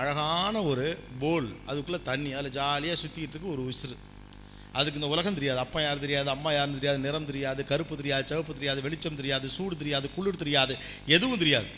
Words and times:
அழகான 0.00 0.62
ஒரு 0.70 0.86
போல் 1.20 1.46
அதுக்குள்ளே 1.68 1.98
தண்ணி 2.08 2.30
அதில் 2.38 2.54
ஜாலியாக 2.56 2.96
சுற்றிக்கிட்டு 3.02 3.34
இருக்கு 3.34 3.52
ஒரு 3.52 3.62
உசுறு 3.70 3.94
அதுக்கு 4.78 4.98
இந்த 5.00 5.08
உலகம் 5.12 5.38
தெரியாது. 5.38 5.60
அப்பா 5.62 5.78
யார் 5.84 6.02
தெரியாது 6.02 6.28
அம்மா 6.34 6.50
யாருன்னு 6.52 6.78
தெரியாது 6.78 6.98
நிறம் 7.04 7.28
தெரியாது 7.30 7.60
கருப்பு 7.70 7.94
தெரியாது 8.00 8.24
சிவப்பு 8.30 8.54
தெரியாது 8.58 8.80
வெளிச்சம் 8.86 9.16
தெரியாது 9.20 9.46
சூடு 9.54 9.76
தெரியாது 9.82 10.10
குளிர் 10.16 10.40
தெரியாது 10.42 10.74
எதுவும் 11.16 11.40
தெரியாது. 11.44 11.70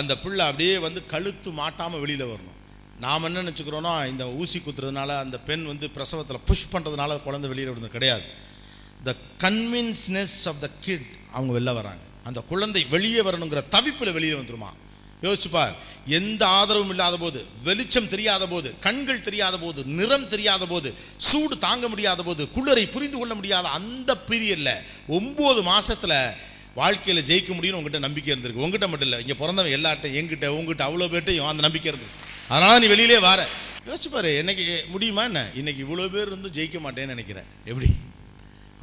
அந்த 0.00 0.12
பிள்ளை 0.18 0.44
அப்படியே 0.50 0.76
வந்து 0.86 1.02
கழுத்து 1.14 1.50
மாட்டாமல் 1.60 2.02
வெளியில் 2.04 2.30
வரணும். 2.32 2.60
நாம் 3.06 3.26
என்ன 3.30 3.42
நினச்சிக்கிறோன்னா 3.42 3.94
இந்த 4.12 4.24
ஊசி 4.42 4.58
குத்துறதுனால 4.58 5.18
அந்த 5.24 5.36
பெண் 5.48 5.66
வந்து 5.72 5.88
பிரசவத்தில் 5.96 6.44
புஷ் 6.48 6.70
பண்ணுறதுனால 6.74 7.18
குழந்தை 7.26 7.50
வெளியில் 7.54 7.72
விடுறது 7.72 7.96
கிடையாது. 7.98 8.24
த 9.08 9.16
கன்வின்ஸ்னஸ் 9.44 10.38
ஆஃப் 10.52 10.62
த 10.66 10.70
கிட் 10.86 11.10
அவங்க 11.32 11.52
வெளில 11.58 11.74
வராங்க. 11.80 12.02
அந்த 12.24 12.40
குழந்தை 12.52 12.84
வெளியே 12.96 13.20
வரணுங்கிற 13.30 13.62
தவிப்பில் 13.76 14.16
வெளியே 14.18 14.34
வந்துருமா? 14.40 14.72
யோசிச்சுப்பார் 15.24 15.74
எந்த 16.18 16.42
ஆதரவும் 16.58 16.90
இல்லாத 16.94 17.16
போது 17.24 17.40
வெளிச்சம் 17.66 18.08
தெரியாத 18.14 18.46
போது 18.46 18.68
கண்கள் 18.86 19.26
தெரியாத 19.28 19.58
போது 19.58 19.80
நிறம் 19.98 20.26
தெரியாத 20.32 20.64
போது 20.72 20.88
சூடு 21.28 21.54
தாங்க 21.66 21.88
முடியாத 21.92 22.22
போது 22.22 22.42
குளிரை 22.56 22.84
புரிந்து 22.94 23.18
கொள்ள 23.18 23.34
முடியாத 23.38 23.68
அந்த 23.78 24.10
பீரியடில் 24.30 24.74
ஒம்பது 25.18 25.62
மாதத்தில் 25.70 26.18
வாழ்க்கையில் 26.80 27.26
ஜெயிக்க 27.28 27.50
முடியும்னு 27.56 27.78
உங்ககிட்ட 27.78 28.06
நம்பிக்கை 28.06 28.30
இருந்திருக்கு. 28.32 28.62
உங்ககிட்ட 28.64 28.86
மட்டும் 28.90 29.08
இல்லை 29.08 29.18
இங்கே 29.22 29.36
பிறந்தவன் 29.40 29.74
எல்லார்ட்டையும் 29.76 30.18
எங்கிட்ட 30.20 30.46
உங்ககிட்ட 30.58 30.84
அவ்வளோ 30.88 31.06
பேர்ட்டையும் 31.12 31.50
அந்த 31.50 31.62
நம்பிக்கை 31.66 31.88
இருந்திருக்கு. 31.90 32.22
அதனால் 32.52 32.80
நீ 32.84 32.86
வெளியிலே 32.92 33.18
வார. 33.18 33.40
யோசிச்சுப்பாரு 33.88 34.30
என்னைக்கு 34.40 34.64
முடியுமா 34.94 35.24
என்ன? 35.30 35.40
இன்னைக்கு 35.60 35.80
இவ்வளோ 35.86 36.08
பேர் 36.14 36.28
இருந்தும் 36.30 36.56
ஜெயிக்க 36.58 36.78
மாட்டேன்னு 36.86 37.14
நினைக்கிறேன். 37.14 37.48
எப்படி? 37.70 37.88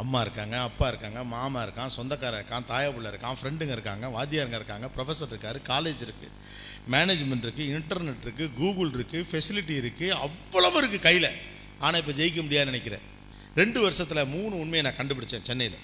அம்மா 0.02 0.20
இருக்காங்க 0.26 0.56
அப்பா 0.70 0.86
இருக்காங்க 0.92 1.20
மாமா 1.34 1.60
இருக்கான் 1.66 1.94
சொந்தக்கார 1.98 2.34
இருக்கான் 2.40 2.68
தாயப்புள்ள 2.72 3.08
இருக்கான் 3.14 3.38
ஃப்ரெண்டுங்க 3.40 3.74
இருக்காங்க 3.78 4.06
வாத்தியாருங்க 4.16 4.58
இருக்காங்க 4.62 4.88
ப்ரொஃபஸர் 4.96 5.32
இருக்காரு 5.34 5.60
காலேஜ் 5.72 6.04
இருக்குது 6.08 6.34
மேனேஜ்மெண்ட் 6.94 7.46
இருக்குது 7.48 7.70
இன்டர்நெட் 7.76 8.26
இருக்குது 8.28 8.54
கூகுள் 8.60 8.92
இருக்குது 8.98 9.28
ஃபெசிலிட்டி 9.32 9.76
இருக்குது 9.84 10.18
அவ்வளவு 10.26 10.80
இருக்குது 10.82 11.06
கையில். 11.08 11.30
ஆனால் 11.86 12.00
இப்போ 12.02 12.14
ஜெயிக்க 12.20 12.40
முடியாதுன்னு 12.46 12.74
நினைக்கிறேன். 12.74 13.06
ரெண்டு 13.62 13.80
வருஷத்தில் 13.86 14.30
மூணு 14.36 14.54
உண்மையை 14.64 14.84
நான் 14.88 15.00
கண்டுபிடிச்சேன் 15.00 15.48
சென்னையில். 15.50 15.80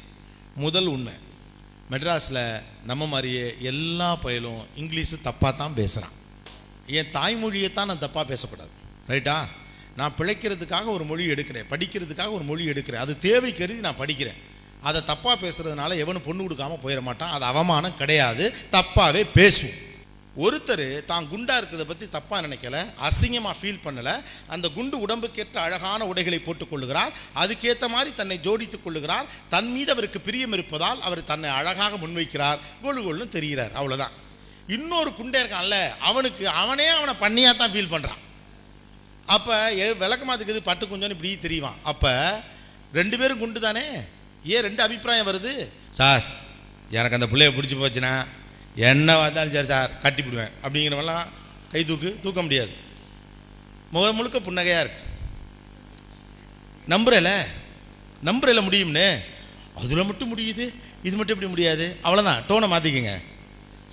முதல் 0.65 0.89
உண்மை 0.95 1.15
மெட்ராஸில் 1.91 2.43
நம்ம 2.89 3.03
மாதிரியே 3.13 3.45
எல்லா 3.71 4.09
பயலும் 4.25 4.61
இங்கிலீஷு 4.81 5.17
தப்பாக 5.27 5.53
தான் 5.61 5.77
பேசுகிறான் 5.79 6.15
என் 6.97 7.11
தாய்மொழியை 7.17 7.69
தான் 7.77 7.89
நான் 7.91 8.03
தப்பாக 8.05 8.25
பேசக்கூடாது. 8.31 8.73
ரைட்டா? 9.13 9.37
நான் 9.97 10.15
பிழைக்கிறதுக்காக 10.17 10.85
ஒரு 10.85 11.05
மொழி 11.11 11.23
எடுக்கிறேன் 11.33 11.67
படிக்கிறதுக்காக 11.71 12.31
ஒரு 12.37 12.45
மொழி 12.49 12.63
எடுக்கிறேன் 12.71 13.03
அது 13.05 13.13
தேவை 13.19 13.51
கருதி 13.53 13.81
நான் 13.87 14.01
படிக்கிறேன். 14.01 14.39
அதை 14.83 14.99
தப்பாக 15.11 15.35
பேசுகிறதுனால 15.43 15.95
எவனும் 16.03 16.25
பொண்ணு 16.25 16.41
கொடுக்காம 16.43 16.77
போயிட 16.81 17.01
மாட்டான் 17.01 17.33
அது 17.35 17.45
அவமானம் 17.45 17.99
கிடையாது 18.01 18.45
தப்பாகவே 18.75 19.21
பேசுவோம். 19.37 19.77
ஒருத்தர் 20.35 20.83
தான் 21.11 21.27
குண்டாக 21.29 21.59
இருக்கிறத 21.59 21.85
பற்றி 21.87 22.05
தப்பாக 22.15 22.41
நினைக்கல 22.47 22.79
அசிங்கமாக 23.07 23.55
ஃபீல் 23.59 23.81
பண்ணலை 23.85 24.13
அந்த 24.47 24.65
குண்டு 24.75 24.95
உடம்புக்கேற்ற 25.05 25.57
அழகான 25.61 26.07
உடைகளை 26.11 26.39
போட்டுக்கொள்ளுகிறார் 26.41 27.15
அதுக்கேற்ற 27.43 27.87
மாதிரி 27.95 28.11
தன்னை 28.15 28.37
ஜோடித்துக் 28.45 28.83
கொள்ளுகிறார் 28.83 29.25
தன் 29.49 29.71
மீது 29.71 29.91
அவருக்கு 29.95 30.21
பிரியம் 30.27 30.55
இருப்பதால் 30.57 31.01
அவர் 31.01 31.23
தன்னை 31.23 31.49
அழகாக 31.59 31.97
முன்வைக்கிறார் 32.03 32.61
கொழு 32.83 32.99
கொள்ளுன்னு 32.99 33.35
தெரிகிறார் 33.37 33.73
அவ்வளோதான் 33.79 34.15
இன்னொரு 34.69 35.09
குண்டே 35.13 35.41
இருக்கான்ல 35.43 35.79
அவனுக்கு 36.09 36.45
அவனே 36.61 36.87
அவனை 36.97 37.15
பண்ணியாக 37.15 37.55
தான் 37.55 37.73
ஃபீல் 37.75 37.93
பண்ணுறான் 37.93 38.21
அப்போ 39.35 39.55
விளக்கமாக 40.01 40.45
இது 40.53 40.61
பட்டு 40.69 40.83
கொஞ்சம் 40.91 41.13
இப்படி 41.15 41.31
தெரியுவான். 41.45 41.79
அப்போ 41.91 42.11
ரெண்டு 42.97 43.15
பேரும் 43.21 43.41
குண்டு 43.41 43.59
தானே? 43.67 43.85
ஏன் 44.53 44.65
ரெண்டு 44.67 44.81
அபிப்பிராயம் 44.85 45.29
வருது? 45.29 45.53
சார் 45.99 46.23
எனக்கு 46.97 47.17
அந்த 47.17 47.27
பிள்ளைய 47.31 47.51
பிடிச்சி 47.55 47.77
போச்சுன்னா 47.79 48.13
என்ன 48.89 49.17
வந்தாலும் 49.21 49.53
சரி 49.55 49.69
சார் 49.73 49.95
கட்டிப்பிடுவேன் 50.03 50.53
அப்படிங்கிறவெல்லாம் 50.63 51.25
கை 51.71 51.81
தூக்கு 51.89 52.09
தூக்க 52.25 52.39
முடியாது. 52.45 52.73
முக 53.93 54.05
முழுக்க 54.17 54.37
புன்னகையாக 54.47 54.83
இருக்கு. 54.85 55.03
நம்புறல? 56.93 57.31
நம்புறல 58.29 58.61
முடியும்னு? 58.67 59.07
அதில் 59.81 60.07
மட்டும் 60.09 60.31
முடியுது. 60.33 60.65
இது 61.07 61.15
மட்டும் 61.17 61.35
எப்படி 61.35 61.51
முடியாது? 61.55 61.85
அவ்வளோதான் 62.05 62.43
டோனை 62.49 62.67
மாற்றிக்கங்க 62.73 63.15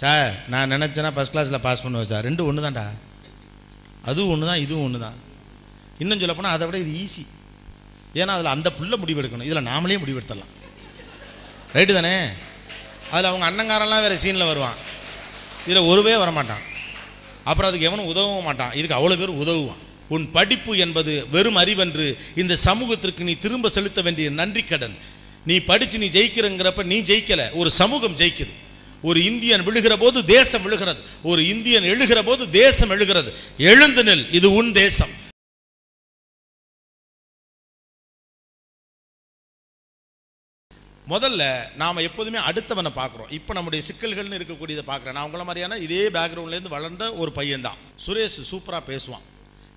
சார் 0.03 0.31
நான் 0.53 0.73
நினச்சேன்னா 0.75 1.13
ஃபஸ்ட் 1.17 1.35
கிளாஸில் 1.35 1.65
பாஸ் 1.67 1.85
பண்ணுவேன் 1.85 2.11
சார். 2.13 2.25
ரெண்டும் 2.29 2.49
ஒன்று 2.51 2.67
தான்டா 2.67 2.87
அதுவும் 4.11 4.33
ஒன்று 4.33 4.51
தான் 4.51 4.63
இதுவும் 4.65 4.87
ஒன்று 4.87 4.99
தான் 5.07 5.19
இன்னும் 6.05 6.19
சொல்லப்போனால் 6.19 6.55
அதை 6.57 6.67
விட 6.67 6.79
இது 6.79 6.93
ஈஸி 7.05 7.25
ஏன்னா 8.19 8.33
அதில் 8.35 8.55
அந்த 8.57 8.73
புள்ள 8.81 8.93
முடிவெடுக்கணும். 8.93 9.49
இதில் 9.51 9.67
நாமளே 9.71 9.97
முடிவெடுத்துடலாம். 10.03 10.53
ரைட்டு 11.73 11.93
தானே? 11.93 12.17
அதில் 13.11 13.31
அவங்க 13.31 13.47
அண்ணங்காரெல்லாம் 13.51 14.01
வேறு 14.01 14.19
சீனில் 14.19 14.47
வருவான். 14.47 14.75
இதில் 15.67 15.89
ஒருவே 15.91 16.15
வரமாட்டான். 16.23 16.63
அப்புறம் 17.45 17.71
அதுக்கு 17.71 17.87
எவனும் 17.87 18.07
உதவவும் 18.07 18.43
மாட்டான். 18.43 18.73
இதுக்கு 18.73 18.97
அவ்வளோ 18.97 19.17
பேர் 19.17 19.29
உதவுவான். 19.29 19.81
உன் 20.09 20.31
படிப்பு 20.31 20.77
என்பது 20.77 21.27
வெறும் 21.31 21.55
அறிவன்று 21.55 22.19
இந்த 22.37 22.57
சமூகத்திற்கு 22.57 23.25
நீ 23.25 23.35
திரும்ப 23.35 23.69
செலுத்த 23.69 24.03
வேண்டிய 24.03 24.31
நன்றி 24.31 24.65
கடன். 24.65 24.97
நீ 25.47 25.59
படித்து 25.59 25.99
நீ 25.99 26.07
ஜெயிக்கிறங்கிறப்ப 26.07 26.85
நீ 26.85 27.01
ஜெயிக்கலை. 27.01 27.49
ஒரு 27.53 27.71
சமூகம் 27.71 28.17
ஜெயிக்குது. 28.17 28.55
ஒரு 29.03 29.25
இந்தியன் 29.25 29.67
விழுகிற 29.67 29.97
போது 29.97 30.25
தேசம் 30.25 30.63
விழுகிறது. 30.63 31.01
ஒரு 31.23 31.49
இந்தியன் 31.49 31.83
எழுகிற 31.83 32.23
போது 32.23 32.51
தேசம் 32.51 32.91
எழுகிறது. 32.91 33.35
எழுந்து 33.59 34.05
நெல். 34.05 34.33
இது 34.33 34.53
உன் 34.53 34.73
தேசம். 34.73 35.23
முதல்ல 41.09 41.43
நாம் 41.77 41.97
எப்போதுமே 41.97 42.39
அடுத்தவனை 42.39 42.91
பார்க்குறோம். 42.99 43.33
இப்போ 43.39 43.53
நம்முடைய 43.55 43.87
சிக்கல்கள்னு 43.89 44.39
இருக்கக்கூடியதை 44.39 44.85
பார்க்குறேன். 44.87 45.13
நான் 45.13 45.27
உங்கள 45.29 45.39
மாதிரியான 45.39 45.77
இதே 45.77 46.09
பேக்ரவுண்ட்லேருந்து 46.09 46.69
வளர்ந்த 46.69 47.15
ஒரு 47.15 47.33
பையன்தான். 47.35 47.79
சுரேஷ் 48.07 48.39
சூப்பராக 48.51 48.83
பேசுவான். 48.91 49.25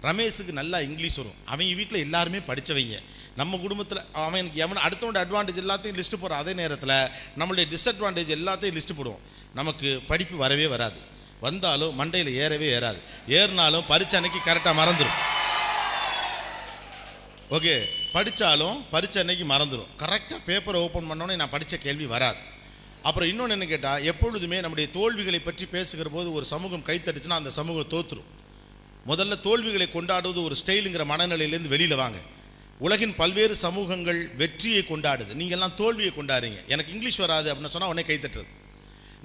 ரமேஷுக்கு 0.02 0.52
நல்லா 0.52 0.80
இங்கிலீஷ் 0.80 1.16
வரும். 1.16 1.38
அவங்க 1.46 1.74
வீட்டில் 1.74 2.00
எல்லாருமே 2.00 2.38
படித்தவங்க 2.38 3.00
நம்ம 3.36 3.58
குடும்பத்தில் 3.58 4.02
அவனுக்கு 4.14 4.60
எவன் 4.66 4.78
அடுத்தவன் 4.78 5.20
அட்வான்டேஜ் 5.24 5.62
எல்லாத்தையும் 5.64 5.98
லிஸ்ட்டு 6.00 6.22
போடுற 6.22 6.38
அதே 6.42 6.54
நேரத்தில் 6.54 6.96
நம்மளுடைய 7.40 7.66
டிஸ்அட்வான்டேஜ் 7.74 8.34
எல்லாத்தையும் 8.38 8.78
லிஸ்ட்டு 8.78 8.98
போடுவோம். 9.00 9.24
நமக்கு 9.54 10.02
படிப்பு 10.08 10.38
வரவே 10.38 10.68
வராது. 10.68 11.00
வந்தாலும் 11.40 11.96
மண்டையில் 12.00 12.34
ஏறவே 12.44 12.68
ஏறாது. 12.78 13.00
ஏறினாலும் 13.28 13.90
பரிச்சனைக்கு 13.90 14.40
கரெக்டாக 14.46 14.80
மறந்துடும் 14.82 15.18
ஓகே 17.56 17.74
படித்தாலும் 18.14 18.86
பரிச்சை 18.92 19.18
அன்னைக்கு 19.18 19.46
மறந்துடும் 19.46 19.92
கரெக்டாக 19.98 20.40
பேப்பரை 20.46 20.80
ஓப்பன் 20.86 21.12
பண்ணோன்னே 21.12 21.36
நான் 21.36 21.50
படித்த 21.50 21.78
கேள்வி 21.78 22.06
வராது. 22.06 22.38
அப்புறம் 23.02 23.30
இன்னொன்று 23.30 23.52
என்ன 23.52 23.66
கேட்டால் 23.66 24.04
எப்பொழுதுமே 24.04 24.60
நம்முடைய 24.60 24.92
தோல்விகளை 24.92 25.40
பற்றி 25.40 25.66
பேசுகிற 25.66 26.10
போது 26.10 26.34
ஒரு 26.34 26.46
சமூகம் 26.46 26.84
கைத்தடிச்சுன்னா 26.86 27.38
அந்த 27.40 27.50
சமூகம் 27.50 27.90
தோற்றுரும் 27.94 28.28
முதல்ல 29.08 29.40
தோல்விகளை 29.42 29.88
கொண்டாடுவது 29.90 30.44
ஒரு 30.44 30.56
ஸ்டைலுங்கிற 30.66 31.06
மனநிலையிலேருந்து 31.14 31.74
வெளியில் 31.76 31.96
வாங்க. 31.96 32.18
உலகின் 32.80 33.16
பல்வேறு 33.16 33.56
சமூகங்கள் 33.56 34.36
வெற்றியை 34.36 34.84
கொண்டாடுது. 34.84 35.34
நீங்கள் 35.34 35.58
எல்லாம் 35.58 35.76
தோல்வியை 35.76 36.12
கொண்டாடுறீங்க. 36.16 36.60
எனக்கு 36.68 36.92
இங்கிலீஷ் 36.92 37.24
வராது 37.26 37.54
அப்படின்னு 37.54 37.76
சொன்னால் 37.76 37.92
உடனே 37.92 38.08
கைத்தட்டுறது 38.08 38.52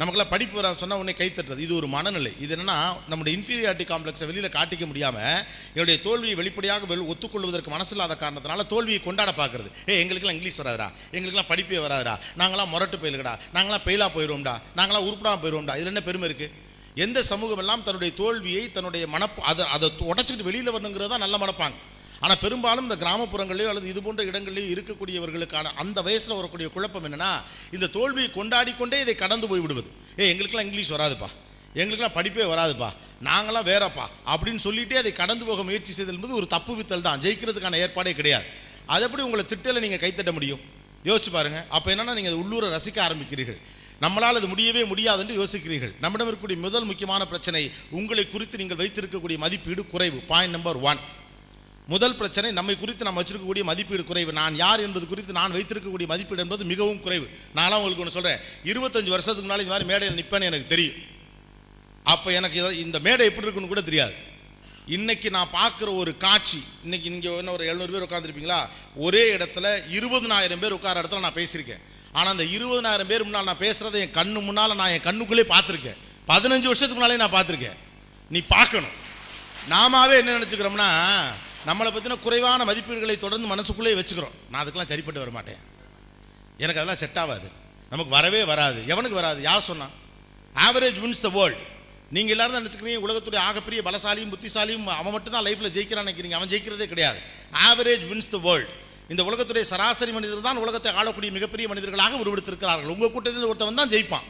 நமக்கெல்லாம் 0.00 0.30
படிப்பு 0.32 0.56
வர 0.58 0.69
சொன்னால் 0.82 1.00
உடனே 1.00 1.14
கைத்தட்டுறது 1.19 1.62
இது 1.66 1.75
ஒரு 1.78 1.88
மனநிலை. 1.94 2.32
இது 2.44 2.53
என்னன்னா 2.56 2.76
நம்முடைய 3.10 3.32
இன்ஃபீரியாரிட்டி 3.38 3.86
காம்ப்ளெக்ஸை 3.91 4.26
வெளியில் 4.30 4.54
காட்டிக்க 4.56 4.84
முடியாமல் 4.91 5.38
என்னுடைய 5.75 5.97
தோல்வியை 6.06 6.36
வெளிப்படையாக 6.41 6.86
வெள் 6.92 7.04
ஒத்துக்கொள்வதற்கு 7.12 7.75
மனசில்லாத 7.76 8.16
காரணத்தினால 8.22 8.66
தோல்வியை 8.72 9.00
கொண்டாட 9.06 9.30
பார்க்குறது. 9.41 9.69
ஏ 9.91 10.00
எங்களுக்கெல்லாம் 10.03 10.38
இங்கிலீஷ் 10.38 10.58
வராதரா 10.62 10.88
எங்களுக்கெல்லாம் 11.14 11.50
படிப்பே 11.53 11.80
வராதரா 11.86 12.14
நாங்களாம் 12.42 12.72
முரட்டு 12.75 12.98
போயிலுக்கடா 13.04 13.34
நாங்களாம் 13.56 13.86
பெயிலாக 13.88 14.10
போயிடுவோம்டா 14.16 14.56
நாங்களாம் 14.80 15.06
உருப்படாமல் 15.08 15.42
போயிடுவோம்டா 15.44 15.76
இதில் 15.78 15.92
என்ன 15.94 16.04
பெருமை 16.09 16.28
இருக்குது 16.30 16.70
எந்த 17.04 17.19
சமூகம் 17.32 17.60
எல்லாம் 17.62 17.82
தன்னுடைய 17.84 18.12
தோல்வியை 18.22 18.64
தன்னுடைய 18.76 19.04
மனப்பு 19.14 19.41
அதை 19.50 19.66
அதை 19.74 19.86
உடச்சிக்கிட்டு 20.12 20.48
வெளியில் 20.48 20.74
வரணுங்கிறது 20.74 21.12
தான் 21.12 21.24
நல்ல 21.24 21.36
மனப்பாங்க. 21.44 21.76
ஆனால் 22.25 22.41
பெரும்பாலும் 22.43 22.87
இந்த 22.88 22.97
கிராமப்புறங்களிலேயோ 23.05 23.69
அல்லது 23.71 23.88
இது 23.93 24.00
போன்ற 24.03 24.22
இடங்களிலேயோ 24.31 24.69
இருக்கக்கூடியவர்களுக்கான 24.75 25.71
அந்த 25.83 25.99
வயசில் 26.06 26.38
வரக்கூடிய 26.41 26.69
குழப்பம் 26.75 27.06
என்னென்னா 27.06 27.31
இந்த 27.77 27.87
தோல்வியை 27.97 28.31
கொண்டாடி 28.38 28.72
கொண்டே 28.81 28.99
இதை 29.05 29.15
கடந்து 29.22 29.47
போய் 29.50 29.62
விடுவது. 29.65 29.88
ஏ 30.19 30.28
எங்களுக்கெல்லாம் 30.33 30.69
இங்கிலீஷ் 30.69 30.92
வராதுப்பா. 30.97 31.28
எங்களுக்கெல்லாம் 31.80 32.16
படிப்பே 32.19 32.45
வராதுப்பா. 32.54 32.91
நாங்களாம் 33.28 33.66
வேறப்பா. 33.71 34.04
அப்படின்னு 34.33 34.60
சொல்லிட்டே 34.66 34.97
அதை 35.03 35.13
கடந்து 35.13 35.45
போக 35.45 35.63
முயற்சி 35.63 35.92
செய்தல் 35.92 36.15
என்பது 36.15 36.34
ஒரு 36.34 36.47
தப்பு 36.54 36.72
வித்தல் 36.78 37.07
தான். 37.07 37.21
ஜெயிக்கிறதுக்கான 37.24 37.78
ஏற்பாடே 37.84 38.13
கிடையாது. 38.21 38.47
அது 38.86 39.04
எப்படி 39.07 39.22
உங்களை 39.27 39.45
திட்டலை 39.53 39.80
நீங்கள் 39.86 40.03
கைத்தட்ட 40.04 40.33
முடியும்? 40.33 40.60
யோசிச்சு 41.09 41.30
பாருங்கள் 41.36 41.65
அப்போ 41.77 41.89
என்னென்னா 41.95 42.15
நீங்கள் 42.18 42.39
உள்ளூரை 42.42 42.68
ரசிக்க 42.77 42.98
ஆரம்பிக்கிறீர்கள். 43.07 43.59
நம்மளால் 44.04 44.39
அது 44.41 44.48
முடியவே 44.53 44.84
முடியாது 44.92 45.21
என்று 45.25 45.36
யோசிக்கிறீர்கள். 45.41 45.92
நம்மிடம் 46.01 46.28
இருக்கக்கூடிய 46.28 46.59
முதல் 46.66 46.84
முக்கியமான 46.84 47.27
பிரச்சனை 47.33 47.63
உங்களை 47.91 48.25
குறித்து 48.30 48.60
நீங்கள் 48.63 48.80
வைத்திருக்கக்கூடிய 48.83 49.39
மதிப்பீடு 49.45 49.84
குறைவு. 49.86 50.21
பாயிண்ட் 50.30 50.57
நம்பர் 50.59 50.80
ஒன் 50.91 51.03
முதல் 51.86 52.14
பிரச்சனை 52.14 52.50
நம்மை 52.50 52.78
குறித்து 52.78 53.04
நம்ம 53.04 53.22
வச்சிருக்கக்கூடிய 53.22 53.62
மதிப்பீடு 53.62 54.04
குறைவு. 54.04 54.32
நான் 54.32 54.56
யார் 54.56 54.80
என்பது 54.80 55.06
குறித்து 55.06 55.32
நான் 55.32 55.52
வைத்திருக்கக்கூடிய 55.52 56.06
மதிப்பீடு 56.06 56.42
என்பது 56.42 56.64
மிகவும் 56.64 57.00
குறைவு. 57.00 57.30
நானும் 57.54 57.82
உங்களுக்கு 57.82 58.02
ஒன்று 58.02 58.12
சொல்கிறேன் 58.12 58.38
இருபத்தஞ்சு 58.64 59.08
வருஷத்துக்கு 59.08 59.52
முன்னாடி 59.52 59.60
இந்த 59.60 59.70
மாதிரி 59.70 59.84
மேடையில் 59.84 60.24
நிற்பேன்னு 60.24 60.42
எனக்கு 60.42 60.66
தெரியும். 60.66 60.94
அப்போ 62.04 62.32
எனக்கு 62.32 62.62
இதை- 62.62 62.78
இந்த 62.78 62.98
மேடை 62.98 63.26
எப்படி 63.26 63.42
இருக்குன்னு 63.42 63.68
கூட 63.68 63.80
தெரியாது. 63.80 64.14
இன்னைக்கு 64.86 65.30
நான் 65.30 65.48
பார்க்குற 65.52 65.96
ஒரு 65.96 66.16
காட்சி 66.16 66.62
இன்னைக்கு 66.82 67.10
இங்கே 67.10 67.36
என்ன 67.36 67.50
ஒரு 67.50 67.66
எழுநூறு 67.66 67.92
பேர் 67.92 68.02
உட்காந்துருப்பீங்களா 68.02 68.68
ஒரே 68.94 69.36
இடத்துல 69.36 69.82
இருபதுனாயிரம் 69.90 70.58
பேர் 70.58 70.72
உட்கார 70.72 71.00
இடத்துல 71.00 71.18
நான் 71.18 71.34
பேசியிருக்கேன். 71.34 71.80
ஆனால் 72.12 72.30
அந்த 72.30 72.44
இருபதனாயிரம் 72.44 73.06
பேர் 73.06 73.22
முன்னால் 73.22 73.44
நான் 73.44 73.58
பேசுகிறத 73.58 73.92
என் 73.92 74.12
கண்ணு 74.12 74.42
முன்னால் 74.42 74.74
நான் 74.74 74.88
என் 74.88 75.00
கண்ணுக்குள்ளே 75.00 75.42
பார்த்துருக்கேன். 75.48 75.96
பதினஞ்சு 76.28 76.62
வருஷத்துக்கு 76.62 76.94
முன்னாலே 76.94 77.16
நான் 77.16 77.32
பார்த்துருக்கேன். 77.32 77.76
நீ 78.30 78.40
பார்க்கணும். 78.48 79.00
நாமாவே 79.70 80.16
என்ன 80.16 80.38
நினச்சிக்கிறோம்னா 80.38 81.26
நம்மளை 81.68 81.91
பற்றின 81.94 82.18
குறைவான 82.26 82.60
மதிப்பீடுகளை 82.68 83.16
தொடர்ந்து 83.24 83.47
மனசுக்குள்ளே 83.53 83.92
வச்சுக்கிறோம். 83.98 84.34
நான் 84.50 84.60
அதுக்கெல்லாம் 84.62 84.92
சரிப்பட்டு 84.92 85.22
வர 85.22 85.32
மாட்டேன் 85.36 85.60
எனக்கு 86.62 86.80
அதெல்லாம் 86.80 87.00
செட் 87.03 87.20
ஆகாது. 87.22 87.48
நமக்கு 87.92 88.12
வரவே 88.16 88.41
வராது. 88.53 88.80
எவனுக்கு 88.92 89.20
வராது? 89.20 89.41
யார் 89.48 89.68
சொன்னான் 89.70 89.94
ஆவரேஜ் 90.66 90.98
வின்ஸ் 91.04 91.24
த 91.26 91.30
வேர்ல்ட் 91.36 91.62
நீங்கள் 92.16 92.34
எல்லாரும் 92.34 92.54
தான் 92.54 92.62
நினச்சிக்கிறீங்க 92.62 93.04
உலகத்துடைய 93.06 93.41
ஆகப்பெரிய 93.48 93.80
பலசாலியும் 93.88 94.32
புத்திசாலியும் 94.34 94.86
அவன் 95.00 95.14
மட்டும் 95.14 95.34
தான் 95.36 95.44
லைஃப்பில் 95.47 95.72
ஜெயிக்கிறான்னு 95.76 96.06
நினைக்கிறீங்க. 96.06 96.36
அவன் 96.38 96.50
ஜெயிக்கிறதே 96.53 96.86
கிடையாது. 96.92 97.18
ஆவரேஜ் 97.68 98.04
வின்ஸ் 98.10 98.32
த 98.34 98.41
வேர்ல்டு 98.47 98.68
இந்த 99.12 99.22
உலகத்துடைய 99.28 99.65
சராசரி 99.72 100.12
மனிதர் 100.16 100.47
தான் 100.48 100.60
உலகத்தை 100.65 100.91
ஆளக்கூடிய 101.00 101.30
மிகப்பெரிய 101.36 101.66
மனிதர்களாக 101.72 102.20
உருவெடுத்திருக்கிறார்கள். 102.22 102.92
உங்கள் 102.94 103.15
கூட்டத்தில் 103.15 103.48
ஒருத்தவன் 103.50 103.80
தான் 103.80 103.92
ஜெயிப்பான். 103.94 104.26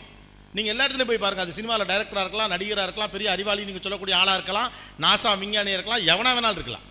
நீங்கள் 0.57 0.73
எல்லா 0.75 0.85
இடத்துலையும் 0.87 1.11
போய் 1.11 1.25
பாருங்கள் 1.25 1.47
அது 1.47 1.59
சினிமாவில் 1.59 1.91
டைரக்டராக 1.91 2.25
இருக்கலாம் 2.25 2.53
நடிகராக 2.55 2.87
இருக்கலாம் 2.89 3.13
பெரிய 3.17 3.29
அறிவாளி 3.35 3.69
நீங்கள் 3.69 3.85
சொல்லக்கூடிய 3.87 4.15
ஆளாக 4.21 4.39
இருக்கலாம் 4.41 4.71
நாசா 5.05 5.31
விஞ்ஞானியாக 5.43 5.79
இருக்கலாம் 5.79 6.05
எவனா 6.13 6.33
வேணாலும் 6.37 6.59
இருக்கலாம். 6.61 6.87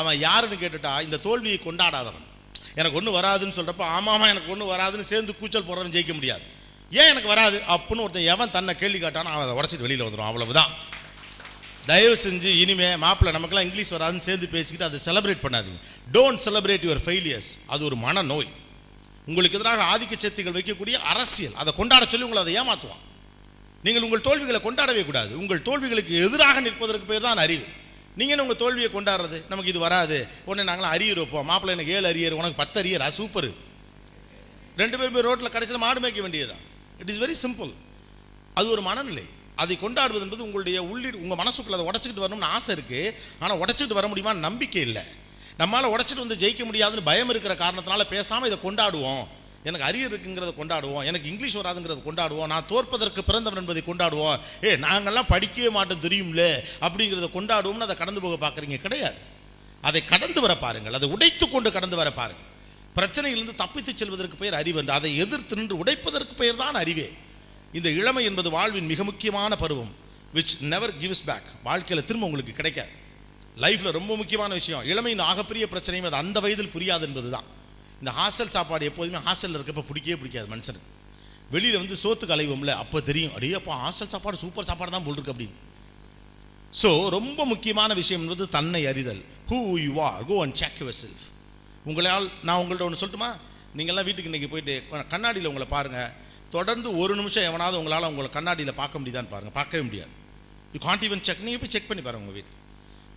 அவன் 0.00 0.18
யாருன்னு 0.26 0.56
கேட்டுட்டா 0.56 0.92
இந்த 1.06 1.16
தோல்வியை 1.26 1.58
கொண்டாடாதவன். 1.64 2.24
எனக்கு 2.80 2.98
ஒன்றும் 2.98 3.16
வராதுன்னு 3.20 3.56
சொல்கிறப்ப 3.58 3.84
ஆமாமா 3.96 4.26
எனக்கு 4.32 4.50
ஒன்றும் 4.54 4.72
வராதுன்னு 4.74 5.10
சேர்ந்து 5.12 5.36
கூச்சல் 5.36 5.68
போடுறவன் 5.68 5.94
ஜெயிக்க 5.96 6.12
முடியாது. 6.18 6.44
ஏன் 6.90 7.10
எனக்கு 7.12 7.28
வராது? 7.28 7.56
அப்படின்னு 7.74 8.04
ஒருத்தன் 8.06 8.30
எவன் 8.34 8.54
தன்னை 8.56 8.72
கேள்வி 8.74 8.98
காட்டானோ 8.98 9.30
அவன் 9.34 9.46
அதை 9.46 9.54
உடச்சிட்டு 9.58 9.86
வெளியில் 9.86 10.06
வந்துடும் 10.06 10.30
அவ்வளவுதான். 10.30 10.72
தயவு 11.86 12.16
செஞ்சு 12.24 12.50
இனிமே 12.62 12.96
மாப்பிள்ளை 12.96 13.32
நமக்கெல்லாம் 13.38 13.68
இங்கிலீஷ் 13.68 13.92
வராதுன்னு 13.92 14.26
சேர்ந்து 14.28 14.46
பேசிக்கிட்டு 14.48 14.88
அதை 14.88 14.98
செலிப்ரேட் 15.06 15.44
பண்ணாதீங்க. 15.46 15.80
டோன்ட் 16.12 16.42
செலிப்ரேட் 16.46 16.84
யுவர் 16.86 17.02
ஃபெயிலியர்ஸ் 17.06 17.50
அது 17.66 17.82
ஒரு 17.84 17.96
மனநோய். 17.96 18.50
உங்களுக்கு 19.26 19.58
எதிராக 19.58 19.82
ஆதிக்க 19.92 20.16
சக்திகள் 20.16 20.56
வைக்கக்கூடிய 20.58 20.96
அரசியல். 21.12 21.54
அதை 21.54 21.72
கொண்டாட 21.76 22.04
சொல்லி 22.04 22.26
உங்களை 22.26 22.40
அதை 22.42 22.54
ஏமாற்றுவான் 22.62 23.02
நீங்கள் 23.82 24.02
உங்கள் 24.02 24.26
தோல்விகளை 24.28 24.60
கொண்டாடவே 24.60 25.04
கூடாது. 25.04 25.32
உங்கள் 25.38 25.62
தோல்விகளுக்கு 25.62 26.14
எதிராக 26.26 26.60
நிற்பதற்கு 26.60 27.06
பேர் 27.06 27.26
தான் 27.28 27.42
அறிவு. 27.46 27.64
நீங்கள் 28.20 28.42
உங்கள் 28.44 28.60
தோல்வியை 28.62 28.88
கொண்டாடுறது? 28.90 29.38
நமக்கு 29.50 29.70
இது 29.72 29.80
வராது. 29.86 30.18
உடனே 30.48 30.64
நாங்களாம் 30.70 30.94
அரியர் 30.96 31.20
வைப்போம். 31.22 31.46
மாப்பிள்ளை 31.50 31.72
எனக்கு 31.76 31.94
ஏழு 31.96 32.06
அரியர் 32.12 32.38
உனக்கு 32.40 32.60
பத்து 32.62 32.76
அரியரா 32.82 33.08
சூப்பர் 33.20 33.48
ரெண்டு 34.80 34.96
பேரும் 34.98 35.16
போய் 35.16 35.26
ரோட்டில் 35.28 35.54
கடைசியில் 35.54 35.82
மாடு 35.84 36.00
மேய்க்க 36.04 36.20
வேண்டியதுதான். 36.26 36.62
இட் 37.00 37.10
இஸ் 37.12 37.20
வெரி 37.24 37.36
சிம்பிள் 37.44 37.72
அது 38.58 38.66
ஒரு 38.74 38.82
மனநிலை. 38.88 39.26
அதை 39.62 39.74
கொண்டாடுவது 39.82 40.24
என்பது 40.26 40.44
உங்களுடைய 40.46 40.78
உள்ளீடு 40.90 41.16
உங்கள் 41.24 41.40
மனசுக்குள்ள 41.42 41.76
அதை 41.78 41.86
உடச்சிக்கிட்டு 41.90 42.24
வரணும்னு 42.24 42.48
ஆசை 42.54 42.70
இருக்குது 42.76 43.12
ஆனால் 43.42 43.60
உடச்சிக்கிட்டு 43.62 43.98
வர 43.98 44.08
முடியுமான்னு 44.12 44.46
நம்பிக்கை 44.48 44.82
இல்லை. 44.88 45.04
நம்மளால் 45.60 45.92
உடச்சிட்டு 45.94 46.24
வந்து 46.24 46.40
ஜெயிக்க 46.42 46.62
முடியாதுன்னு 46.68 47.08
பயம் 47.08 47.30
இருக்கிற 47.32 47.54
காரணத்தினால 47.64 48.04
பேசாமல் 48.14 48.48
இதை 48.50 48.58
கொண்டாடுவோம். 48.64 49.24
எனக்கு 49.64 49.86
அரியர் 49.86 50.12
இருக்குங்கிறத 50.12 50.52
கொண்டாடுவோம். 50.60 51.04
எனக்கு 51.04 51.28
இங்கிலீஷ் 51.28 51.56
வராதுங்கிறத 51.56 52.00
கொண்டாடுவோம். 52.06 52.46
நான் 52.46 52.66
தோற்பதற்கு 52.66 53.24
பிறந்தவன் 53.24 53.60
என்பதை 53.60 53.82
கொண்டாடுவோம். 53.86 54.38
ஏ 54.64 54.76
நாங்கள்லாம் 54.76 55.28
படிக்கவே 55.28 55.70
மாட்டோம் 55.70 56.00
தெரியும்ல? 56.00 56.62
அப்படிங்கிறத 56.80 57.28
கொண்டாடுவோம்னு 57.34 57.86
அதை 57.86 57.96
கடந்து 57.96 58.20
போக 58.20 58.48
பார்க்குறீங்க? 58.48 58.78
கிடையாது. 58.78 59.14
அதை 59.80 60.04
கடந்து 60.04 60.40
வர 60.40 60.56
பாருங்கள். 60.56 60.92
அதை 60.92 61.08
உடைத்து 61.08 61.50
கொண்டு 61.50 61.72
கடந்து 61.72 61.96
வர 61.96 62.12
பாருங்கள். 62.12 62.52
பிரச்சனையிலிருந்து 62.96 63.54
தப்பித்து 63.54 63.92
செல்வதற்கு 63.96 64.36
பெயர் 64.36 64.54
அறிவு 64.54 64.78
என்று. 64.78 64.92
அதை 64.92 65.16
எதிர்த்து 65.16 65.56
நின்று 65.56 65.78
உடைப்பதற்கு 65.78 66.34
பெயர் 66.34 66.56
தான் 66.56 66.74
அறிவே. 66.74 67.12
இந்த 67.72 67.88
இளமை 67.88 68.24
என்பது 68.24 68.50
வாழ்வின் 68.50 68.86
மிக 68.86 69.04
முக்கியமான 69.04 69.56
பருவம் 69.56 69.94
விச் 70.34 70.60
நெவர் 70.60 70.98
கிவ்ஸ் 70.98 71.24
பேக் 71.24 71.50
வாழ்க்கையில் 71.62 72.04
திரும்ப 72.04 72.26
உங்களுக்கு 72.26 72.52
கிடைக்காது. 72.52 72.88
லைஃப்பில் 73.56 73.90
ரொம்ப 73.90 74.16
முக்கியமான 74.16 74.52
விஷயம். 74.52 74.84
இளமையின் 74.84 75.20
ஆகப்பெரிய 75.20 75.66
பிரச்சனையும் 75.70 76.04
அது 76.04 76.16
அந்த 76.16 76.40
வயதில் 76.40 76.70
புரியாது 76.74 77.00
என்பது 77.00 77.30
தான் 77.30 77.62
இந்த 78.00 78.10
ஹாஸ்டல் 78.18 78.52
சாப்பாடு 78.56 78.88
எப்போதுமே 78.90 79.20
ஹாஸ்டலில் 79.26 79.58
இருக்கப்போ 79.58 79.84
பிடிக்கவே 79.90 80.16
பிடிக்காது 80.22 80.48
மனுஷனுக்கு. 80.54 80.90
வெளியில் 81.54 81.80
வந்து 81.82 81.96
சோத்துக்கு 82.02 82.34
அலைவோம்ல 82.36 82.72
அப்போ 82.82 82.98
தெரியும் 83.08 83.34
அடியே 83.36 83.56
அப்போ 83.60 83.72
ஹாஸ்டல் 83.84 84.12
சாப்பாடு 84.14 84.42
சூப்பர் 84.44 84.68
சாப்பாடு 84.70 84.92
தான் 84.96 85.06
போல் 85.06 85.16
இருக்கு 85.16 85.34
அப்படின்னு. 85.34 85.56
ஸோ 86.80 86.90
ரொம்ப 87.16 87.40
முக்கியமான 87.52 87.90
விஷயம் 88.00 88.22
என்பது 88.24 88.44
தன்னை 88.56 88.82
அறிதல். 88.92 89.22
Who 89.50 89.58
you 89.86 89.92
are 90.08 90.24
go 90.30 90.36
and 90.44 90.56
check 90.62 90.78
yourself 91.02 91.24
உங்களால் 91.88 92.26
நான் 92.48 92.60
உங்கள்ட்ட 92.62 92.86
ஒன்று 92.88 93.00
சொல்லட்டுமா? 93.00 93.30
நீங்கள்லாம் 93.78 94.06
வீட்டுக்கு 94.08 94.30
இன்றைக்கி 94.30 94.48
போயிட்டு 94.52 94.74
கண்ணாடியில் 95.14 95.48
உங்களை 95.50 95.66
பாருங்கள் 95.76 96.10
தொடர்ந்து 96.54 96.88
ஒரு 97.02 97.12
நிமிஷம் 97.20 97.46
எவனாவது 97.50 97.76
உங்களால் 97.80 98.10
உங்களை 98.10 98.28
கண்ணாடியில் 98.36 98.78
பார்க்க 98.80 99.00
முடியுதான்னு 99.00 99.32
பாருங்கள் 99.32 99.56
பார்க்கவே 99.58 99.82
முடியாது. 99.88 100.12
யூ 100.74 100.80
காண்ட் 100.86 101.04
ஈவன் 101.06 101.24
செக் 101.28 101.42
நீங்கள் 101.46 101.62
போய் 101.62 101.74
செக் 101.74 101.90
பண்ணி 101.90 102.02
பாருங்கள் 102.06 102.24
உங்கள் 102.24 102.38
வீட்டில். 102.38 102.60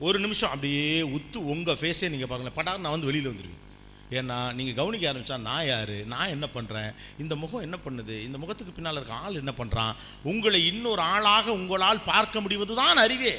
ஒரு 0.07 0.17
நிமிஷம் 0.25 0.51
அப்படியே 0.53 0.87
உத்து 1.17 1.37
உங்கள் 1.53 1.77
ஃபேஸே 1.81 2.09
நீங்கள் 2.13 2.29
பாருங்களேன். 2.31 2.57
பட்டாக 2.59 2.83
நான் 2.85 2.95
வந்து 2.95 3.09
வெளியில் 3.09 3.31
வந்துடுவேன் 3.31 3.63
ஏன்னா 4.11 4.53
நீங்கள் 4.53 4.75
கவனிக்க 4.79 5.11
ஆரம்பித்தா 5.11 5.37
நான் 5.37 5.65
யார்? 5.65 5.95
நான் 6.13 6.33
என்ன 6.35 6.47
பண்ணுறேன் 6.53 6.91
இந்த 7.17 7.35
முகம் 7.35 7.61
என்ன 7.61 7.77
பண்ணுது? 7.85 8.15
இந்த 8.27 8.37
முகத்துக்கு 8.37 8.73
பின்னால் 8.73 8.95
இருக்க 8.95 9.13
ஆள் 9.13 9.39
என்ன 9.41 9.53
பண்ணுறான் 9.57 9.95
உங்களை 10.23 10.65
இன்னொரு 10.67 11.01
ஆளாக 11.01 11.51
உங்களால் 11.51 12.03
பார்க்க 12.03 12.41
முடிவது 12.41 12.75
தான் 12.75 12.97
அறிவே. 12.97 13.33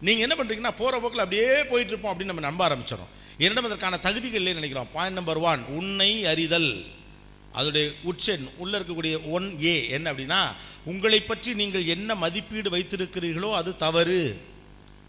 நீங்கள் 0.00 0.24
என்ன 0.26 0.36
பண்ணுறீங்கன்னா 0.38 0.74
போகிற 0.80 1.00
போக்கில் 1.00 1.24
அப்படியே 1.24 1.64
போயிட்டு 1.70 1.92
இருப்போம் 1.94 2.12
அப்படின்னு 2.12 2.32
நம்ம 2.32 2.46
நம்ப 2.48 2.62
ஆரம்பிச்சிடும் 2.68 3.12
இரண்டும் 3.38 3.64
அதற்கான 3.64 3.98
தகுதிகள் 4.06 4.40
இல்லைன்னு 4.40 4.60
நினைக்கிறோம். 4.60 4.90
பாயிண்ட் 4.92 5.18
நம்பர் 5.18 5.42
ஒன் 5.50 5.62
உன்னை 5.78 6.10
அறிதல். 6.32 6.72
அதோடைய 7.58 7.86
உச்சன் 8.10 8.44
உள்ளே 8.62 8.78
இருக்கக்கூடிய 8.78 9.14
ஒன் 9.30 9.46
ஏ 9.64 9.88
என்ன 9.88 10.12
அப்படின்னா 10.12 10.42
உங்களை 10.84 11.20
பற்றி 11.20 11.54
நீங்கள் 11.54 11.90
என்ன 11.94 12.14
மதிப்பீடு 12.14 12.70
வைத்திருக்கிறீர்களோ 12.76 13.50
அது 13.52 13.76
தவறு. 13.76 14.22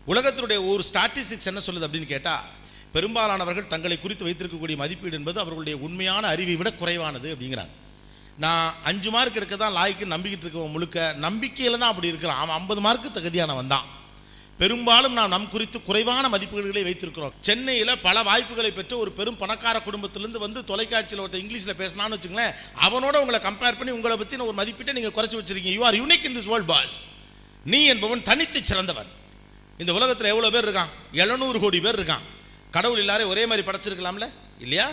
உலகத்தினுடைய 0.07 0.59
ஒரு 0.71 0.83
ஸ்டாட்டிஸ்டிக்ஸ் 0.89 1.49
என்ன 1.51 1.61
சொல்லுது 1.67 1.87
அப்படின்னு 1.87 2.13
கேட்டால் 2.15 2.45
பெரும்பாலானவர்கள் 2.95 3.71
தங்களை 3.73 3.95
குறித்து 3.99 4.27
வைத்திருக்கக்கூடிய 4.27 4.75
மதிப்பீடு 4.83 5.17
என்பது 5.19 5.37
அவர்களுடைய 5.43 5.77
உண்மையான 5.85 6.27
அறிவை 6.33 6.55
விட 6.59 6.69
குறைவானது 6.81 7.27
அப்படிங்கிறாங்க. 7.33 7.73
நான் 8.43 8.67
அஞ்சு 8.89 9.09
மார்க் 9.15 9.39
இருக்க 9.39 9.55
தான் 9.63 9.75
லாய்க்கு 9.79 10.05
நம்பிக்கிட்டு 10.13 10.45
இருக்கவன் 10.45 10.73
முழுக்க 10.75 10.97
நம்பிக்கையில் 11.25 11.81
தான் 11.81 11.91
அப்படி 11.93 12.11
இருக்கிறான். 12.13 12.39
அவன் 12.43 12.55
ஐம்பது 12.59 12.81
மார்க்கு 12.85 13.09
தகுதியானவன் 13.17 13.73
தான். 13.73 13.87
பெரும்பாலும் 14.61 15.15
நாம் 15.17 15.31
நம் 15.33 15.47
குறித்து 15.53 15.77
குறைவான 15.87 16.25
மதிப்புகளை 16.33 16.83
வைத்திருக்கிறோம். 16.87 17.33
சென்னையில் 17.47 17.93
பல 18.03 18.17
வாய்ப்புகளை 18.27 18.71
பெற்ற 18.77 18.93
ஒரு 19.03 19.11
பெரும் 19.19 19.39
பணக்கார 19.41 19.75
குடும்பத்திலேருந்து 19.87 20.43
வந்து 20.45 20.59
தொலைக்காட்சியில் 20.71 21.23
ஒருத்தர் 21.23 21.43
இங்கிலீஷில் 21.43 21.79
பேசினான்னு 21.81 22.17
வச்சுங்களேன் 22.17 22.53
அவனோட 22.87 23.15
உங்களை 23.23 23.39
கம்பேர் 23.47 23.79
பண்ணி 23.79 23.91
உங்களை 23.97 24.17
பற்றின 24.21 24.45
ஒரு 24.49 24.57
மதிப்பீட்டை 24.61 24.95
நீங்கள் 24.99 25.15
குறைச்சி 25.17 25.37
வச்சிருக்கீங்க. 25.39 25.73
You 25.77 25.83
are 25.89 25.97
unique 26.01 26.27
in 26.29 26.37
this 26.37 26.49
world 26.53 26.69
boss 26.73 26.95
நீ 27.73 27.79
என்பவன் 27.93 28.23
தனித்து 28.29 28.61
சிறந்தவன். 28.71 29.09
இந்த 29.81 29.91
உலகத்தில் 29.97 30.31
எவ்வளோ 30.33 30.51
பேர் 30.55 30.67
இருக்கான்? 30.67 30.93
எழுநூறு 31.23 31.57
கோடி 31.65 31.79
பேர் 31.87 31.99
இருக்கான். 31.99 32.25
கடவுள் 32.75 33.01
எல்லாரையும் 33.03 33.31
ஒரே 33.33 33.45
மாதிரி 33.45 33.63
படைச்சிருக்கலாம்ல? 33.67 34.27
இல்லையா? 34.59 34.91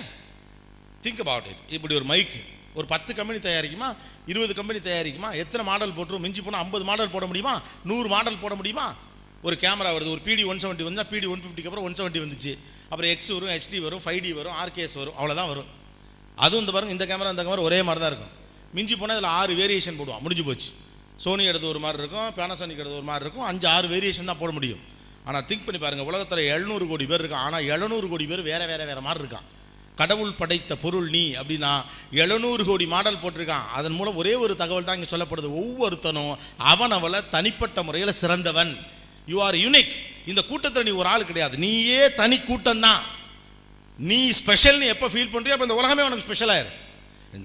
திங்க் 1.04 1.20
அபவுட் 1.24 1.46
இட் 1.52 1.72
இப்படி 1.76 1.94
ஒரு 1.94 2.06
மைக்கு 2.10 2.40
ஒரு 2.74 2.86
பத்து 2.86 3.14
கம்பெனி 3.14 3.38
தயாரிக்குமா? 3.38 3.88
இருபது 4.26 4.54
கம்பெனி 4.54 4.78
தயாரிக்குமா? 4.78 5.28
எத்தனை 5.42 5.66
மாடல் 5.66 5.94
போட்டுரும்? 5.98 6.24
மிஞ்சி 6.26 6.42
போனால் 6.42 6.60
ஐம்பது 6.60 6.84
மாடல் 6.84 7.14
போட 7.14 7.26
முடியுமா? 7.26 7.62
நூறு 7.84 8.08
மாடல் 8.08 8.42
போட 8.42 8.54
முடியுமா? 8.54 8.94
ஒரு 9.42 9.56
கேமரா 9.60 9.90
வருது 9.96 10.10
ஒரு 10.14 10.20
பிடி 10.26 10.42
ஒன் 10.44 10.58
செவன்ட்டி 10.58 10.84
வந்துச்சுன்னா 10.86 11.08
பிடி 11.08 11.26
ஒன் 11.26 11.42
ஃபிஃப்டிக்கு 11.44 11.70
அப்புறம் 11.70 11.86
ஒன் 11.88 11.96
செவன்ட்டி 12.00 12.20
வந்துச்சு. 12.24 12.52
அப்புறம் 12.90 13.10
எக்ஸ் 13.10 13.30
வரும் 13.36 13.52
ஹெச்டி 13.54 13.80
வரும் 13.86 14.02
ஃபைவ் 14.04 14.20
டி 14.20 14.32
வரும் 14.32 14.52
ஆர்கேஎஸ் 14.52 14.96
வரும் 15.00 15.16
அவ்வளோதான் 15.20 15.50
வரும். 15.52 15.68
அதுவும் 16.36 16.60
இந்த 16.60 16.72
பாருங்கள் 16.72 16.96
இந்த 16.96 17.06
கேமரா 17.10 17.30
இந்த 17.30 17.44
கேமரா 17.44 17.68
ஒரே 17.70 17.82
மாதிரி 17.82 18.04
தான் 18.04 18.12
இருக்கும். 18.12 18.34
மிஞ்சி 18.72 18.96
போனால் 18.96 19.16
இதில் 19.16 19.30
ஆறு 19.30 19.54
வேரியேஷன் 19.54 19.98
போடுவான். 20.00 20.20
முடிஞ்சு 20.20 20.44
போச்சு. 20.44 20.70
சோனி 21.16 21.44
எடுத்து 21.44 21.68
ஒரு 21.68 21.78
மாதிரி 21.78 22.02
இருக்கும் 22.02 22.28
பேனாசோனிக் 22.38 22.82
எடுத்து 22.82 23.00
ஒரு 23.00 23.08
மாதிரி 23.10 23.24
இருக்கும். 23.24 23.46
அஞ்சு 23.50 23.68
ஆறு 23.68 23.88
வேரியேஷன் 23.88 24.30
தான் 24.30 24.38
போட 24.38 24.52
முடியும். 24.52 24.98
ஆனால் 25.28 25.46
திங்க் 25.48 25.66
பண்ணி 25.66 25.80
பாருங்கள் 25.80 26.10
உலகத்தில் 26.10 26.50
எழுநூறு 26.54 26.84
கோடி 26.90 27.06
பேர் 27.10 27.22
இருக்கான் 27.22 27.46
ஆனால் 27.46 27.66
எழுநூறு 27.74 28.06
கோடி 28.12 28.26
பேர் 28.30 28.48
வேறு 28.50 28.66
வேறு 28.70 28.84
வேறு 28.90 29.06
மாதிரி 29.08 29.22
இருக்கான் 29.24 29.48
கடவுள் 30.00 30.38
படைத்த 30.40 30.72
பொருள் 30.82 31.08
நீ 31.14 31.22
அப்படின்னா 31.40 31.70
எழுநூறு 32.22 32.62
கோடி 32.68 32.84
மாடல் 32.92 33.20
போட்டிருக்கான். 33.22 33.66
அதன் 33.78 33.96
மூலம் 33.96 34.18
ஒரே 34.20 34.32
ஒரு 34.44 34.54
தகவல் 34.60 34.86
தான் 34.88 34.98
இங்கே 34.98 35.10
சொல்லப்படுது. 35.12 35.48
ஒவ்வொருத்தனும் 35.62 36.32
அவன் 36.72 36.94
அவளை 36.98 37.20
தனிப்பட்ட 37.34 37.82
முறையில் 37.86 38.18
சிறந்தவன். 38.20 38.72
யூ 39.32 39.38
ஆர் 39.46 39.58
யூனிக் 39.64 39.92
இந்த 40.30 40.40
கூட்டத்தில் 40.50 40.86
நீ 40.88 40.92
ஒரு 41.00 41.08
ஆள் 41.14 41.28
கிடையாது. 41.30 41.54
நீயே 41.64 42.02
தனி 42.20 42.36
கூட்டம் 42.48 42.84
தான் 42.86 43.02
நீ 43.98 44.20
ஸ்பெஷல்னு 44.40 44.90
எப்போ 44.94 45.06
ஃபீல் 45.12 45.32
பண்ணுறியோ 45.34 45.54
அப்போ 45.56 45.66
இந்த 45.68 45.78
உலகமே 45.80 46.06
உனக்கு 46.08 46.26
ஸ்பெஷலாயிரு 46.26 46.70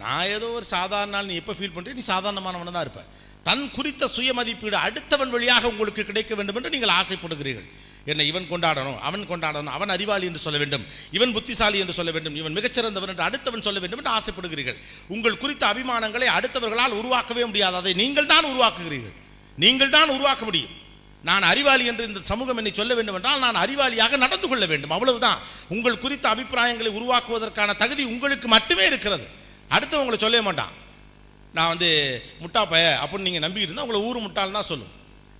நான் 0.04 0.32
ஏதோ 0.36 0.48
ஒரு 0.58 0.66
சாதாரண 0.76 1.14
நாள் 1.16 1.30
நீ 1.32 1.36
எப்போ 1.42 1.54
ஃபீல் 1.58 1.74
பண்ணுறியோ 1.76 1.98
நீ 2.00 2.06
சாதாரணமானவனை 2.14 2.74
தான் 2.76 2.86
இருப்பேன் 2.88 3.10
தன் 3.48 3.66
குறித்த 3.78 4.08
சுய 4.16 4.30
மதிப்பீடு 4.38 4.78
அடுத்தவன் 4.86 5.34
வழியாக 5.34 5.70
உங்களுக்கு 5.74 6.04
கிடைக்க 6.10 6.32
வேண்டும் 6.38 6.58
என்று 6.60 6.74
நீங்கள் 6.76 6.94
ஆசைப்படுகிறீர்கள். 7.00 7.68
என்னை 8.12 8.26
இவன் 8.32 8.48
கொண்டாடணும் 8.52 8.98
அவன் 9.08 9.24
கொண்டாடணும் 9.30 9.74
அவன் 9.78 9.92
அறிவாளி 9.96 10.26
என்று 10.30 10.42
சொல்ல 10.46 10.58
வேண்டும் 10.62 10.84
இவன் 11.18 11.34
புத்திசாலி 11.36 11.78
என்று 11.84 11.96
சொல்ல 11.98 12.12
வேண்டும் 12.16 12.36
இவன் 12.40 12.56
மிகச்சிறந்தவன் 12.58 13.12
என்று 13.14 13.26
அடுத்தவன் 13.28 13.66
சொல்ல 13.68 13.80
வேண்டும் 13.84 14.02
என்று 14.02 14.14
ஆசைப்படுகிறீர்கள். 14.18 14.78
உங்கள் 15.16 15.38
குறித்த 15.44 15.64
அபிமானங்களை 15.72 16.28
அடுத்தவர்களால் 16.38 16.98
உருவாக்கவே 17.02 17.44
முடியாது. 17.50 17.76
அதை 17.82 17.94
நீங்கள் 18.02 18.32
தான் 18.34 18.48
உருவாக்குகிறீர்கள். 18.52 19.16
நீங்கள் 19.64 19.94
தான் 19.98 20.14
உருவாக்க 20.16 20.44
முடியும். 20.50 20.74
நான் 21.30 21.46
அறிவாளி 21.52 21.86
என்று 21.92 22.04
இந்த 22.10 22.20
சமூகம் 22.32 22.58
என்னை 22.62 22.72
சொல்ல 22.80 22.94
வேண்டும் 22.98 23.18
என்றால் 23.20 23.44
நான் 23.46 23.62
அறிவாளியாக 23.64 24.18
நடந்து 24.24 24.48
கொள்ள 24.48 24.66
வேண்டும். 24.72 24.94
அவ்வளவுதான். 24.98 25.40
உங்கள் 25.76 26.02
குறித்த 26.06 26.26
அபிப்பிராயங்களை 26.34 26.92
உருவாக்குவதற்கான 27.00 27.76
தகுதி 27.84 28.04
உங்களுக்கு 28.14 28.48
மட்டுமே 28.56 28.86
இருக்கிறது. 28.92 29.26
அடுத்தவங்களை 29.76 30.20
சொல்ல 30.26 30.42
மாட்டான். 30.48 30.74
நான் 31.56 31.72
வந்து 31.74 31.90
முட்டாப்பய 32.44 32.86
அப்படின்னு 33.04 33.28
நீங்கள் 33.28 33.46
நம்பிக்கிட்டு 33.46 33.72
இருந்தால் 33.72 33.88
உங்களை 33.88 34.02
ஊர் 34.08 34.26
முட்டாள் 34.26 34.58
தான் 34.58 34.70
சொல்லும். 34.72 34.92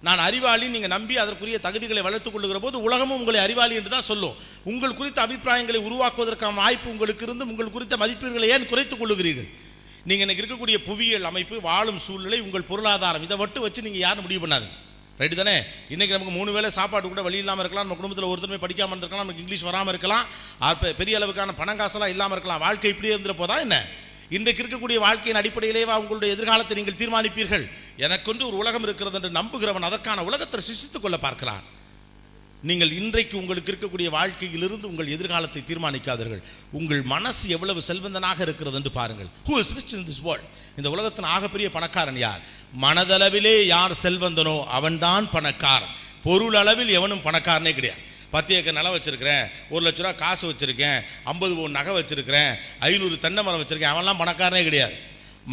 நான் 0.08 0.22
அறிவாளி 0.28 0.66
நீங்கள் 0.76 0.94
நம்பி 0.94 1.16
அதற்குரிய 1.24 1.58
தகுதிகளை 1.66 2.02
வளர்த்துக் 2.08 2.34
கொள்ளுகிற 2.34 2.58
போது 2.66 2.78
உலகமும் 2.88 3.20
உங்களை 3.20 3.40
அறிவாளி 3.46 3.76
என்று 3.80 3.92
தான் 3.96 4.08
சொல்லும். 4.10 4.36
உங்கள் 4.72 4.98
குறித்த 5.00 5.20
அபிப்பிராயங்களை 5.26 5.80
உருவாக்குவதற்கான 5.88 6.60
வாய்ப்பு 6.64 6.88
உங்களுக்கு 6.94 7.26
இருந்து 7.28 7.50
உங்கள் 7.52 7.76
குறித்த 7.76 7.98
மதிப்பீடுகளை 8.04 8.50
ஏன் 8.56 8.68
குறைத்துக் 8.72 9.02
கொள்ளுகிறீர்கள்? 9.02 9.50
நீங்கள் 10.10 10.26
எனக்கு 10.26 10.42
இருக்கக்கூடிய 10.44 10.78
புவியியல் 10.88 11.30
அமைப்பு 11.32 11.56
வாழும் 11.68 12.00
சூழ்நிலை 12.08 12.40
உங்கள் 12.48 12.70
பொருளாதாரம் 12.72 13.24
இதை 13.28 13.38
மட்டும் 13.44 13.66
வச்சு 13.66 13.86
நீங்கள் 13.88 14.06
யாரும் 14.08 14.26
முடிவு 14.28 14.42
பண்ணாது 14.46 14.68
ரைட்டு 15.20 15.36
தானே? 15.40 15.58
இன்றைக்கி 15.94 16.14
நமக்கு 16.16 16.34
மூணு 16.38 16.50
வேளை 16.56 16.70
சாப்பாடு 16.78 17.06
கூட 17.12 17.22
வழி 17.28 17.38
இல்லாமல் 17.42 17.64
இருக்கலாம். 17.64 17.86
நம்ம 17.88 17.98
குடும்பத்தில் 18.00 18.32
ஒருத்தருமே 18.32 18.58
படிக்காமல் 18.64 18.94
இருந்திருக்கலாம். 18.94 19.26
நமக்கு 19.26 19.44
இங்கிலீஷ் 19.44 19.68
வராமல் 19.68 19.94
இருக்கலாம். 19.94 20.26
பெரிய 21.02 21.20
அளவுக்கான 21.20 21.56
பணம் 21.62 21.80
காசெல்லாம் 21.82 22.14
இல்லாமல் 22.16 22.36
இருக்கலாம். 22.38 22.62
வாழ்க்கை 22.66 22.92
இப்படியே 22.94 23.14
இருந்துற 23.16 23.36
போதா 23.42 23.58
என்ன? 23.66 23.78
இன்றைக்கு 24.30 24.62
இருக்கக்கூடிய 24.64 24.98
வாழ்க்கையின் 25.00 25.40
அடிப்படையிலேயே 25.42 25.86
உங்களுடைய 25.86 26.36
எதிர்காலத்தை 26.36 26.76
நீங்கள் 26.78 27.00
தீர்மானிப்பீர்கள்? 27.02 27.66
எனக்கொன்று 27.98 28.48
ஒரு 28.48 28.58
உலகம் 28.58 28.84
இருக்கிறது 28.84 29.16
என்று 29.16 29.30
நம்புகிறவன் 29.30 29.88
அதற்கான 29.90 30.24
உலகத்தை 30.24 30.62
சிசித்துக் 30.62 31.02
கொள்ள 31.02 31.18
பார்க்கிறான். 31.18 31.64
நீங்கள் 32.64 32.92
இன்றைக்கு 32.92 33.38
உங்களுக்கு 33.38 33.72
இருக்கக்கூடிய 33.72 34.10
வாழ்க்கையிலிருந்து 34.10 34.88
உங்கள் 34.88 35.08
எதிர்காலத்தை 35.08 35.62
தீர்மானிக்காதீர்கள். 35.68 36.42
உங்கள் 36.72 37.02
மனசு 37.02 37.50
எவ்வளவு 37.50 37.82
செல்வந்தனாக 37.88 38.42
இருக்கிறது 38.42 38.76
என்று 38.76 38.92
பாருங்கள். 38.92 39.30
Who 39.48 39.58
is 39.58 39.74
rich 39.76 39.94
in 39.94 40.08
this 40.10 40.22
world 40.22 40.50
இந்த 40.78 40.90
உலகத்தின் 40.90 41.30
ஆகப்பெரிய 41.36 41.70
பணக்காரன் 41.70 42.18
யார்? 42.18 42.42
மனதளவிலே 42.82 43.66
யார் 43.66 43.94
செல்வந்தனோ 44.04 44.64
அவன்தான் 44.64 45.30
பணக்காரன். 45.30 45.94
பொருள் 46.24 46.54
அளவில் 46.54 46.90
எவனும் 46.90 47.26
பணக்காரனே 47.28 47.74
கிடையாது. 47.74 48.02
பத்து 48.36 48.52
ஏக்கர் 48.58 48.78
நிலம் 48.78 48.96
வச்சுருக்கிறேன் 48.96 49.44
ஒரு 49.74 49.82
லட்ச 49.86 50.02
ரூபா 50.04 50.14
காசு 50.24 50.46
வச்சுருக்கேன் 50.52 51.00
ஐம்பது 51.32 51.54
பவுன் 51.58 51.78
நகை 51.78 51.94
வச்சுருக்கிறேன் 51.98 52.52
ஐநூறு 52.90 53.18
தென்னை 53.26 53.42
மரம் 53.44 53.62
வச்சுருக்கேன் 53.64 53.94
அவன்லாம் 53.96 54.22
பணக்காரனே 54.22 54.64
கிடையாது. 54.70 54.96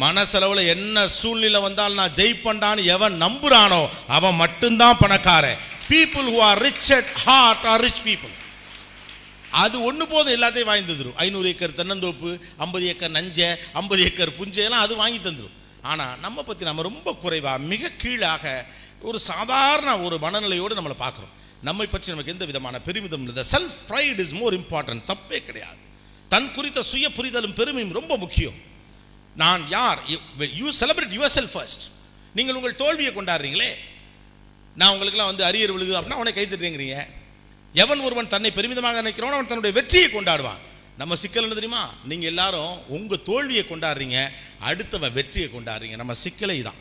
மனசளவில் 0.03 0.69
என்ன 0.73 0.97
சூழ்நிலை 1.19 1.59
வந்தால் 1.65 1.97
நான் 1.99 2.15
ஜெயிப்பண்டான்னு 2.19 2.83
எவன் 2.95 3.15
நம்புகிறானோ 3.23 3.81
அவன் 4.17 4.39
மட்டும்தான் 4.43 4.99
பணக்காரன். 5.01 5.59
People 5.89 6.29
who 6.33 6.39
are 6.47 6.61
rich 6.65 6.89
at 6.97 7.11
heart 7.25 7.65
are 7.71 7.83
rich 7.85 8.01
people 8.07 8.33
அது 9.63 9.75
ஒன்று 9.87 10.05
போதும் 10.13 10.35
எல்லாத்தையும் 10.35 10.69
வாங்கி 10.69 10.85
தந்துடும் 10.85 11.19
ஐநூறு 11.23 11.47
ஏக்கர் 11.51 11.75
தென்னந்தோப்பு 11.79 12.29
ஐம்பது 12.65 12.85
ஏக்கர் 12.91 13.13
நஞ்சை 13.17 13.49
ஐம்பது 13.81 14.01
ஏக்கர் 14.07 14.31
புஞ்சையெல்லாம் 14.39 14.85
அது 14.85 14.93
வாங்கி 15.01 15.19
தந்துடும் 15.19 15.57
ஆனால் 15.91 16.15
நம்ம 16.25 16.43
பற்றி 16.47 16.63
நம்ம 16.69 16.85
ரொம்ப 16.89 17.13
குறைவாக 17.23 17.65
மிக 17.71 17.91
கீழாக 18.03 18.43
ஒரு 19.09 19.19
சாதாரண 19.29 19.89
ஒரு 20.05 20.15
மனநிலையோடு 20.25 20.77
நம்மளை 20.79 20.97
பார்க்குறோம். 21.05 21.33
நம்மை 21.67 21.85
பற்றி 21.93 22.11
நமக்கு 22.13 22.33
எந்த 22.35 22.45
விதமான 22.51 22.75
பெருமிதம் 22.87 23.25
இல்லை. 23.27 23.43
Self 23.53 23.77
pride 23.89 24.19
is 24.23 24.35
more 24.41 24.55
important 24.59 25.03
தப்பே 25.11 25.39
கிடையாது. 25.47 25.79
தன் 26.33 26.51
குறித்த 26.55 26.79
சுய 26.91 27.07
புரிதலும் 27.17 27.57
பெருமையும் 27.59 27.95
ரொம்ப 27.99 28.13
முக்கியம். 28.23 28.57
நான் 29.41 29.63
யார்? 29.77 29.99
You 30.61 30.67
celebrate 30.81 31.15
your 31.17 31.33
self 31.37 31.53
first 31.55 31.85
நீங்கள் 32.37 32.57
உங்கள் 32.59 32.79
தோல்வியை 32.83 33.11
கொண்டாடுறீங்களே. 33.17 33.71
நான் 34.79 34.93
உங்களுக்குலாம் 34.93 35.31
வந்து 35.31 35.45
அரியர் 35.49 35.73
விழுகு 35.75 35.93
அப்படின்னா 35.97 36.19
அவனை 36.19 36.33
கைதிடுறீங்கறீங்க 36.37 36.97
எவன் 37.83 38.03
ஒருவன் 38.07 38.31
தன்னை 38.33 38.49
பெருமிதமாக 38.57 39.01
நினைக்கிறானோ 39.01 39.37
அவன் 39.37 39.51
தன்னுடைய 39.51 39.73
வெற்றியை 39.79 40.07
கொண்டாடுவான். 40.13 40.61
நம்ம 41.01 41.15
சிக்கல் 41.21 41.45
என்ன 41.45 41.55
தெரியுமா? 41.59 41.83
நீங்கள் 42.09 42.31
எல்லாரும் 42.31 42.73
உங்கள் 42.95 43.23
தோல்வியை 43.29 43.63
கொண்டாடுறீங்க 43.69 44.17
அடுத்தவன் 44.69 45.15
வெற்றியை 45.19 45.47
கொண்டாடுறீங்க. 45.53 45.95
நம்ம 46.01 46.13
சிக்கலை 46.23 46.57
தான் 46.67 46.79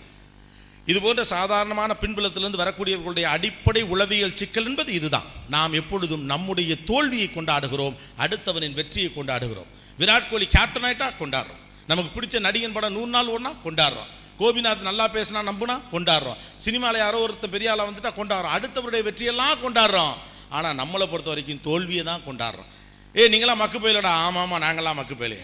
இது 0.90 1.00
போன்ற 1.00 1.24
சாதாரணமான 1.24 1.94
பின்புலத்திலிருந்து 2.00 2.60
வரக்கூடியவர்களுடைய 2.62 3.22
அடிப்படை 3.22 3.82
உளவியல் 3.82 4.34
சிக்கல் 4.34 4.66
என்பது 4.66 4.92
இதுதான். 4.92 5.26
நாம் 5.48 5.72
எப்பொழுதும் 5.72 6.24
நம்முடைய 6.24 6.76
தோல்வியை 6.76 7.30
கொண்டாடுகிறோம் 7.34 7.94
அடுத்தவனின் 8.18 8.72
வெற்றியை 8.72 9.10
கொண்டாடுகிறோம். 9.16 9.68
விராட் 9.98 10.28
கோலி 10.30 10.46
கேப்டன் 10.46 10.86
ஆயிட்டா 10.88 11.08
கொண்டாடுறோம். 11.20 11.60
நமக்கு 11.86 12.10
பிடிச்ச 12.16 12.40
நடிகன் 12.40 12.72
படம் 12.72 12.92
நூறு 12.92 13.06
நாள் 13.06 13.26
ஒன்றா 13.26 13.52
கொண்டாடுறோம். 13.66 14.10
கோபிநாத் 14.40 14.80
நல்லா 14.80 15.08
பேசினா 15.08 15.40
நம்புனா 15.50 15.80
கொண்டாடுறோம். 15.92 16.36
சினிமாவில் 16.56 16.98
யாரோ 16.98 17.18
ஒருத்தன் 17.18 17.50
பெரிய 17.50 17.70
ஆளாக 17.70 17.90
வந்துட்டா 17.90 18.12
கொண்டாடுறோம். 18.20 18.54
அடுத்தவருடைய 18.56 19.02
வெற்றியெல்லாம் 19.02 19.62
கொண்டாடுறோம். 19.64 20.14
ஆனால் 20.50 20.76
நம்மளை 20.76 21.06
பொறுத்த 21.06 21.28
வரைக்கும் 21.28 21.60
தோல்வியை 21.60 22.04
தான் 22.04 22.22
கொண்டாடுறோம். 22.28 22.70
ஏ 23.16 23.28
நீங்களாம் 23.28 23.56
மக்கு 23.56 23.78
போயிலடா. 23.78 24.12
ஆமாம் 24.26 24.62
நாங்களாம் 24.62 24.94
மக்கு 24.94 25.16
போயிலே 25.16 25.40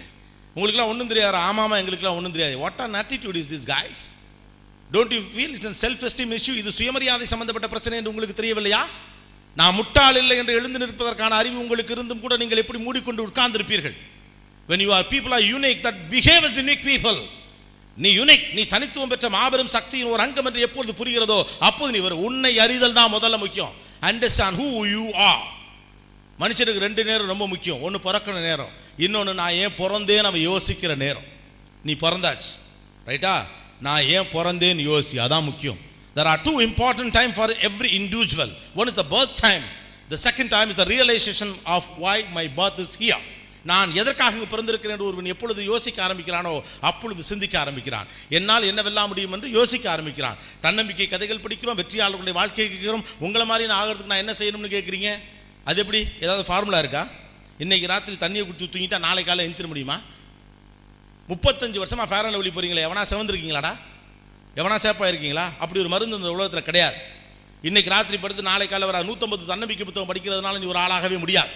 உங்களுக்குலாம் 0.57 0.93
ஒன்றும் 0.93 1.09
தெரியாது. 1.09 1.37
ஆமாம் 1.37 1.73
எங்களுக்குலாம் 1.73 2.19
ஒன்றும் 2.21 2.33
தெரியாது. 2.33 2.59
What 2.59 2.81
an 2.81 2.95
attitude 2.95 3.37
is 3.37 3.55
this 3.55 3.67
guys 3.67 4.05
don't 4.93 5.15
you 5.17 5.21
feel 5.35 5.55
it's 5.57 5.81
self 5.85 6.03
esteem 6.09 6.33
issue 6.39 6.55
இது 6.63 6.71
சுயமரியாதை 6.79 7.27
சம்பந்தப்பட்ட 7.33 7.69
பிரச்சனை 7.75 7.97
என்று 7.99 8.11
உங்களுக்கு 8.13 8.37
தெரியவில்லையா? 8.41 8.83
நான் 9.57 9.75
முட்டாள் 9.79 10.19
இல்லை 10.23 10.37
என்று 10.41 10.53
எழுந்து 10.59 10.79
நிற்பதற்கான 10.83 11.37
அறிவு 11.41 11.57
உங்களுக்கு 11.65 11.93
இருந்தும் 11.97 12.23
கூட 12.25 12.37
நீங்கள் 12.43 12.61
எப்படி 12.63 12.79
மூடிக்கொண்டு 12.87 13.27
உட்கார்ந்திருப்பீர்கள்? 13.29 13.97
When 14.69 14.83
you 14.85 14.91
are 14.99 15.07
people 15.13 15.35
are 15.39 15.47
unique 15.53 15.83
that 15.87 16.01
behave 16.15 16.47
is 16.49 16.57
unique 16.61 16.85
people 16.91 17.19
நீ 17.97 18.11
யுனிக் 18.19 18.47
நீ 18.57 18.63
தனித்துவம் 18.73 19.13
பெற்ற 19.13 19.29
மாபெரும் 19.37 19.71
சக்தியின் 19.77 20.11
ஒரு 20.15 20.23
அங்கம் 20.25 20.49
என்று 20.49 20.61
எப்பொழுது 20.67 20.93
புரிகிறதோ 20.99 21.39
அப்போது 21.69 21.93
நீ 21.95 22.01
வரும் 22.05 22.25
உன்னை 22.29 22.53
அறிதல் 22.65 22.99
தான் 22.99 23.13
முதல்ல 23.15 23.39
முக்கியம். 23.45 23.73
அண்டர்ஸ்டாண்ட் 24.09 24.59
ஹூ 24.63 24.69
யூ 24.95 25.05
ஆர் 25.29 25.41
மனுஷனுக்கு 26.43 26.85
ரெண்டு 26.87 27.03
நேரம் 27.09 27.31
ரொம்ப 27.33 27.47
முக்கியம். 27.53 27.81
ஒன்று 27.83 27.99
பிறக்கிற 28.05 28.37
நேரம். 28.49 28.73
இன்னொன்று 29.05 29.33
நான் 29.35 29.57
ஏன் 29.63 29.75
பிறந்தேன்னு 29.79 30.31
அவன் 30.31 30.47
யோசிக்கிற 30.51 30.97
நேரம். 30.97 31.27
நீ 31.83 31.93
பிறந்தாச்சு. 32.05 32.51
ரைட்டா 33.07 33.35
நான் 33.81 34.03
ஏன் 34.03 34.29
பிறந்தேன்னு 34.33 34.85
யோசி 34.91 35.17
அதான் 35.25 35.45
முக்கியம். 35.45 35.79
There 36.17 36.29
are 36.33 36.43
two 36.43 36.61
important 36.61 37.11
time 37.11 37.33
for 37.35 37.51
every 37.51 37.91
individual 37.99 38.53
one 38.75 38.89
is 38.89 38.95
the 38.95 39.05
birth 39.11 39.35
time 39.41 39.63
the 40.09 40.31
second 40.31 40.49
time 40.49 40.69
is 40.69 40.77
the 40.77 40.85
realisation 40.85 41.55
of 41.65 41.85
why 41.99 42.25
my 42.33 42.51
birth 42.57 42.79
is 42.79 42.99
here 42.99 43.27
நான் 43.65 43.95
எதற்காக 43.95 44.37
இங்கு 44.37 44.57
பிறந்திருக்கிறேன் 44.57 44.95
என்று 44.97 45.05
ஒருவன் 45.05 45.25
எப்பொழுது 45.25 45.65
யோசிக்க 45.65 46.07
ஆரம்பிக்கிறானோ 46.07 46.63
அப்பொழுது 46.81 47.23
சிந்திக்க 47.23 47.59
ஆரம்பிக்கிறான். 47.59 48.07
என்னால் 48.29 48.63
என்னவெல்லாம் 48.63 49.07
முடியும் 49.07 49.33
என்று 49.33 49.51
யோசிக்க 49.51 49.91
ஆரம்பிக்கிறான். 49.91 50.37
தன்னம்பிக்கை 50.61 51.09
கதைகள் 51.09 51.37
படிக்கிறோம் 51.37 51.81
வெற்றியாளர்களுடைய 51.81 52.33
வாழ்க்கையை 52.33 52.75
கேட்கிறோம். 52.75 53.05
உங்களை 53.19 53.47
மாதிரி 53.47 53.69
நான் 53.69 53.89
ஆகிறதுக்கு 53.89 54.13
நான் 54.13 54.19
என்ன 54.19 54.33
செய்யணும்னு 54.33 54.75
கேட்குறீங்க? 54.77 55.19
அது 55.65 55.81
எப்படி? 55.81 56.07
ஏதாவது 56.21 56.45
ஃபார்முலா 56.45 56.79
இருக்கா? 56.79 57.09
இன்னைக்கு 57.59 57.87
ராத்திரி 57.87 58.17
தண்ணியை 58.17 58.45
குடிச்சு 58.45 58.69
தூங்கிட்டா 58.73 58.99
நாளை 58.99 59.25
காலை 59.25 59.45
எழுந்திர 59.45 59.69
முடியுமா? 59.69 60.01
முப்பத்தஞ்சு 61.31 61.79
வருஷமா 61.83 62.05
ஃபேர் 62.11 62.27
அண்ட் 62.27 62.37
லவ்லி 62.37 62.53
போறீங்களே 62.57 62.85
எவனா 62.89 63.03
செவந்திருக்கீங்களாடா? 63.13 63.73
எவனா 64.61 64.77
சேப்பாயிருக்கீங்களா? 64.85 65.47
அப்படி 65.63 65.81
ஒரு 65.85 65.91
மருந்து 65.95 66.19
இந்த 66.21 66.31
உலகத்தில் 66.37 66.69
கிடையாது. 66.69 66.97
இன்னைக்கு 67.69 67.91
ராத்திரி 67.95 68.19
படுத்து 68.23 68.43
நாளை 68.51 68.67
காலை 68.69 68.87
வர 68.91 68.99
நூற்றம்பது 69.09 69.51
தன்னம்பிக்கை 69.53 69.85
புத்தகம் 69.89 70.11
படிக்கிறதுனால 70.11 70.59
நீ 70.63 70.67
ஒரு 70.75 70.81
ஆளாகவே 70.85 71.17
முடியாது. 71.25 71.51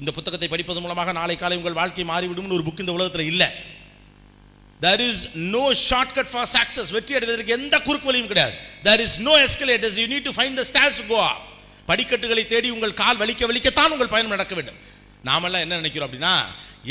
இந்த 0.00 0.10
புத்தகத்தை 0.16 0.48
படிப்பதன் 0.52 0.84
மூலமாக 0.84 1.12
நாளை 1.20 1.36
காலை 1.42 1.56
உங்கள் 1.60 1.78
வாழ்க்கை 1.80 2.04
மாறிவிடும்னு 2.10 2.56
ஒரு 2.58 2.66
புக் 2.68 2.82
இந்த 2.84 2.94
உலகத்தில் 2.98 3.30
இல்லை. 3.32 3.48
There 4.84 5.02
is 5.08 5.22
no 5.54 5.64
shortcut 5.88 6.30
for 6.32 6.48
success 6.56 6.90
வெற்றி 6.96 7.16
அடைவதற்கு 7.18 7.56
எந்த 7.58 7.74
குறுக்கு 7.86 8.08
வழியும் 8.10 8.30
கிடையாது. 8.32 8.54
There 8.86 9.02
is 9.04 9.16
no 9.28 9.34
escalators 9.46 9.98
you 10.02 10.06
need 10.14 10.26
to 10.28 10.34
find 10.38 10.58
the 10.60 10.64
stairs 10.72 11.00
go 11.12 11.22
படிக்கட்டுகளை 11.90 12.44
தேடி 12.54 12.68
உங்கள் 12.76 12.98
கால் 13.02 13.20
வலிக்க 13.22 13.46
வலிக்கத்தான் 13.50 13.94
உங்கள் 13.96 14.12
பயணம் 14.14 14.34
நடக்க 14.36 14.52
வேண்டும். 14.58 14.78
நாமெல்லாம் 15.28 15.64
என்ன 15.66 15.78
நினைக்கிறோம் 15.82 16.08
அப்படின்னா 16.08 16.34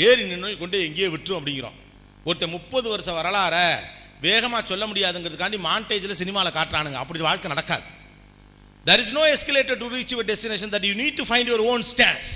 ஏறி 0.08 0.22
நின்று 0.32 0.50
கொண்டு 0.62 0.76
எங்கேயோ 0.88 1.08
விட்டுரும் 1.14 1.40
அப்படிங்கிறோம். 1.40 1.78
ஒருத்தர் 2.26 2.54
முப்பது 2.56 2.86
வருஷம் 2.92 3.18
வரலாற 3.20 3.56
வேகமாக 4.26 4.62
சொல்ல 4.70 4.84
முடியாதுங்கிறதுக்காண்டி 4.90 5.58
மாண்டேஜில் 5.68 6.20
சினிமாவில் 6.22 6.56
காட்டுறானுங்க. 6.58 6.98
அப்படி 7.02 7.20
வாழ்க்கை 7.28 7.48
நடக்காது. 7.54 7.84
There 8.86 9.00
is 9.02 9.14
no 9.18 9.24
escalator 9.34 9.80
to 9.82 9.88
reach 9.94 10.12
your 10.14 10.28
destination 10.30 10.72
that 10.74 10.86
you 10.90 10.94
need 11.02 11.18
to 11.20 11.24
find 11.30 11.48
your 11.50 11.64
own 11.72 11.84
stands 11.92 12.32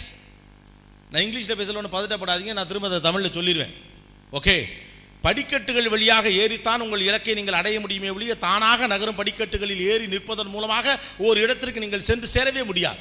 நான் 1.12 1.22
இங்கிலீஷில் 1.26 1.58
பேசல 1.60 1.80
ஒன்று 1.80 1.94
பதட்டப்படாதீங்க 1.96 2.52
நான் 2.58 2.68
திரும்ப 2.70 2.88
அதை 2.90 3.00
தமிழில் 3.08 3.36
சொல்லிடுவேன் 3.38 3.74
ஓகே 4.38 4.56
படிக்கட்டுகள் 5.26 5.88
வழியாக 5.94 6.26
ஏறித்தான் 6.42 6.82
உங்கள் 6.84 7.04
இலக்கை 7.08 7.34
நீங்கள் 7.38 7.58
அடைய 7.60 7.76
முடியுமே 7.84 8.10
ஒழிய 8.16 8.34
தானாக 8.46 8.86
நகரும் 8.92 9.18
படிக்கட்டுகளில் 9.20 9.82
ஏறி 9.90 10.06
நிற்பதன் 10.14 10.52
மூலமாக 10.54 10.96
ஒரு 11.26 11.38
இடத்திற்கு 11.44 11.82
நீங்கள் 11.84 12.04
சென்று 12.08 12.28
சேரவே 12.34 12.62
முடியாது. 12.70 13.00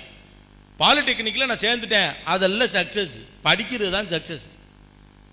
பாலிடெக்னிக்கில் 0.80 1.50
நான் 1.52 1.64
சேர்ந்துட்டேன். 1.66 2.10
அதெல்லாம் 2.34 2.72
சக்ஸஸ் 2.78 3.14
படிக்கிறது 3.48 3.92
தான் 3.98 4.10
சக்ஸஸ் 4.14 4.46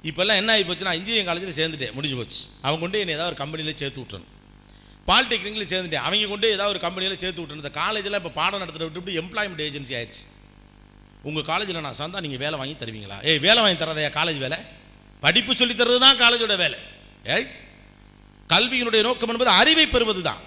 இப்போல்லாம் 0.08 0.38
என்ன 0.40 0.50
ஆகி 0.54 0.64
போச்சுன்னா 0.68 0.92
இன்ஜினியரிங் 0.98 1.28
காலேஜில் 1.30 1.58
சேர்ந்துட்டேன் 1.58 1.94
முடிஞ்சு 1.96 2.16
போச்சு. 2.20 2.40
அவங்க 2.66 2.80
கொண்டு 2.84 3.00
என்னை 3.02 3.14
ஏதாவது 3.16 3.30
ஒரு 3.32 3.40
கம்பெனியில் 3.42 3.78
சேர்த்து 3.82 4.00
விட்டுறணும். 4.02 4.30
பாலிடெக்னிக்கில் 5.08 5.70
சேர்ந்துட்டேன். 5.72 6.04
அவங்க 6.08 6.28
கொண்டு 6.32 6.46
ஏதாவது 6.56 6.72
ஒரு 6.74 6.80
கம்பெனியில் 6.86 7.20
சேர்த்து 7.22 7.40
விட்டுறேன் 7.42 7.62
இந்த 7.64 7.72
காலேஜில் 7.80 8.18
இப்போ 8.20 8.32
பாடம் 8.40 8.62
நடத்துகிற 8.62 8.88
விட்டு 8.88 9.18
எம்ப்ளாய்மெண்ட் 9.22 9.64
ஏஜென்சி 9.68 9.94
ஆயிடுச்சு. 9.98 10.22
உங்கள் 11.28 11.46
காலேஜில் 11.50 11.84
நான் 11.86 11.98
சந்தா 12.02 12.20
நீங்கள் 12.24 12.42
வேலை 12.44 12.56
வாங்கி 12.60 12.76
தருவீங்களா? 12.82 13.18
ஏய் 13.28 13.42
வேலை 13.46 13.58
வாங்கி 13.64 13.78
தரதையா 13.82 14.10
காலேஜ் 14.18 14.40
வேலை? 14.44 14.58
படிப்பு 15.24 15.52
சொல்லி 15.60 15.74
தர்றது 15.80 15.98
தான் 16.06 16.20
காலேஜோட 16.22 16.54
வேலை. 16.64 16.78
ஏ 17.32 17.36
கல்வியினுடைய 18.54 19.02
நோக்கம் 19.08 19.32
என்பது 19.32 19.50
அறிவை 19.60 19.84
பெறுவது 19.92 20.22
தான் 20.28 20.40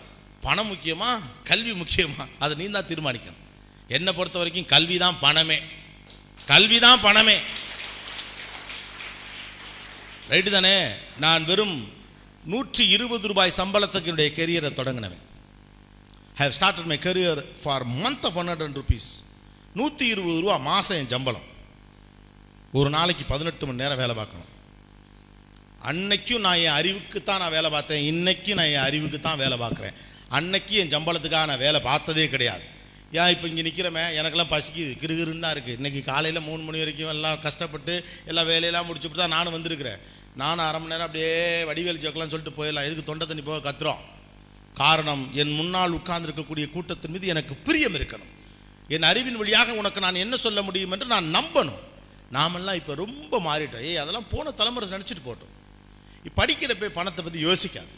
பணம் 0.46 0.70
முக்கியமா? 0.72 1.10
கல்வி 1.50 1.72
முக்கியமா? 1.82 2.24
அதை 2.44 2.54
நீ 2.60 2.66
தான் 2.78 2.90
தீர்மானிக்கணும். 2.90 3.42
என்னை 3.96 4.12
பொறுத்த 4.18 4.38
வரைக்கும் 4.42 4.68
கல்வி 4.74 4.98
தான் 5.04 5.18
பணமே. 5.24 5.58
கல்வி 6.52 6.78
தான் 6.86 7.02
பணமே. 7.06 7.38
ரைட்டு 10.32 10.52
தானே? 10.56 10.76
நான் 11.24 11.44
வெறும் 11.50 11.76
நூற்றி 12.52 12.84
இருபது 12.96 13.26
ரூபாய் 13.32 13.58
சம்பளத்துக்கு 13.58 14.10
என்னுடைய 14.12 14.30
கெரியரை 14.38 14.72
தொடங்கினவன். 14.80 15.22
Have 16.40 16.56
started 16.58 16.90
my 16.92 16.98
career 17.06 17.42
for 17.62 17.86
month 18.04 18.26
of 18.28 18.38
one 18.42 18.50
hundred 18.52 18.80
rupees 18.80 19.10
நூற்றி 19.80 20.06
இருபது 20.14 20.40
ரூபா 20.46 20.56
மாதம் 20.70 21.00
என் 21.02 21.14
சம்பளம். 21.16 21.48
ஒரு 22.80 22.90
நாளைக்கு 22.98 23.24
பதினெட்டு 23.34 23.68
மணி 23.68 23.82
நேரம் 23.84 24.02
வேலை 24.04 24.16
பார்க்கணும். 24.20 24.52
அன்னைக்கும் 25.90 26.46
நான் 26.46 26.62
என் 26.66 26.78
அறிவுக்கு 26.80 27.20
தான் 27.30 27.42
நான் 27.44 27.56
வேலை 27.58 27.70
பார்த்தேன். 27.76 28.06
இன்னைக்கும் 28.12 28.60
நான் 28.60 28.74
என் 28.76 28.88
அறிவுக்கு 28.90 29.20
தான் 29.28 29.42
வேலை 29.44 29.58
பார்க்குறேன். 29.64 29.98
அன்னைக்கு 30.38 30.76
என் 30.82 30.94
சம்பளத்துக்காக 30.96 31.50
நான் 31.52 31.64
வேலை 31.66 31.82
பார்த்ததே 31.90 32.26
கிடையாது. 32.34 32.66
ஏன் 33.20 33.32
இப்போ 33.34 33.46
இங்கே 33.50 33.64
நிற்கிறமே 33.68 34.04
எனக்கெல்லாம் 34.20 34.54
பசிக்குது. 34.54 34.94
கிருகிருன்னு 35.02 35.44
தான் 35.46 35.56
இருக்குது 35.56 35.78
இன்றைக்கி 35.80 36.02
காலையில் 36.12 36.46
மூணு 36.48 36.62
மணி 36.68 36.82
வரைக்கும் 36.84 37.14
எல்லாம் 37.14 37.40
கஷ்டப்பட்டு 37.46 37.94
எல்லாம் 38.32 38.50
வேலையெல்லாம் 38.52 38.88
முடிச்சுட்டு 38.88 39.22
தான் 39.22 39.36
நானும் 39.38 39.56
வந்திருக்கிறேன். 39.58 40.02
நானும் 40.42 40.66
அரை 40.68 40.80
மணி 40.80 40.92
நேரம் 40.94 41.08
அப்படியே 41.08 41.34
வடிவேல் 41.70 42.02
ஜோக்கெல்லாம் 42.04 42.32
சொல்லிட்டு 42.34 42.58
போயிடலாம். 42.58 42.88
எதுக்கு 42.88 43.10
தொண்டை 43.10 43.26
தண்ணி 43.28 43.44
போக 43.50 43.60
கத்துறோம்? 43.68 44.02
காரணம் 44.82 45.24
என் 45.42 45.54
முன்னால் 45.60 45.98
உட்கார்ந்துருக்கக்கூடிய 45.98 46.66
கூட்டத்தின் 46.72 47.14
மீது 47.16 47.28
எனக்கு 47.34 47.54
பிரியம் 47.68 47.98
இருக்கணும். 48.00 48.32
என் 48.96 49.08
அறிவின் 49.10 49.40
வழியாக 49.42 49.76
உனக்கு 49.82 50.00
நான் 50.06 50.24
என்ன 50.24 50.36
சொல்ல 50.46 50.62
முடியும் 50.68 50.94
என்று 50.96 51.08
நான் 51.14 51.28
நம்பணும். 51.36 51.80
நாமெல்லாம் 52.38 52.80
இப்போ 52.82 52.94
ரொம்ப 53.04 53.40
மாறிட்டோம். 53.48 53.86
ஏய் 53.90 54.02
அதெல்லாம் 54.04 54.28
போன 54.34 54.52
தலைமுறை 54.60 54.90
நினச்சிட்டு 54.96 55.24
போட்டோம். 55.28 55.54
படிக்கிறப்ப 56.40 56.90
பணத்தை 57.00 57.22
பற்றி 57.24 57.40
யோசிக்காது. 57.48 57.94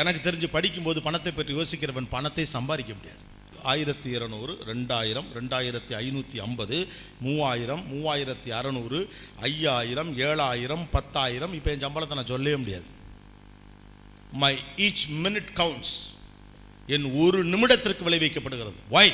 எனக்கு 0.00 0.20
தெரிஞ்சு 0.28 0.48
படிக்கும்போது 0.56 1.02
பணத்தை 1.08 1.32
பற்றி 1.32 1.52
யோசிக்கிறவன் 1.58 2.08
பணத்தை 2.16 2.44
சம்பாதிக்க 2.56 2.92
முடியாது. 2.98 3.22
ஆயிரத்தி 3.62 4.10
இரநூறு 4.16 4.52
ரெண்டாயிரம் 4.70 5.28
ரெண்டாயிரத்தி 5.38 5.92
ஐநூற்றி 6.02 6.38
ஐம்பது 6.46 6.86
மூவாயிரம் 7.20 7.82
மூவாயிரத்தி 7.92 8.50
அறநூறு 8.58 9.08
ஐயாயிரம் 9.50 10.18
ஏழாயிரம் 10.18 10.84
பத்தாயிரம் 10.90 11.52
இப்போ 11.52 11.70
என் 11.70 11.84
சம்பளத்தை 11.86 12.14
நான் 12.14 12.32
சொல்லவே 12.34 12.56
முடியாது. 12.56 12.86
மை 14.32 14.54
ஈச் 14.76 15.06
மினிட் 15.24 15.50
கவுண்ட்ஸ் 15.60 15.96
என் 16.86 17.08
ஒரு 17.24 17.44
நிமிடத்திற்கு 17.44 18.06
விளைவிக்கப்படுகிறது. 18.08 18.78
வை 18.90 19.12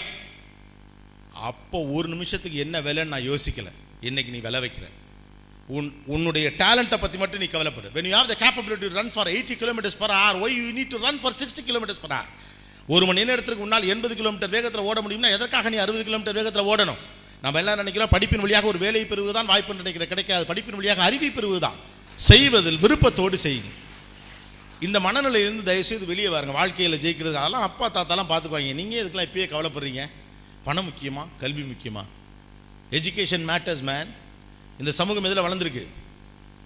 அப்போ 1.33 1.79
ஒரு 1.97 2.09
நிமிஷத்துக்கு 2.09 2.59
என்ன 2.59 2.81
விலைன்னு 2.81 3.13
நான் 3.15 3.29
யோசிக்கல. 3.31 3.71
இன்னைக்கு 4.01 4.33
நீ 4.33 4.39
விலை 4.39 4.61
வைக்கிற. 4.65 4.87
உன் 5.77 6.03
உன்னுடைய 6.07 6.47
டேலண்ட்டை 6.59 6.99
பற்றி 7.01 7.19
மட்டும் 7.19 7.41
நீ 7.41 7.47
கவலைப்படு. 7.47 7.89
When 7.95 8.07
you 8.09 8.15
have 8.17 8.33
the 8.33 8.37
capability 8.45 8.89
run 8.89 9.13
for 9.15 9.29
eighty 9.29 9.55
kilometres 9.63 9.99
per 9.99 10.11
hour 10.11 10.37
why 10.37 10.57
you 10.61 10.67
need 10.79 10.91
to 10.95 10.99
run 11.07 11.21
for 11.23 11.37
sixty 11.43 11.63
kilometres 11.71 12.03
per 12.03 12.13
hour 12.13 12.29
ஒரு 12.87 13.07
மணி 13.07 13.25
நேரத்துக்கு 13.25 13.61
முன்னால் 13.61 13.87
எண்பது 13.87 14.17
கிலோமீட்டர் 14.17 14.51
வேகத்தில் 14.51 14.81
ஓட 14.81 15.01
முடியும்னா 15.01 15.31
எதற்காக 15.33 15.71
நீ 15.71 15.77
அறுபது 15.77 16.05
கிலோமீட்டர் 16.05 16.35
வேகத்தில் 16.35 16.63
ஓடணும்? 16.63 17.01
நம்ம 17.43 17.59
எல்லாம் 17.59 17.77
நினைக்கிறோம் 17.77 18.11
படிப்பின் 18.13 18.41
வழியாக 18.41 18.67
ஒரு 18.67 18.79
வேலை 18.79 19.05
பெறுவதுதான் 19.05 19.47
வாய்ப்பு 19.47 19.75
நினைக்கிற 19.75 20.07
கிடைக்காது. 20.07 20.55
படிப்பின் 20.55 20.75
வழியாக 20.75 21.03
அறிவை 21.03 21.31
பெறுவதுதான். 21.31 21.75
செய்வதில் 22.17 22.79
விருப்பத்தோடு 22.79 23.39
செய்யுங்க. 23.43 23.71
இந்த 24.81 25.01
மனநிலையிலிருந்து 25.01 25.63
தயவுசெய்து 25.63 26.07
வெளியே 26.07 26.29
வாருங்க. 26.29 26.53
வாழ்க்கையில் 26.53 27.01
ஜெயிக்கிறது 27.01 27.33
அதெல்லாம் 27.33 27.63
அப்பா 27.63 27.87
தாத்தாலாம் 27.91 28.31
பார்த்துக்குவாங்க. 28.33 28.75
நீங்கள் 28.75 29.03
இதுக்கெல்லாம் 29.03 29.29
இப்பயே 29.33 29.47
கவலைப்படுறீங்க? 29.55 30.11
பணம் 30.63 30.91
முக்கியமா? 30.91 31.27
கல்வி 31.41 31.63
முக்கியமா? 31.63 32.05
எஜுகேஷன் 32.91 33.47
மேட்டர்ஸ் 33.51 33.81
மேன் 33.81 34.09
இந்த 34.79 34.93
சமூகம் 34.93 35.25
இதில் 35.25 35.45
வளர்ந்துருக்கு? 35.45 35.87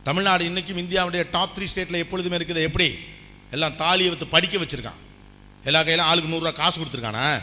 தமிழ்நாடு 0.02 0.44
இன்றைக்கும் 0.44 0.78
இந்தியாவுடைய 0.78 1.26
டாப் 1.30 1.58
த்ரீ 1.58 1.66
ஸ்டேட்டில் 1.74 2.02
எப்பொழுதுமே 2.04 2.36
இருக்குது 2.36 2.62
எப்படி? 2.62 2.94
எல்லாம் 3.50 3.76
தாலியை 3.76 4.08
வைத்து 4.08 4.26
படிக்க 4.26 4.58
வச்சுருக்கான். 4.58 5.00
எல்லா 5.68 5.82
கையிலும் 5.82 6.06
ஆளுக்கு 6.06 6.30
நூறுரூவா 6.30 6.52
காசு 6.52 6.80
கொடுத்துருக்கானா? 6.80 7.42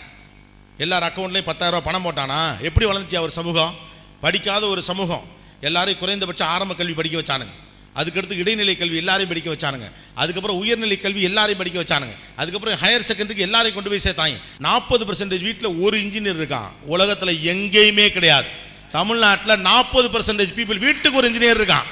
எல்லார் 0.78 1.04
அக்கௌண்ட்லேயும் 1.04 1.50
பத்தாயிரரூவா 1.52 1.80
பணம் 1.80 2.06
போட்டானா? 2.06 2.60
எப்படி 2.60 2.86
வளர்ந்துச்சு 2.86 3.20
ஒரு 3.20 3.32
சமூகம்? 3.32 3.76
படிக்காத 4.22 4.68
ஒரு 4.68 4.82
சமூகம். 4.82 5.24
எல்லாரையும் 5.62 6.00
குறைந்தபட்சம் 6.00 6.48
ஆரம்ப 6.48 6.74
கல்வி 6.74 6.94
படிக்க 6.94 7.18
வச்சானுங்க. 7.18 7.54
அதுக்கடுத்து 7.96 8.32
இடைநிலை 8.32 8.78
கல்வி 8.78 8.98
எல்லாரையும் 8.98 9.34
படிக்க 9.34 9.50
வச்சானுங்க. 9.52 9.92
அதுக்கப்புறம் 10.16 10.58
உயர்நிலை 10.58 10.98
கல்வி 10.98 11.22
எல்லாரையும் 11.22 11.58
படிக்க 11.58 11.80
வச்சானுங்க. 11.82 12.16
அதுக்கப்புறம் 12.36 12.80
ஹையர் 12.80 13.12
செகண்டரிக்கு 13.12 13.46
எல்லாரையும் 13.48 13.84
கொண்டு 13.84 13.90
போய் 13.90 14.14
சேர்த்தாங்க. 14.14 14.40
நாற்பது 14.60 15.06
பர்சன்டேஜ் 15.06 15.42
வீட்டில் 15.42 15.76
ஒரு 15.76 15.98
இன்ஜினியர் 15.98 16.42
இருக்கான். 16.42 16.70
உலகத்தில் 16.82 17.36
எங்கேயுமே 17.36 18.10
கிடையாது. 18.10 18.48
தமிழ்நாட்டில் 18.92 19.60
நாற்பது 19.60 20.20
பர்சன்டேஜ் 20.20 20.54
பீப்புள் 20.58 20.80
வீட்டுக்கு 20.80 21.18
ஒரு 21.18 21.32
இன்ஜினியர் 21.32 21.62
இருக்கான். 21.62 21.88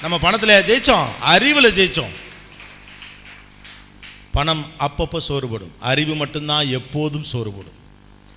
நம்ம 0.00 0.18
பணத்தில் 0.18 0.62
ஜெயித்தோம் 0.62 1.06
அறிவில் 1.20 1.72
ஜெயித்தோம் 1.72 2.10
பணம் 4.32 4.66
அப்பப்போ 4.78 5.18
சோறுபடும். 5.28 5.70
அறிவு 5.80 6.14
மட்டும்தான் 6.14 6.66
எப்போதும் 6.66 7.24
சோறுபடும். 7.32 7.78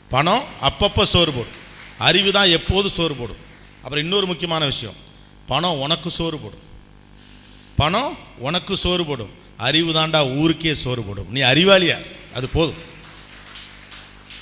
பணம் 0.09 0.43
அப்பப்போ 0.61 1.03
சோறுபடும். 1.13 1.61
அறிவு 1.97 2.31
தான் 2.31 2.47
எப்போதும் 2.47 2.91
சோறுபடும். 2.97 3.41
அப்புறம் 3.77 4.03
இன்னொரு 4.03 4.25
முக்கியமான 4.25 4.65
விஷயம். 4.65 4.95
பணம் 5.45 5.79
உனக்கு 5.79 6.09
சோறுபடும். 6.09 6.61
பணம் 7.75 8.17
உனக்கு 8.37 8.75
சோறுபடும். 8.75 9.29
அறிவு 9.57 9.93
தாண்டா 9.93 10.37
ஊருக்கே 10.37 10.75
சோறுபடும். 10.83 11.27
நீ 11.29 11.41
அறிவாளியா? 11.41 12.05
அது 12.35 12.49
போதும். 12.49 12.91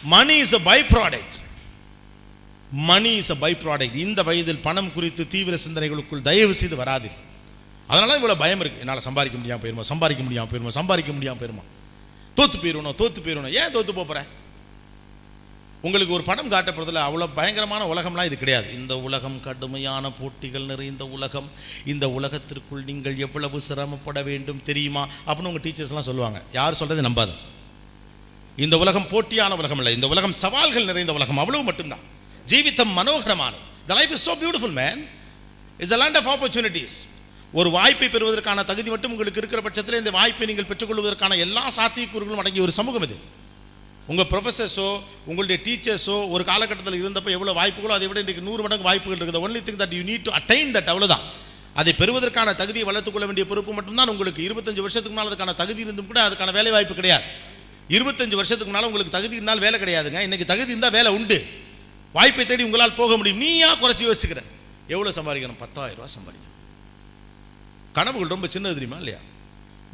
Money 0.03 0.38
is 0.38 0.53
a 0.53 0.60
by 0.60 0.81
product 0.81 1.40
money 2.72 3.16
is 3.16 3.29
a 3.29 3.35
by 3.35 3.53
product 3.53 3.96
இந்த 3.96 4.24
வயதில் 4.24 4.57
பணம் 4.57 4.94
குறித்து 4.94 5.27
தீவிர 5.27 5.57
சிந்தனைகளுக்குள் 5.68 6.22
தயவு 6.22 6.53
செய்து 6.53 6.75
வராதீர்கள். 6.75 7.29
அதனால 7.87 8.20
இவ்வளோ 8.20 8.35
பயம் 8.35 8.59
இருக்கு. 8.59 8.79
என்னால் 8.79 9.00
சம்பாதிக்க 9.00 9.37
முடியாமல் 9.37 9.63
போயிருமா? 9.63 9.79
சம்பாதிக்க 9.79 10.24
முடியாமல் 10.24 10.51
போயிருமா? 10.51 10.67
சம்பாதிக்க 10.67 11.11
முடியாமல் 11.11 11.41
போயிருமா? 11.41 11.65
தோத்து 12.37 12.57
போயிடணும் 12.63 12.98
தோத்து 13.01 13.20
போயிடணும் 13.25 13.53
ஏன் 13.61 13.74
தோத்து 13.75 13.91
போகிறேன் 13.91 14.29
உங்களுக்கு 15.83 16.13
ஒரு 16.13 16.24
படம் 16.24 16.51
காட்டப்படுறதுல 16.51 17.03
அவ்வளோ 17.05 17.27
பயங்கரமான 17.35 17.85
உலகம்லாம் 17.94 18.25
இது 18.25 18.37
கிடையாது. 18.37 18.74
இந்த 18.74 19.00
உலகம் 19.00 19.41
கடுமையான 19.41 20.11
போட்டிகள் 20.11 20.61
நிறைந்த 20.61 21.05
உலகம். 21.05 21.50
இந்த 21.85 22.09
உலகத்திற்குள் 22.09 22.83
நீங்கள் 22.83 23.17
எவ்வளவு 23.17 23.61
சிரமப்பட 23.61 24.24
வேண்டும் 24.24 24.63
தெரியுமா? 24.63 25.07
அப்படின்னு 25.27 25.51
உங்கள் 25.51 25.72
டீச்சர்ஸ்லாம் 25.72 26.07
சொல்லுவாங்க. 26.09 26.41
யார் 26.51 26.74
சொல்கிறது 26.74 27.09
நம்பாது. 27.09 27.33
இந்த 28.57 28.77
உலகம் 28.77 29.03
போட்டியான 29.03 29.57
உலகம் 29.57 29.77
இல்லை. 29.77 29.94
இந்த 29.94 30.07
உலகம் 30.07 30.33
சவால்கள் 30.33 30.85
நிறைந்த 30.85 31.13
உலகம். 31.13 31.37
அவ்வளவு 31.37 31.63
மட்டும்தான். 31.63 32.00
ஜீவித்தம் 32.48 32.94
மனோகரமானது. 33.00 33.61
The 33.87 33.94
life 33.94 34.11
is 34.11 34.29
so 34.29 34.35
beautiful 34.44 34.72
man 34.72 35.07
is 35.79 35.94
a 35.94 35.98
land 35.98 36.17
of 36.17 36.29
opportunities 36.33 36.98
ஒரு 37.59 37.70
வாய்ப்பை 37.75 38.07
பெறுவதற்கான 38.14 38.64
தகுதி 38.70 38.90
மட்டும் 38.94 39.11
உங்களுக்கு 39.14 39.40
இருக்கிற 39.42 39.61
பட்சத்தில் 39.66 40.00
இந்த 40.01 40.11
வாய்ப்பை 40.18 40.46
நீங்கள் 40.50 40.68
பெற்றுக்கொள்வதற்கான 40.70 41.37
எல்லா 41.46 41.64
சாத்தியக்கூறுகளும் 41.77 42.42
அடங்கிய 42.44 42.61
ஒரு 42.68 42.74
சமூகம் 42.79 43.05
இது. 43.07 43.18
உங்கள் 44.11 44.27
ப்ரொஃபஸர்ஸோ 44.31 44.87
உங்களுடைய 45.29 45.57
டீச்சர்ஸோ 45.66 46.16
ஒரு 46.33 46.44
காலகட்டத்தில் 46.51 46.98
இருந்தப்போ 47.01 47.29
எவ்வளோ 47.37 47.53
வாய்ப்புகளோ 47.59 47.94
அதை 47.98 48.07
விட 48.09 48.20
இன்றைக்கு 48.24 48.44
நூறு 48.48 48.61
மடங்கு 48.66 48.87
வாய்ப்புகள் 48.90 49.20
இருக்குது. 49.20 49.42
Only 49.46 49.61
thing 49.68 49.79
that 49.81 49.96
you 49.98 50.03
need 50.09 50.25
to 50.27 50.33
attain 50.40 50.72
that 50.77 50.92
அவ்வளோதான் 50.94 51.25
அதை 51.81 51.92
பெறுவதற்கான 52.00 52.53
தகுதியை 52.61 52.85
வளர்த்துக்கொள்ள 52.90 53.25
வேண்டிய 53.29 53.46
பொறுப்பு 53.51 53.72
மட்டும்தான் 53.79 54.11
உங்களுக்கு. 54.14 54.42
இருபத்தஞ்சு 54.48 54.83
வருஷத்துக்கு 54.85 55.14
முன்னால் 55.16 55.31
அதுக்கான 55.31 55.55
தகுதி 55.61 55.81
இருந்தும் 55.85 56.09
கூட 56.11 56.20
அதுக்கான 56.27 56.53
வேலை 56.59 56.72
வாய்ப்பு 56.75 56.96
கிடையாது. 57.00 57.25
இருபத்தஞ்சு 57.98 58.40
வருஷத்துக்கு 58.40 58.72
முன்னால் 58.72 58.90
உங்களுக்கு 58.90 59.16
தகுதி 59.18 59.37
இருந்தால் 59.40 59.64
வேலை 59.66 59.79
கிடையாதுங்க. 59.83 60.22
இன்றைக்கி 60.27 60.48
தகுதி 60.53 60.74
இருந்தால் 60.74 60.96
வேலை 60.98 61.11
உண்டு. 61.18 61.40
வாய்ப்பை 62.18 62.46
தேடி 62.46 62.64
உங்களால் 62.70 62.98
போக 63.01 63.18
முடியும். 63.20 63.42
நீயா 63.44 63.72
குறைச்சி 63.83 64.05
யோசிச்சுக்கிற 64.09 64.44
எவ்வளோ 64.96 65.14
சம்பாதிக்கணும்? 65.20 65.61
பத்தாயிரம் 65.66 66.00
ரூபா 66.00 66.09
சம்பாதிக்கணும். 66.18 66.50
கனவுகள் 67.98 68.34
ரொம்ப 68.36 68.48
சின்னது 68.48 68.77
தெரியுமா 68.77 68.98
இல்லையா? 68.98 69.20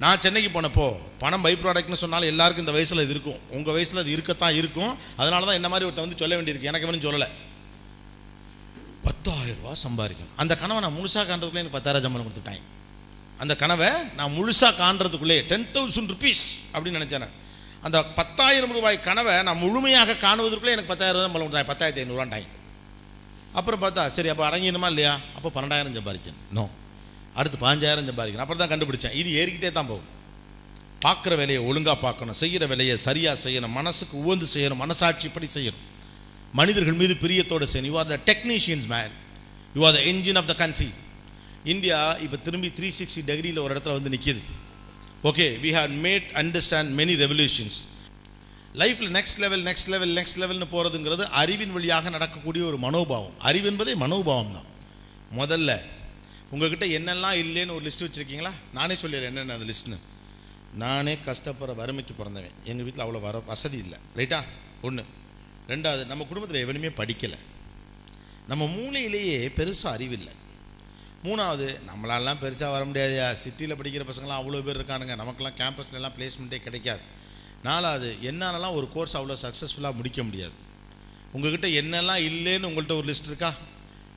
நான் 0.03 0.19
சென்னைக்கு 0.23 0.49
போனப்போ 0.55 0.87
பணம் 1.21 1.41
பை 1.41 1.53
ப்ராடக்ட்னு 1.53 2.01
சொன்னாலும் 2.03 2.31
எல்லாருக்கும் 2.31 2.65
இந்த 2.65 2.75
வயசில் 2.77 3.03
இது 3.03 3.13
இருக்கும். 3.15 3.39
உங்கள் 3.49 3.73
வயசில் 3.73 4.01
அது 4.01 4.11
இருக்கத்தான் 4.11 4.55
இருக்கும். 4.55 4.97
அதனால 5.17 5.45
தான் 5.45 5.55
என்ன 5.55 5.69
மாதிரி 5.69 5.85
ஒருத்தன் 5.87 6.05
வந்து 6.07 6.21
சொல்ல 6.21 6.35
வேண்டியிருக்கு. 6.37 6.69
எனக்கு 6.71 6.87
எவனும் 6.87 7.05
சொல்லலை. 7.07 7.29
பத்தாயிரம் 9.07 9.59
ரூபா 9.61 9.73
சம்பாதிக்கணும். 9.85 10.33
அந்த 10.35 10.55
கனவை 10.55 10.81
நான் 10.85 10.97
முழுசாக 10.99 11.25
காண்றதுக்குள்ளே 11.31 11.63
எனக்கு 11.63 11.77
பத்தாயிரம் 11.77 12.05
சம்பளம் 12.05 12.27
கொடுத்துட்டாங்க. 12.27 12.63
அந்த 13.43 13.55
கனவை 13.55 13.89
நான் 14.15 14.33
முழுசாக 14.37 14.73
காண்றதுக்குள்ளே 14.83 15.45
டென் 15.51 15.67
தௌசண்ட் 15.75 16.11
ருபீஸ் 16.13 16.45
அப்படின்னு 16.73 16.99
நினச்சேன் 16.99 17.29
அந்த 17.87 17.97
பத்தாயிரம் 18.19 18.73
ரூபாய் 18.77 18.97
கனவை 19.07 19.43
நான் 19.47 19.57
முழுமையாக 19.57 20.17
காணுவதற்குள்ளே 20.25 20.75
எனக்கு 20.75 20.91
பத்தாயிரம் 20.93 21.17
ரூபாய் 21.17 21.27
சம்பளம் 21.27 21.47
கொடுத்தாங்க 21.47 21.71
பத்தாயிரத்தி 21.73 22.03
ஐநூறுவாண்டாங்க 22.03 22.47
அப்புறம் 23.53 23.81
பார்த்தா 23.83 24.07
சரி 24.15 24.29
அப்போ 24.29 24.43
அடங்கிடணுமா 24.49 24.89
இல்லையா? 24.93 25.19
அப்போ 25.37 25.49
பன்னெண்டாயிரம் 25.55 25.97
சம்பாதிக்கணும். 25.97 26.41
நோ 26.51 26.63
அடுத்து 27.39 27.57
பாஞ்சாயிரம் 27.65 28.07
சம்பாதிக்கணும். 28.09 28.45
அப்புறம் 28.45 28.61
தான் 28.61 28.71
கண்டுபிடிச்சேன். 28.73 29.15
இது 29.21 29.29
ஏறிக்கிட்டே 29.39 29.71
தான் 29.77 29.89
போகும். 29.91 30.07
பார்க்குற 31.05 31.33
வேலையை 31.41 31.59
ஒழுங்காக 31.69 31.97
பார்க்கணும். 32.05 32.37
செய்கிற 32.41 32.63
வேலையை 32.71 32.95
சரியாக 33.07 33.37
செய்யணும். 33.45 33.73
மனசுக்கு 33.79 34.15
உவந்து 34.23 34.47
செய்யணும். 34.53 34.81
மனசாட்சிப்படி 34.83 35.47
செய்யணும். 35.57 35.83
மனிதர்கள் 36.59 36.99
மீது 37.01 37.13
பிரியத்தோடு 37.23 37.65
செய்யணும். 37.71 37.91
You 37.93 37.97
are 38.03 38.11
the 38.13 38.19
technicians 38.29 38.87
man 38.95 39.13
you 39.75 39.81
are 39.87 39.95
the 39.97 40.01
engine 40.11 40.39
of 40.41 40.49
the 40.51 40.55
country 40.63 40.89
India 41.73 41.99
இப்போ 42.25 42.37
திரும்பி 42.47 42.69
த்ரீ 42.77 42.89
சிக்ஸ்டி 42.97 43.21
டிகிரியில் 43.29 43.61
ஒரு 43.63 43.71
இடத்துல 43.73 43.95
வந்து 43.97 44.11
நிற்கிது 44.13 44.41
okay 45.29 45.45
we 45.63 45.69
have 45.77 45.93
made 46.05 46.27
understand 46.41 46.91
many 46.99 47.13
revolutions 47.23 47.77
லைஃப்பில் 48.81 49.11
next 49.17 49.39
level 49.43 49.63
next 49.67 49.89
level 49.93 50.13
next 50.17 50.39
level 50.41 50.67
போகிறதுங்கிறது 50.73 51.23
அறிவின் 51.41 51.73
வழியாக 51.75 52.09
நடக்கக்கூடிய 52.15 52.63
ஒரு 52.65 52.77
மனோபாவம். 52.85 53.35
அறிவு 53.49 53.67
என்பதே 53.71 53.93
மனோபாவம் 54.03 54.53
தான் 54.57 54.67
முதல்ல 55.39 55.71
உங்ககிட்ட 56.51 56.85
என்னெல்லாம் 56.85 57.39
இல்லைன்னு 57.43 57.73
ஒரு 57.73 57.85
லிஸ்ட் 57.85 58.03
வச்சுருக்கீங்களா? 58.03 58.51
நானே 58.73 58.93
சொல்லிடுறேன் 58.93 59.31
என்னென்ன 59.31 59.53
அந்த 59.53 59.73
லிஸ்ட்னு 59.73 59.97
நானே 60.73 61.17
கஷ்டப்படுற 61.25 61.75
வறுமைக்கு 61.75 62.13
பிறந்தவன். 62.13 62.51
எங்கள் 62.63 62.85
வீட்டில் 62.85 63.05
அவ்வளோ 63.05 63.21
வர 63.21 63.39
வசதி 63.39 63.77
இல்லை. 63.77 63.97
ரைட்டா 64.15 64.43
ஒன்று 64.81 65.05
ரெண்டாவது 65.67 66.05
நம்ம 66.05 66.23
குடும்பத்தில் 66.23 66.61
எவனுமே 66.61 66.87
படிக்கலை. 66.87 67.37
நம்ம 68.47 68.65
மூளையிலேயே 68.65 69.39
பெருசாக 69.55 69.95
அறிவில்லை. 69.95 70.33
மூணாவது 71.23 71.79
நம்மளாலாம் 71.87 72.41
பெருசாக 72.41 72.71
வர 72.71 72.85
முடியாதுயா. 72.85 73.33
சிட்டியில் 73.33 73.75
படிக்கிற 73.75 74.05
பசங்களாம் 74.09 74.41
அவ்வளோ 74.41 74.61
பேர் 74.61 74.79
இருக்கானுங்க. 74.79 75.15
நமக்கெல்லாம் 75.15 75.55
கேம்பஸ்லலாம் 75.55 76.11
பிளேஸ்மெண்ட்டே 76.17 76.57
கிடைக்காது. 76.57 77.01
நாலாவது 77.63 78.17
என்னாலலாம் 78.21 78.73
ஒரு 78.73 78.89
கோர்ஸ் 78.89 79.17
அவ்வளோ 79.17 79.35
சக்ஸஸ்ஃபுல்லாக 79.41 79.93
முடிக்க 79.93 80.23
முடியாது. 80.23 80.51
உங்கள்கிட்ட 81.33 81.67
என்னெல்லாம் 81.81 82.21
இல்லைன்னு 82.27 82.69
உங்கள்கிட்ட 82.69 82.95
ஒரு 82.97 83.07
லிஸ்ட் 83.07 83.25
இருக்கா? 83.25 83.53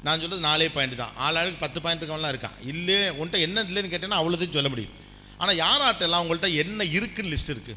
நான் 0.05 0.15
சொல்கிறது 0.15 0.47
நாலே 0.47 0.69
பாயிண்ட் 0.69 0.97
தான். 0.97 1.17
ஆள் 1.17 1.35
ஆளுக்கு 1.35 1.59
பத்து 1.59 1.81
பாயிண்ட் 1.81 2.03
இருக்கவன்லாம் 2.03 2.35
இருக்கான். 2.35 2.67
இல்லை 2.67 2.95
உன்ட்ட 2.95 3.41
என்ன 3.41 3.63
இல்லைன்னு 3.63 3.93
கேட்டேன்னா 3.93 4.19
அவ்வளோதையும் 4.21 4.51
சொல்ல 4.51 4.69
முடியும். 4.69 4.93
ஆனால் 5.39 5.57
யாராட்டெல்லாம் 5.57 6.25
உங்கள்கிட்ட 6.25 6.55
என்ன 6.55 6.85
இருக்குன்னு 6.85 7.37
லிஸ்ட் 7.37 7.51
இருக்குது 7.51 7.77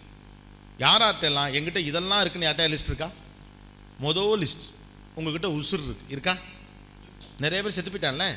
யாராட்டெல்லாம் 0.79 1.51
எங்கிட்ட 1.57 1.77
இதெல்லாம் 1.77 2.21
இருக்குன்னு 2.21 2.49
யார்ட்டா 2.49 2.71
லிஸ்ட் 2.71 2.91
இருக்கா? 2.91 3.11
மொதல் 4.01 4.41
லிஸ்ட் 4.43 4.65
உங்ககிட்ட 5.15 5.47
உசுர் 5.47 5.83
இருக்கு. 5.83 6.05
இருக்கா? 6.09 6.37
நிறைய 7.37 7.63
பேர் 7.63 7.71
செத்து 7.71 7.91
போயிட்டான்ல? 7.91 8.35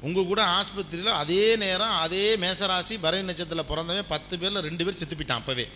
உங்கள் 0.00 0.24
கூட 0.24 0.44
ஆஸ்பத்திரியில் 0.44 1.14
அதே 1.22 1.56
நேரம் 1.56 1.90
அதே 1.90 2.36
மேசராசி 2.36 2.98
பரணி 3.00 3.22
நட்சத்திரத்தில் 3.22 3.64
பிறந்தவன் 3.64 4.06
பத்து 4.08 4.38
பேரில் 4.38 4.60
ரெண்டு 4.60 4.84
பேர் 4.84 4.94
செத்து 4.94 5.16
போயிட்டான் 5.16 5.42
அப்போவே. 5.42 5.68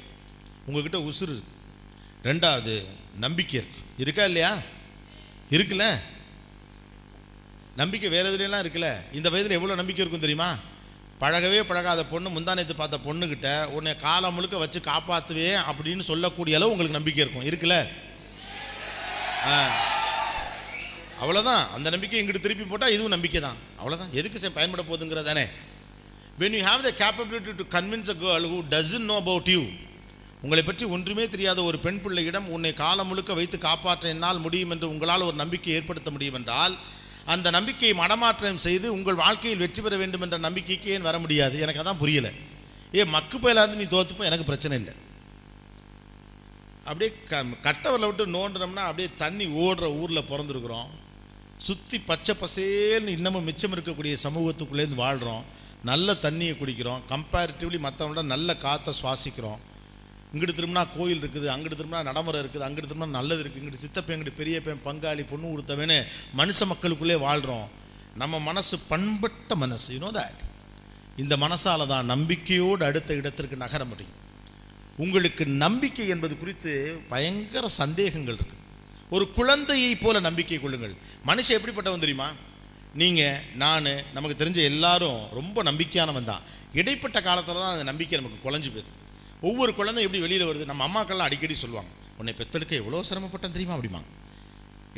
உங்ககிட்ட 0.66 0.98
உசுறு 0.98 1.32
இருக்கு. 1.34 1.58
ரெண்டாவது 2.24 2.86
நம்பிக்கை 3.16 3.60
இருக்கு. 3.60 3.80
இருக்கா 3.98 4.24
இல்லையா? 4.24 4.58
இருக்குல்ல? 5.50 6.00
நம்பிக்கை 7.80 8.08
வேறு 8.14 8.30
எதுலாம் 8.36 8.62
இருக்குல்ல? 8.64 8.88
இந்த 9.18 9.28
வயதில் 9.32 9.56
எவ்வளோ 9.58 9.74
நம்பிக்கை 9.80 10.02
இருக்கும் 10.04 10.24
தெரியுமா? 10.24 10.50
பழகவே 11.22 11.58
பழகாத 11.70 12.00
பொண்ணு 12.12 12.28
முந்தானத்து 12.34 12.74
பார்த்த 12.76 12.98
பொண்ணுக்கிட்ட 13.06 13.48
உன்னை 13.76 13.92
காலம் 14.04 14.34
முழுக்க 14.36 14.56
வச்சு 14.62 14.80
காப்பாற்றுவேன் 14.90 15.58
அப்படின்னு 15.70 16.04
சொல்லக்கூடிய 16.10 16.56
அளவு 16.58 16.72
உங்களுக்கு 16.74 16.98
நம்பிக்கை 16.98 17.22
இருக்கும். 17.24 17.46
இருக்குல்ல? 17.50 17.76
அவ்வளோதான் 21.22 21.62
அந்த 21.76 21.88
நம்பிக்கை 21.94 22.18
இங்கிட்டு 22.20 22.44
திருப்பி 22.44 22.64
போட்டால் 22.68 22.94
இதுவும் 22.94 23.14
நம்பிக்கை 23.16 23.40
தான் 23.46 23.58
அவ்வளோதான் 23.80 24.12
எதுக்கு 24.20 24.38
சார் 24.42 24.56
பயன்பட 24.58 24.82
போகுதுங்கிறது 24.88 25.28
தானே? 25.30 25.44
When 26.40 26.54
you 26.56 26.62
have 26.68 26.86
the 26.88 26.92
capability 27.02 27.52
to 27.60 27.64
convince 27.76 28.10
a 28.14 28.16
girl 28.22 28.46
who 28.52 28.58
doesn't 28.74 29.06
know 29.10 29.16
about 29.24 29.50
you 29.54 29.62
உங்களை 30.44 30.62
பற்றி 30.68 30.84
ஒன்றுமே 30.94 31.24
தெரியாத 31.34 31.58
ஒரு 31.70 31.78
பெண் 31.86 32.00
பிள்ளையிடம் 32.04 32.46
உன்னை 32.56 32.72
காலம் 32.84 33.08
முழுக்க 33.10 33.32
வைத்து 33.40 33.56
காப்பாற்ற 33.66 34.08
என்னால் 34.14 34.44
முடியும் 34.46 34.72
என்று 34.74 34.86
உங்களால் 34.92 35.26
ஒரு 35.28 35.36
நம்பிக்கை 35.42 35.72
ஏற்படுத்த 35.78 36.10
முடியும் 36.14 36.38
என்றால் 36.40 36.74
அந்த 37.26 37.50
நம்பிக்கையை 37.50 37.98
மடமாற்றம் 37.98 38.54
செய்து 38.54 38.92
உங்கள் 38.92 39.14
வாழ்க்கையில் 39.14 39.58
வெற்றி 39.58 39.82
பெற 39.82 39.96
வேண்டும் 39.96 40.20
என்ற 40.20 40.38
நம்பிக்கைக்கு 40.38 40.90
ஏன் 40.90 41.08
வர 41.08 41.18
முடியாது. 41.18 41.60
எனக்கு 41.60 41.82
அதான் 41.82 42.02
புரியலை. 42.02 42.32
ஏ 42.94 43.04
மக்கு 43.04 43.38
பயிலாந்து 43.38 43.76
நீ 43.76 43.82
தோத்துப்போ 43.82 44.24
எனக்கு 44.24 44.44
பிரச்சனை 44.44 44.78
இல்லை. 44.78 44.94
அப்படியே 46.84 47.10
க 47.30 47.44
கட்டவரில் 47.62 48.06
விட்டு 48.06 48.26
நோண்டுனோம்னா 48.26 48.84
அப்படியே 48.90 49.08
தண்ணி 49.16 49.46
ஓடுற 49.46 49.98
ஊரில் 50.00 50.28
பிறந்திருக்கிறோம். 50.30 50.88
சுற்றி 51.56 51.98
பச்சை 52.00 52.34
பசேல்னு 52.40 53.06
இன்னமும் 53.06 53.44
மிச்சம் 53.44 53.74
இருக்கக்கூடிய 53.76 54.16
சமூகத்துக்குள்ளேருந்து 54.22 54.94
வாழ்கிறோம் 54.94 55.44
நல்ல 55.82 56.12
தண்ணியை 56.12 56.54
குடிக்கிறோம். 56.54 57.02
கம்பேரிட்டிவ்லி 57.08 57.78
மற்றவங்களோட 57.86 58.22
நல்ல 58.22 58.56
காற்றை 58.56 58.94
சுவாசிக்கிறோம். 59.02 59.60
இங்கிட்டு 60.34 60.54
திரும்பினா 60.58 60.82
கோயில் 60.96 61.20
இருக்குது 61.22 61.46
அங்கிட்டு 61.54 61.78
திரும்பினா 61.78 62.02
நடைமுறை 62.08 62.38
இருக்குது 62.42 62.64
அங்கிட்டு 62.66 62.88
திரும்பினா 62.90 63.16
நல்லது 63.18 63.40
இருக்குது. 63.42 63.62
இங்கிட்டு 63.62 63.84
சித்தப்பேன் 63.84 64.16
இங்கிட்டு 64.16 64.38
பெரியப்பன் 64.40 64.84
பங்காளி 64.88 65.22
பொண்ணு 65.32 65.46
கொடுத்தவனு 65.52 65.98
மனுஷ 66.40 66.66
மக்களுக்குள்ளே 66.72 67.16
வாழ்கிறோம் 67.26 67.66
நம்ம 68.22 68.38
மனசு 68.48 68.76
பண்பட்ட 68.92 69.56
மனசு 69.62 69.88
யூனோ 69.96 70.10
தட் 70.18 70.40
இந்த 71.22 71.34
மனசால் 71.44 71.90
தான் 71.92 72.08
நம்பிக்கையோடு 72.12 72.82
அடுத்த 72.88 73.16
இடத்திற்கு 73.20 73.56
நகர 73.64 73.82
முடியும். 73.90 74.16
உங்களுக்கு 75.04 75.44
நம்பிக்கை 75.64 76.06
என்பது 76.14 76.34
குறித்து 76.40 76.72
பயங்கர 77.12 77.68
சந்தேகங்கள் 77.80 78.38
இருக்குது 78.38 78.58
ஒரு 79.16 79.24
குழந்தையை 79.36 79.92
போல 80.02 80.16
நம்பிக்கை 80.28 80.58
கொள்ளுங்கள். 80.62 80.94
மனுஷன் 81.30 81.56
எப்படிப்பட்டவன் 81.58 82.04
தெரியுமா? 82.04 82.28
நீங்கள் 83.00 83.38
நான் 83.62 83.88
நமக்கு 84.16 84.40
தெரிஞ்ச 84.42 84.58
எல்லாரும் 84.72 85.20
ரொம்ப 85.38 85.62
நம்பிக்கையானவன் 85.68 86.30
தான். 86.32 86.42
இடைப்பட்ட 86.80 87.18
காலத்தில் 87.28 87.62
தான் 87.64 87.74
அந்த 87.76 87.86
நம்பிக்கை 87.90 88.18
நமக்கு 88.20 88.44
குழஞ்சு 88.46 88.70
போயிடுது. 88.74 88.99
ஒவ்வொரு 89.48 89.72
குழந்தை 89.78 90.00
எப்படி 90.06 90.20
வெளியில் 90.24 90.48
வருது? 90.48 90.64
நம்ம 90.70 90.84
அம்மாக்கள்லாம் 90.88 91.28
அடிக்கடி 91.28 91.54
சொல்லுவாங்க 91.64 91.90
உன்னை 92.20 92.32
பெத்தலுக்கு 92.40 92.74
எவ்வளோ 92.82 93.02
சிரமப்பட்டேன் 93.10 93.54
தெரியுமா? 93.56 93.76
அப்படிமா 93.76 94.00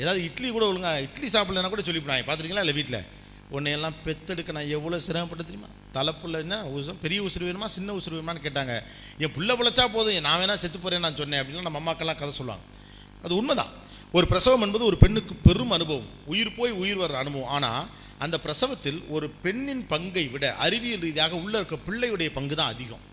ஏதாவது 0.03 0.21
இட்லி 0.29 0.49
கூட 0.51 0.65
ஒழுங்கா 0.71 0.93
இட்லி 1.07 1.29
சாப்பிடலன்னா 1.35 1.71
கூட 1.73 1.83
சொல்லிவிடுவாங்க. 1.89 2.25
பார்த்துருக்கீங்களா 2.29 2.65
இல்லை 2.67 2.77
வீட்டில் 2.79 3.01
உன்னையெல்லாம் 3.57 3.97
பெத்தெடுக்க 4.07 4.53
நான் 4.57 4.73
எவ்வளோ 4.77 4.99
சிரமப்பட்டேன் 5.07 5.49
தெரியுமா? 5.51 5.71
தலைப்புள்ளன்னா 5.97 6.59
உசம் 6.77 7.01
பெரிய 7.05 7.19
உசுறு 7.29 7.49
வேணுமா 7.49 7.69
சின்ன 7.77 7.95
உசுறு 7.99 8.17
வேணுமான்னு 8.19 8.45
கேட்டாங்க. 8.47 8.75
என் 9.23 9.35
புள்ள 9.37 9.51
பிழைச்சா 9.61 9.85
போதும் 9.97 10.27
நான் 10.27 10.39
வேணா 10.43 10.57
செத்து 10.63 10.79
போகிறேன் 10.79 11.05
நான் 11.07 11.19
சொன்னேன் 11.21 11.41
அப்படின்னா 11.43 11.67
நம்ம 11.69 11.81
அம்மாக்கெல்லாம் 11.83 12.21
கதை 12.23 12.33
சொல்லுவாங்க. 12.41 12.65
அது 13.25 13.33
உண்மைதான். 13.41 13.73
ஒரு 14.17 14.27
பிரசவம் 14.33 14.65
என்பது 14.67 14.85
ஒரு 14.91 14.97
பெண்ணுக்கு 15.03 15.35
பெரும் 15.49 15.75
அனுபவம். 15.77 16.09
உயிர் 16.33 16.57
போய் 16.59 16.73
உயிர் 16.83 17.03
வர்ற 17.03 17.19
அனுபவம். 17.25 17.51
ஆனால் 17.57 17.87
அந்த 18.25 18.37
பிரசவத்தில் 18.47 19.01
ஒரு 19.15 19.29
பெண்ணின் 19.45 19.87
பங்கை 19.93 20.27
விட 20.35 20.45
அறிவியல் 20.67 21.05
ரீதியாக 21.07 21.37
உள்ள 21.45 21.55
இருக்க 21.61 21.77
பிள்ளையுடைய 21.89 22.31
பங்கு 22.39 22.55
தான் 22.61 22.73
அதிகம். 22.75 23.05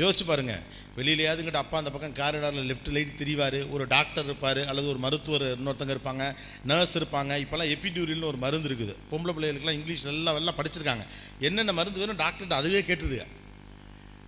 யோசிச்சு 0.00 0.24
பாருங்க. 0.30 0.54
வெளியிலையாதுங்கிட்ட 0.96 1.60
அப்பா 1.62 1.76
அந்த 1.80 1.90
பக்கம் 1.94 2.14
காரிடாரில் 2.18 2.68
லெஃப்ட் 2.70 2.90
லைட் 2.96 3.16
திரிவார் 3.20 3.58
ஒரு 3.74 3.84
டாக்டர் 3.94 4.26
இருப்பார் 4.28 4.60
அல்லது 4.70 4.86
ஒரு 4.92 5.00
மருத்துவர் 5.04 5.44
இன்னொருத்தங்க 5.56 5.94
இருப்பாங்க 5.96 6.24
நர்ஸ் 6.70 6.94
இருப்பாங்க 7.00 7.32
இப்போல்லாம் 7.42 7.70
எபிடியூரில்னு 7.74 8.28
ஒரு 8.30 8.38
மருந்து 8.44 8.68
இருக்குது. 8.70 8.94
பொம்பளை 9.10 9.32
பிள்ளைகளுக்குலாம் 9.36 9.78
இங்கிலீஷ் 9.78 10.04
எல்லாம் 10.12 10.38
எல்லாம் 10.40 10.58
படிச்சிருக்காங்க. 10.60 11.04
என்னென்ன 11.48 11.74
மருந்து 11.78 12.02
வேணும் 12.02 12.20
டாக்டர்கிட்ட 12.22 12.60
அதுவே 12.62 12.80
கேட்டுதுங்க. 12.88 13.26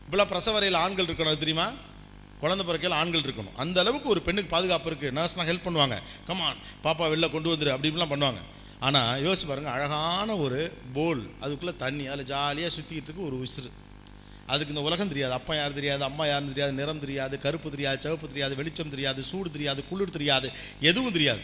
இப்போலாம் 0.05 0.31
பிரசவரையில் 0.33 0.81
ஆண்கள் 0.85 1.09
இருக்கணும் 1.09 1.33
அது 1.33 1.43
தெரியுமா? 1.45 1.67
குழந்தை 2.43 2.65
பிறக்கையில் 2.67 2.99
ஆண்கள் 3.01 3.25
இருக்கணும். 3.27 3.57
அந்த 3.63 3.77
அளவுக்கு 3.83 4.09
ஒரு 4.15 4.21
பெண்ணுக்கு 4.27 4.55
பாதுகாப்பு 4.55 4.89
இருக்குது 4.91 5.17
நர்ஸ்லாம் 5.19 5.49
ஹெல்ப் 5.51 5.67
பண்ணுவாங்க. 5.67 5.97
கமான் 6.29 6.63
பாப்பா 6.85 7.05
வெளில 7.13 7.29
கொண்டு 7.35 7.53
வந்துரு 7.53 7.75
அப்படி 7.75 7.91
இப்படிலாம் 7.91 8.15
பண்ணுவாங்க. 8.15 8.43
ஆனால் 8.87 9.23
யோசிச்சு 9.25 9.47
பாருங்கள் 9.51 9.75
அழகான 9.77 10.37
ஒரு 10.45 10.61
போல் 10.97 11.23
அதுக்குள்ளே 11.45 11.75
தண்ணி 11.85 12.07
அதில் 12.13 12.31
ஜாலியாக 12.33 12.73
சுற்றிக்கிட்டு 12.77 13.11
இருக்கு 13.11 13.29
ஒரு 13.31 13.39
உசுறு 13.45 13.71
அதுக்கு 14.53 14.75
இந்த 14.75 14.85
உலகம் 14.89 15.13
தெரியாது. 15.13 15.35
அப்பா 15.39 15.55
யார் 15.55 15.79
தெரியாது 15.79 16.03
அம்மா 16.11 16.25
யாருன்னு 16.27 16.53
தெரியாது 16.53 16.75
நிறம் 16.81 17.03
தெரியாது 17.05 17.35
கருப்பு 17.45 17.71
தெரியாது 17.75 17.99
சிவப்பு 18.05 18.29
தெரியாது 18.29 18.55
வெளிச்சம் 18.61 18.93
தெரியாது 18.95 19.23
சூடு 19.31 19.51
தெரியாது 19.57 19.81
குளிர் 19.91 20.17
தெரியாது 20.19 20.51
எதுவும் 20.91 21.17
தெரியாது. 21.17 21.43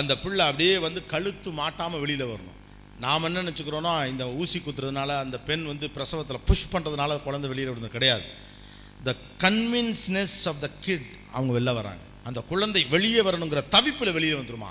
அந்த 0.00 0.12
பிள்ளை 0.24 0.44
அப்படியே 0.50 0.74
வந்து 0.86 1.00
கழுத்து 1.06 1.50
மாட்டாமல் 1.60 2.02
வெளியில் 2.04 2.30
வரணும். 2.32 2.58
நாம் 3.04 3.26
என்ன 3.28 3.42
நினச்சிக்கிறோன்னா 3.42 3.94
இந்த 4.12 4.24
ஊசி 4.40 4.58
குத்துறதுனால 4.58 5.10
அந்த 5.24 5.36
பெண் 5.48 5.64
வந்து 5.66 5.86
பிரசவத்தில் 5.90 6.44
புஷ் 6.48 6.70
பண்ணுறதுனால 6.72 7.18
குழந்தை 7.22 7.48
வெளியில் 7.52 7.70
விடுறது 7.70 7.96
கிடையாது. 7.96 8.24
த 9.08 9.14
கன்வின்ஸ்னஸ் 9.44 10.38
ஆஃப் 10.44 10.60
த 10.60 10.70
கிட் 10.80 11.10
அவங்க 11.32 11.52
வெளில 11.58 11.74
வராங்க. 11.80 12.02
அந்த 12.24 12.40
குழந்தை 12.40 12.82
வெளியே 12.84 13.20
வரணுங்கிற 13.20 13.62
தவிப்பில் 13.70 14.16
வெளியே 14.18 14.32
வந்துருமா? 14.32 14.70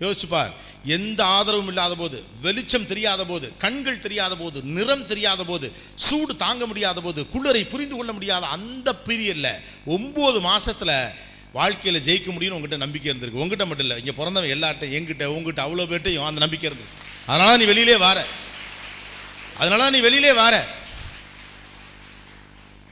யோசிச்சுப்பார் 0.00 0.52
எந்த 0.96 1.24
ஆதரவும் 1.36 1.66
இல்லாத 1.66 1.94
போது 1.94 2.18
வெளிச்சம் 2.42 2.86
தெரியாத 2.86 3.24
போது 3.24 3.52
கண்கள் 3.58 4.04
தெரியாத 4.04 4.36
போது 4.36 4.62
நிறம் 4.76 5.06
தெரியாத 5.06 5.44
போது 5.44 5.66
சூடு 5.94 6.36
தாங்க 6.36 6.66
முடியாத 6.66 7.00
போது 7.00 7.26
குளிரை 7.34 7.64
புரிந்து 7.68 7.96
கொள்ள 7.96 8.12
முடியாத 8.12 8.46
அந்த 8.46 8.94
பீரியடில் 9.08 9.52
ஒம்பது 9.96 10.40
மாதத்தில் 10.40 10.94
வாழ்க்கையில் 11.52 12.02
ஜெயிக்க 12.02 12.28
முடியும்னு 12.32 12.56
உங்ககிட்ட 12.56 12.76
நம்பிக்கை 12.76 13.08
இருந்திருக்கு. 13.12 13.40
உங்ககிட்ட 13.42 13.66
மட்டும் 13.66 13.86
இல்லை 13.86 13.98
இங்கே 13.98 14.12
பிறந்தவன் 14.12 14.52
எல்லார்ட்டையும் 14.56 14.96
எங்கிட்ட 14.98 15.24
உங்ககிட்ட 15.36 15.62
அவ்வளோ 15.66 15.86
பேர்ட்டையும் 15.92 16.28
அந்த 16.30 16.40
நம்பிக்கை 16.40 16.66
இருந்திருக்கு. 16.70 16.98
அதனால 17.26 17.56
நீ 17.56 17.64
வெளியிலே 17.64 17.96
வார. 17.96 18.18
அதனால 19.58 19.90
நீ 19.90 20.00
வெளியிலே 20.00 20.32
வார. 20.32 20.66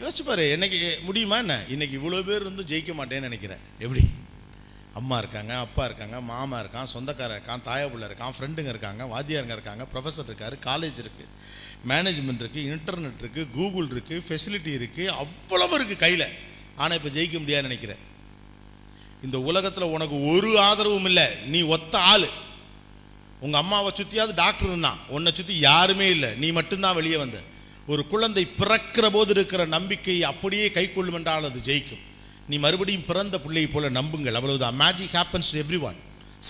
யோசிச்சு 0.03 0.25
பாரு 0.25 0.44
என்னைக்கு 0.57 1.03
முடியுமா 1.03 1.38
என்ன? 1.38 1.64
இன்னைக்கு 1.68 1.94
இவ்வளோ 1.99 2.23
பேர் 2.23 2.40
இருந்தும் 2.40 2.66
ஜெயிக்க 2.66 2.92
மாட்டேன்னு 2.99 3.29
நினைக்கிறேன். 3.29 3.62
எப்படி? 3.79 4.03
அம்மா 4.98 5.16
இருக்காங்க 5.18 5.53
அப்பா 5.64 5.85
இருக்காங்க 5.85 6.16
மாமா 6.29 6.57
இருக்கான் 6.62 6.88
சொந்தக்காரன் 6.92 7.37
இருக்கான் 7.38 7.64
தாயப்புள்ள 7.68 8.05
இருக்கான் 8.09 8.35
ஃப்ரெண்டுங்க 8.37 8.70
இருக்காங்க 8.74 9.03
வாத்தியாருங்க 9.12 9.55
இருக்காங்க 9.59 9.85
ப்ரொஃபஸர் 9.92 10.29
இருக்காரு 10.31 10.57
காலேஜ் 10.68 10.98
இருக்குது 11.05 11.29
மேனேஜ்மெண்ட் 11.90 12.42
இருக்குது 12.44 12.66
இன்டர்நெட் 12.72 13.22
இருக்குது 13.24 13.51
கூகுள் 13.57 13.88
இருக்குது 13.94 14.24
ஃபெசிலிட்டி 14.29 14.72
இருக்குது 14.79 15.14
அவ்வளவு 15.22 15.77
இருக்குது 15.79 16.03
கையில். 16.05 16.27
ஆனால் 16.83 16.96
இப்போ 16.98 17.11
ஜெயிக்க 17.16 17.37
முடியாதுன்னு 17.42 17.70
நினைக்கிறேன். 17.70 18.03
இந்த 19.27 19.37
உலகத்தில் 19.51 19.92
உனக்கு 19.94 20.16
ஒரு 20.33 20.51
ஆதரவும் 20.68 21.09
இல்லை 21.11 21.27
நீ 21.53 21.61
ஒத்த 21.77 21.94
ஆள். 22.12 22.29
உங்கள் 23.44 23.61
அம்மாவை 23.62 23.90
சுற்றியாவது 24.01 24.35
டாக்டர் 24.42 24.70
இருந்தான் 24.72 25.01
உன்னை 25.16 25.31
சுற்றி 25.38 25.55
யாருமே 25.68 26.09
இல்லை 26.16 26.31
நீ 26.42 26.51
மட்டும்தான் 26.59 26.98
வெளியே 27.01 27.18
வந்த. 27.24 27.38
ஒரு 27.92 28.03
குழந்தை 28.12 28.44
பிறக்கிற 28.61 29.07
போது 29.16 29.33
இருக்கிற 29.37 29.62
நம்பிக்கையை 29.77 30.24
அப்படியே 30.33 30.66
கை 30.77 30.87
கொள்ளுமென்றால் 30.88 31.48
அது 31.51 31.61
ஜெயிக்கும். 31.70 32.05
நீ 32.51 32.57
மறுபடியும் 32.65 33.07
பிறந்த 33.09 33.37
பிள்ளையை 33.45 33.69
போல 33.73 33.89
நம்புங்கள். 33.99 34.37
அவ்வளவுதான். 34.39 34.77
Magic 34.83 35.17
happens 35.19 35.51
to 35.55 35.59
every 35.65 35.81
one 35.89 35.99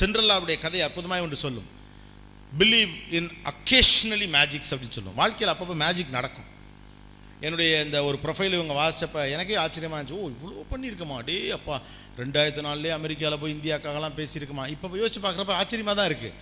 சென்ட்ரல்லாவுடைய 0.01 0.57
கதை 0.65 0.81
அற்புதமாக 0.87 1.25
ஒன்று 1.27 1.39
சொல்லும். 1.45 1.69
பிலீவ் 2.61 2.93
இன் 3.19 3.31
அக்கேஷ்னலி 3.51 4.29
மேஜிக்ஸ் 4.37 4.73
அப்படின்னு 4.75 4.97
சொல்லும். 4.99 5.17
வாழ்க்கையில் 5.21 5.53
அப்பப்போ 5.55 5.77
மேஜிக் 5.85 6.15
நடக்கும். 6.19 6.49
என்னுடைய 7.47 7.73
இந்த 7.87 7.99
ஒரு 8.09 8.17
ப்ரொஃபைல் 8.23 8.55
இவங்க 8.59 8.75
வாசிச்சப்போ 8.83 9.21
எனக்கே 9.35 9.59
ஆச்சரியமா 9.65 9.97
இருந்துச்சு. 9.99 10.21
ஓ 10.23 10.31
இவ்வளோ 10.35 10.63
பண்ணியிருக்கமா? 10.73 11.17
டே 11.29 11.37
அப்பா 11.57 11.75
ரெண்டாயிரத்து 12.21 12.65
நாலுலேயே 12.69 12.95
அமெரிக்காவில் 13.01 13.41
போய் 13.43 13.55
இந்தியாக்காகலாம் 13.57 14.17
பேசியிருக்குமா? 14.21 14.65
இப்போ 14.75 14.97
யோசிச்சு 15.03 15.23
பார்க்குறப்ப 15.27 15.55
ஆச்சரியமாக 15.61 15.97
தான் 16.01 16.09
இருக்குது 16.11 16.35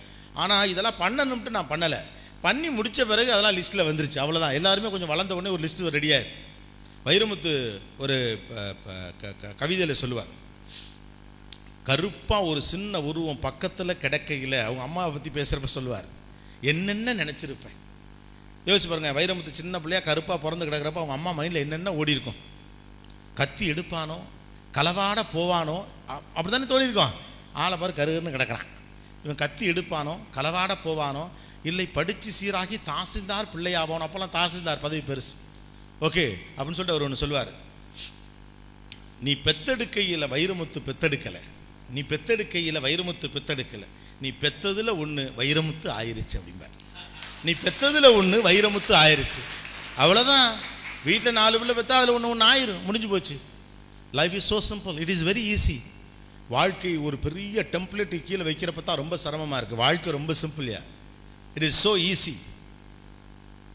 ஆனால் 0.43 0.69
இதெல்லாம் 0.73 0.99
பண்ணணும்ட்டு 1.03 1.55
நான் 1.57 1.71
பண்ணலை. 1.73 1.99
பண்ணி 2.45 2.69
முடித்த 2.77 3.05
பிறகு 3.11 3.29
அதெல்லாம் 3.35 3.55
லிஸ்ட்டில் 3.59 3.87
வந்துருச்சு. 3.89 4.19
அவ்வளோதான் 4.23 4.57
எல்லாருமே 4.59 4.89
கொஞ்சம் 4.93 5.11
வளர்ந்த 5.13 5.35
உடனே 5.37 5.53
ஒரு 5.55 5.63
லிஸ்ட்டு 5.65 5.93
ரெடியாயிரு. 5.97 6.31
வைரமுத்து 7.07 7.51
ஒரு 8.03 8.15
கவிதையில் 9.59 9.99
சொல்லுவார். 10.01 10.31
கருப்பாக 11.89 12.47
ஒரு 12.51 12.61
சின்ன 12.71 13.01
உருவம் 13.09 13.43
பக்கத்தில் 13.45 13.99
கிடைக்கையில் 14.03 14.55
அவங்க 14.63 14.81
அம்மாவை 14.87 15.09
பற்றி 15.15 15.29
பேசுகிறப்ப 15.37 15.69
சொல்லுவார். 15.77 16.07
என்னென்ன 16.71 17.13
நினச்சிருப்பேன்? 17.21 17.77
யோசிச்சு 18.65 18.89
பாருங்க 18.91 19.11
வைரமுத்து 19.19 19.51
சின்ன 19.59 19.79
பிள்ளையா 19.83 20.01
கருப்பாக 20.07 20.39
பிறந்து 20.45 20.67
கிடக்கிறப்ப 20.69 21.01
அவங்க 21.01 21.15
அம்மா 21.19 21.31
மைண்டில் 21.37 21.63
என்னென்ன 21.65 21.93
ஓடி 21.99 22.15
இருக்கும்? 22.17 22.39
கத்தி 23.39 23.65
எடுப்பானோ? 23.71 24.17
களவாட 24.77 25.19
போவானோ? 25.35 25.77
அப்படி 26.37 26.51
தானே 26.53 26.69
தோணியிருக்கோம் 26.73 27.13
ஆளை 27.63 27.75
பாரு 27.77 27.93
கருன்னு 27.99 28.35
கிடக்கிறான். 28.35 28.67
இவன் 29.23 29.41
கத்தி 29.43 29.65
எடுப்பானோ? 29.71 30.13
களவாட 30.35 30.73
போவானோ? 30.85 31.23
இல்லை 31.69 31.85
படித்து 31.97 32.29
சீராகி 32.39 32.77
தாசில்தார் 32.91 33.51
பிள்ளையாவானோ? 33.53 34.05
அப்போல்லாம் 34.07 34.35
தாசில்தார் 34.39 34.85
பதவி 34.85 35.03
பெருசு. 35.09 35.33
ஓகே 36.05 36.25
அப்படின்னு 36.55 36.77
சொல்லிட்டு 36.77 36.95
அவர் 36.95 37.05
ஒன்று 37.07 37.21
சொல்லுவார். 37.23 37.51
நீ 39.25 39.31
பெத்தெடுக்கையில் 39.45 40.25
வைரமுத்து 40.33 40.79
பெத்தெடுக்கலை. 40.87 41.41
நீ 41.95 42.01
பெத்தெடுக்கையில் 42.11 42.83
வைரமுத்து 42.85 43.27
பெத்தெடுக்கலை. 43.35 43.87
நீ 44.23 44.29
பெத்ததில் 44.43 44.91
ஒன்று 45.03 45.23
வைரமுத்து 45.39 45.87
ஆயிருச்சு 45.99 46.35
அப்படிம்பார். 46.39 46.75
நீ 47.45 47.51
பெத்ததுல 47.65 48.07
ஒன்று 48.19 48.37
வைரமுத்து 48.49 48.93
ஆயிருச்சு. 49.03 49.41
அவ்வளோதான் 50.03 50.47
வீட்டில் 51.07 51.37
நாலு 51.41 51.55
பிள்ளை 51.59 51.75
பெத்தா 51.79 51.97
அதில் 51.99 52.15
ஒன்று 52.17 52.31
ஒன்று 52.33 52.45
ஆயிரும். 52.51 52.81
முடிஞ்சு 52.87 53.09
போச்சு. 53.13 53.35
Life 54.19 54.35
is 54.39 54.49
so 54.53 54.57
simple 54.71 54.97
it 55.03 55.13
is 55.13 55.23
very 55.29 55.43
easy 55.53 55.77
வாழ்க்கை 56.55 56.91
ஒரு 57.07 57.17
பெரிய 57.25 57.63
டெம்ப்ளேட்டு 57.73 58.17
கீழே 58.27 58.43
வைக்கிறப்ப 58.49 58.83
தான் 58.89 58.99
ரொம்ப 59.01 59.15
சிரமமாக 59.23 59.57
இருக்குது 59.59 59.81
வாழ்க்கை 59.85 60.11
ரொம்ப 60.17 60.33
சிம்பிளியா 60.43 60.79
இட் 61.55 61.65
இஸ் 61.69 61.79
ஸோ 61.85 61.91
ஈஸி 62.09 62.35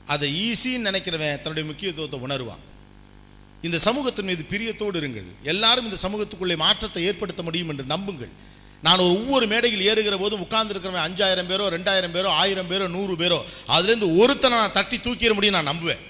அதை 0.07 0.29
ஈஸின்னு 0.47 0.89
நினைக்கிறவன் 0.89 1.41
தன்னுடைய 1.43 1.65
முக்கியத்துவத்தை 1.71 2.19
உணருவான். 2.27 2.63
இந்த 3.63 3.79
சமூகத்தின் 3.79 4.29
மீது 4.31 4.43
பிரியத்தோடு 4.53 4.97
இருங்கள். 5.03 5.29
எல்லாரும் 5.53 5.87
இந்த 5.89 5.99
சமூகத்துக்குள்ளே 6.05 6.57
மாற்றத்தை 6.65 7.03
ஏற்படுத்த 7.09 7.43
முடியும் 7.43 7.71
என்று 7.73 7.85
நம்புங்கள். 7.95 8.33
நான் 8.83 9.03
ஒரு 9.05 9.13
ஒவ்வொரு 9.19 9.47
மேடையில் 9.53 9.85
ஏறுகிற 9.91 10.17
போதும் 10.23 10.43
உட்கார்ந்துருக்கிறவன் 10.47 11.07
அஞ்சாயிரம் 11.09 11.49
பேரோ 11.51 11.67
ரெண்டாயிரம் 11.75 12.15
பேரோ 12.15 12.31
ஆயிரம் 12.43 12.71
பேரோ 12.71 12.87
நூறு 12.97 13.15
பேரோ 13.21 13.39
அதுலேருந்து 13.75 14.09
ஒருத்தனை 14.23 14.57
நான் 14.59 14.77
தட்டி 14.79 14.97
தூக்கிட 14.97 15.35
முடியும் 15.35 15.57
நான் 15.59 15.71
நம்புவேன். 15.73 16.01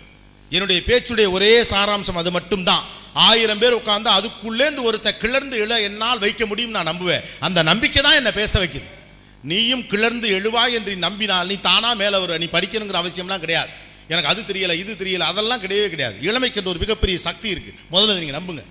என்னுடைய 0.51 0.81
பேச்சுடைய 0.89 1.31
ஒரே 1.31 1.53
சாராம்சம் 1.73 2.21
அது 2.23 2.31
மட்டும்தான். 2.39 2.85
ஆயிரம் 3.29 3.61
பேர் 3.63 3.79
உட்கார்ந்து 3.81 4.11
அதுக்குள்ளேருந்து 4.19 4.87
ஒருத்த 4.89 5.09
கிளர்ந்து 5.23 5.57
எழ 5.65 5.73
என்னால் 5.89 6.23
வைக்க 6.25 6.47
முடியும் 6.47 6.75
நான் 6.77 6.91
நம்புவேன். 6.91 7.23
அந்த 7.47 7.63
நம்பிக்கை 7.71 8.03
தான் 8.03 8.19
என்னை 8.21 8.33
பேச 8.41 8.53
வைக்குது. 8.63 8.89
நீயும் 9.51 9.87
கிளர்ந்து 9.93 10.27
எழுவாய் 10.39 10.77
என்று 10.79 10.93
நம்பினால் 10.97 11.49
நீ 11.53 11.57
தானா 11.69 11.93
மேலே 12.03 12.19
வர 12.23 12.39
நீ 12.43 12.49
படிக்கணுங்கிற 12.57 12.99
அவசியம்லாம் 13.03 13.45
கிடையாது. 13.45 13.71
எனக்கு 14.09 14.31
அது 14.33 14.41
தெரியல 14.51 14.73
இது 14.83 14.93
தெரியல 15.03 15.27
அதெல்லாம் 15.33 15.63
கிடையவே 15.65 15.89
கிடையாது. 15.95 16.17
இளமைக்கு 16.29 16.69
ஒரு 16.73 16.81
மிகப்பெரிய 16.85 17.17
சக்தி 17.29 17.49
இருக்குது 17.55 17.79
முதல்ல 17.93 18.19
நீங்கள் 18.23 18.39
நம்புங்க. 18.39 18.65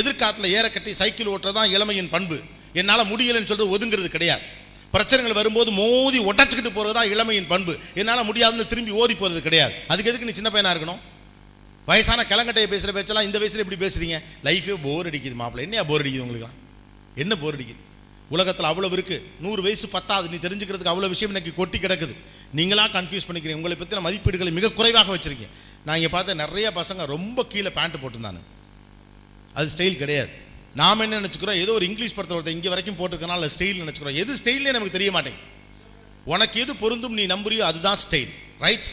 எதிர்காலத்தில் 0.00 0.52
ஏறக்கட்டி 0.56 0.92
சைக்கிள் 1.00 1.32
ஓட்டுறது 1.32 1.56
தான் 1.58 1.72
இளமையின் 1.76 2.12
பண்பு. 2.14 2.38
என்னால் 2.80 3.08
முடியலைன்னு 3.12 3.48
சொல்லிட்டு 3.50 3.74
ஒதுங்கிறது 3.76 4.10
கிடையாது. 4.16 4.44
பிரச்சனைகள் 4.94 5.38
வரும்போது 5.38 5.70
மோதி 5.80 6.18
ஒட்டச்சிக்கிட்டு 6.30 6.72
போகிறது 6.76 6.96
தான் 6.98 7.10
இளமையின் 7.14 7.48
பண்பு. 7.52 7.72
என்னால் 8.00 8.28
முடியாதுன்னு 8.28 8.66
திரும்பி 8.72 8.92
ஓடி 9.00 9.14
போகிறது 9.14 9.40
கிடையாது. 9.46 9.74
அதுக்கு 9.92 10.10
எதுக்கு 10.10 10.28
நீ 10.28 10.34
சின்ன 10.40 10.50
பையனாக 10.54 10.74
இருக்கணும்? 10.74 11.00
வயசான 11.88 12.20
கிளங்கட்டையை 12.30 12.68
பேசுகிற 12.70 12.92
பேச்செல்லாம் 12.96 13.26
இந்த 13.26 13.38
வயசில் 13.40 13.62
எப்படி 13.64 13.80
பேசுகிறீங்க 13.82 14.16
லைஃபே 14.46 14.76
போர் 14.86 15.08
அடிக்குது 15.10 15.36
மாப்பிள்ளை. 15.40 15.64
என்ன 15.68 15.84
போர் 15.90 16.02
அடிக்குது 16.04 16.24
உங்களுக்குலாம் 16.26 16.56
என்ன 17.24 17.32
போர் 17.42 17.56
அடிக்குது? 17.56 17.82
உலகத்தில் 18.34 18.68
அவ்வளோ 18.70 18.88
இருக்குது 18.96 19.22
நூறு 19.44 19.60
வயசு 19.66 19.86
பத்தாது. 19.96 20.26
நீ 20.32 20.38
தெரிஞ்சுக்கிறதுக்கு 20.46 20.92
அவ்வளோ 20.92 21.08
விஷயம் 21.12 21.32
எனக்கு 21.34 21.52
கொட்டி 21.60 21.78
கிடக்குது. 21.84 22.14
நீங்களாக 22.58 22.90
கன்ஃபியூஸ் 22.96 23.26
பண்ணிக்கிறீங்க. 23.28 23.60
உங்களை 23.60 23.76
பற்றின 23.80 24.04
மதிப்பீடுகளை 24.08 24.52
மிக 24.58 24.70
குறைவாக 24.78 25.10
வச்சுருக்கீங்க. 25.14 25.52
நான் 25.86 25.96
இங்கே 25.98 26.10
பார்த்த 26.14 26.40
நிறைய 26.44 26.66
பசங்க 26.80 27.04
ரொம்ப 27.14 27.38
கீழே 27.52 27.70
பேண்ட்டு 27.78 28.00
போட்டிருந்தானு 28.02 28.40
அது 29.58 29.66
ஸ்டைல் 29.74 30.00
கிடையாது. 30.02 30.32
நாம் 30.80 31.02
என்ன 31.04 31.18
நினச்சிக்கிறோம்? 31.20 31.60
ஏதோ 31.64 31.72
ஒரு 31.78 31.84
இங்கிலீஷ் 31.90 32.14
படத்தை 32.16 32.34
ஒருத்தர் 32.36 32.56
இங்கே 32.56 32.70
வரைக்கும் 32.72 32.98
போட்டிருக்கனால 33.00 33.48
ஸ்டைல் 33.56 33.82
நினச்சிக்கிறோம். 33.82 34.18
எது 34.22 34.32
ஸ்டைல்னே 34.40 34.72
நமக்கு 34.76 34.96
தெரிய 34.98 35.10
மாட்டேங்குது. 35.16 35.44
உனக்கு 36.32 36.56
எது 36.64 36.72
பொருந்தும் 36.82 37.16
நீ 37.18 37.24
நம்புறியோ 37.34 37.64
அதுதான் 37.70 37.98
ஸ்டைல் 38.04 38.32
ரைட் 38.64 38.88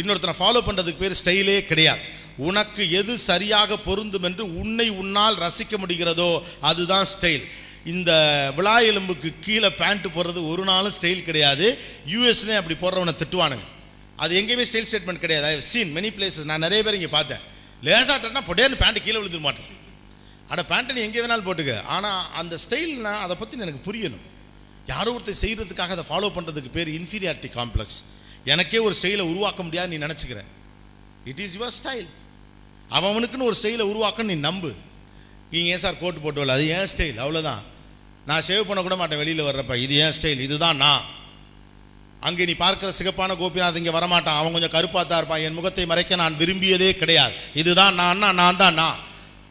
இன்னொருத்தனை 0.00 0.36
ஃபாலோ 0.40 0.60
பண்ணுறதுக்கு 0.68 1.02
பேர் 1.04 1.18
ஸ்டைலே 1.22 1.56
கிடையாது. 1.70 2.02
உனக்கு 2.48 2.82
எது 3.00 3.12
சரியாக 3.30 3.76
பொருந்தும் 3.88 4.26
என்று 4.28 4.44
உன்னை 4.60 4.86
உன்னால் 5.00 5.36
ரசிக்க 5.44 5.74
முடிகிறதோ 5.82 6.30
அதுதான் 6.70 7.06
ஸ்டைல் 7.12 7.44
இந்த 7.92 8.10
விழா 8.56 8.74
எலும்புக்கு 8.90 9.30
கீழே 9.46 9.70
பேண்ட் 9.80 10.06
போடுறது 10.16 10.40
ஒரு 10.50 10.62
நாளும் 10.70 10.94
ஸ்டைல் 10.98 11.26
கிடையாது. 11.28 11.66
யூஎஸ்லேயும் 12.12 12.60
அப்படி 12.60 12.76
போடுறவனை 12.82 13.14
திட்டுவானுங்க. 13.22 13.66
அது 14.22 14.32
எங்கேயுமே 14.40 14.64
ஸ்டைல் 14.70 14.88
ஸ்டேட்மெண்ட் 14.90 15.22
கிடையாது. 15.24 15.46
ஐ 15.50 15.64
சீன் 15.72 15.92
மெனி 15.96 16.10
பிளேசஸ் 16.16 16.48
நான் 16.50 16.64
நிறைய 16.66 16.80
பேர் 16.86 16.98
இங்கே 16.98 17.10
பார்த்தேன். 17.16 17.42
லேசாக 17.86 18.16
தட்டினா 18.22 18.42
பொடேன்னு 18.50 18.78
பேண்ட் 18.82 19.04
கீழே 19.06 19.18
விழுந்துட 19.20 19.42
மாட்டேன். 19.48 19.70
அட 20.52 20.62
பேண்ட்டை 20.70 20.94
நீ 20.96 21.02
எங்கே 21.08 21.20
வேணாலும் 21.24 21.48
போட்டுக்க. 21.48 21.74
ஆனால் 21.94 22.20
அந்த 22.40 22.54
ஸ்டைல்னா 22.64 23.12
அதை 23.24 23.36
பற்றி 23.42 23.64
எனக்கு 23.66 23.82
புரியணும். 23.88 24.24
யாரோ 24.92 25.10
ஒருத்தர் 25.16 25.42
செய்கிறதுக்காக 25.44 25.94
அதை 25.96 26.06
ஃபாலோ 26.10 26.30
பண்ணுறதுக்கு 26.36 26.70
பேர் 26.78 26.90
இன்ஃபீரியாரிட்டி 26.98 27.50
காம்ப்ளெக்ஸ் 27.58 28.00
எனக்கே 28.52 28.80
ஒரு 28.86 28.94
ஸ்டைலை 29.00 29.24
உருவாக்க 29.32 29.60
முடியாது 29.66 29.90
நீ 29.92 29.98
நினச்சிக்கிற. 30.06 30.40
இட் 31.30 31.40
இஸ் 31.44 31.54
யுவர் 31.58 31.76
ஸ்டைல் 31.80 32.08
அவனுக்குன்னு 32.98 33.48
ஒரு 33.50 33.56
ஸ்டைலை 33.60 33.84
உருவாக்கன்னு 33.92 34.32
நீ 34.32 34.38
நம்பு. 34.48 34.72
நீங்கள் 35.52 35.72
ஏன் 35.74 35.82
சார் 35.84 36.02
கோட்டு 36.02 36.20
போட்டு 36.24 36.40
வரல 36.40 36.56
அது 36.58 36.66
ஏன் 36.76 36.90
ஸ்டைல் 36.92 37.18
அவ்வளோதான் 37.24 37.62
நான் 38.28 38.44
ஷேவ் 38.48 38.68
பண்ண 38.68 38.80
கூட 38.82 38.96
மாட்டேன் 39.00 39.20
வெளியில் 39.22 39.46
வர்றப்ப. 39.48 39.74
இது 39.84 39.94
ஏன் 40.04 40.14
ஸ்டைல் 40.16 40.44
இதுதான் 40.46 40.78
நான். 40.84 41.02
அங்கே 42.26 42.44
நீ 42.48 42.54
பார்க்குற 42.64 42.90
சிகப்பான 42.98 43.34
கோபிநாத் 43.40 43.80
இங்கே 43.80 43.92
வரமாட்டான். 43.96 44.38
அவன் 44.40 44.54
கொஞ்சம் 44.54 44.74
கருப்பாக 44.76 45.04
தான் 45.08 45.20
இருப்பான். 45.20 45.42
என் 45.46 45.56
முகத்தை 45.58 45.84
மறைக்க 45.90 46.16
நான் 46.22 46.38
விரும்பியதே 46.42 46.90
கிடையாது. 47.00 47.34
இதுதான் 47.62 47.94
நான் 48.00 48.22
நான் 48.40 48.60
தான் 48.62 48.78
நான். 48.82 48.96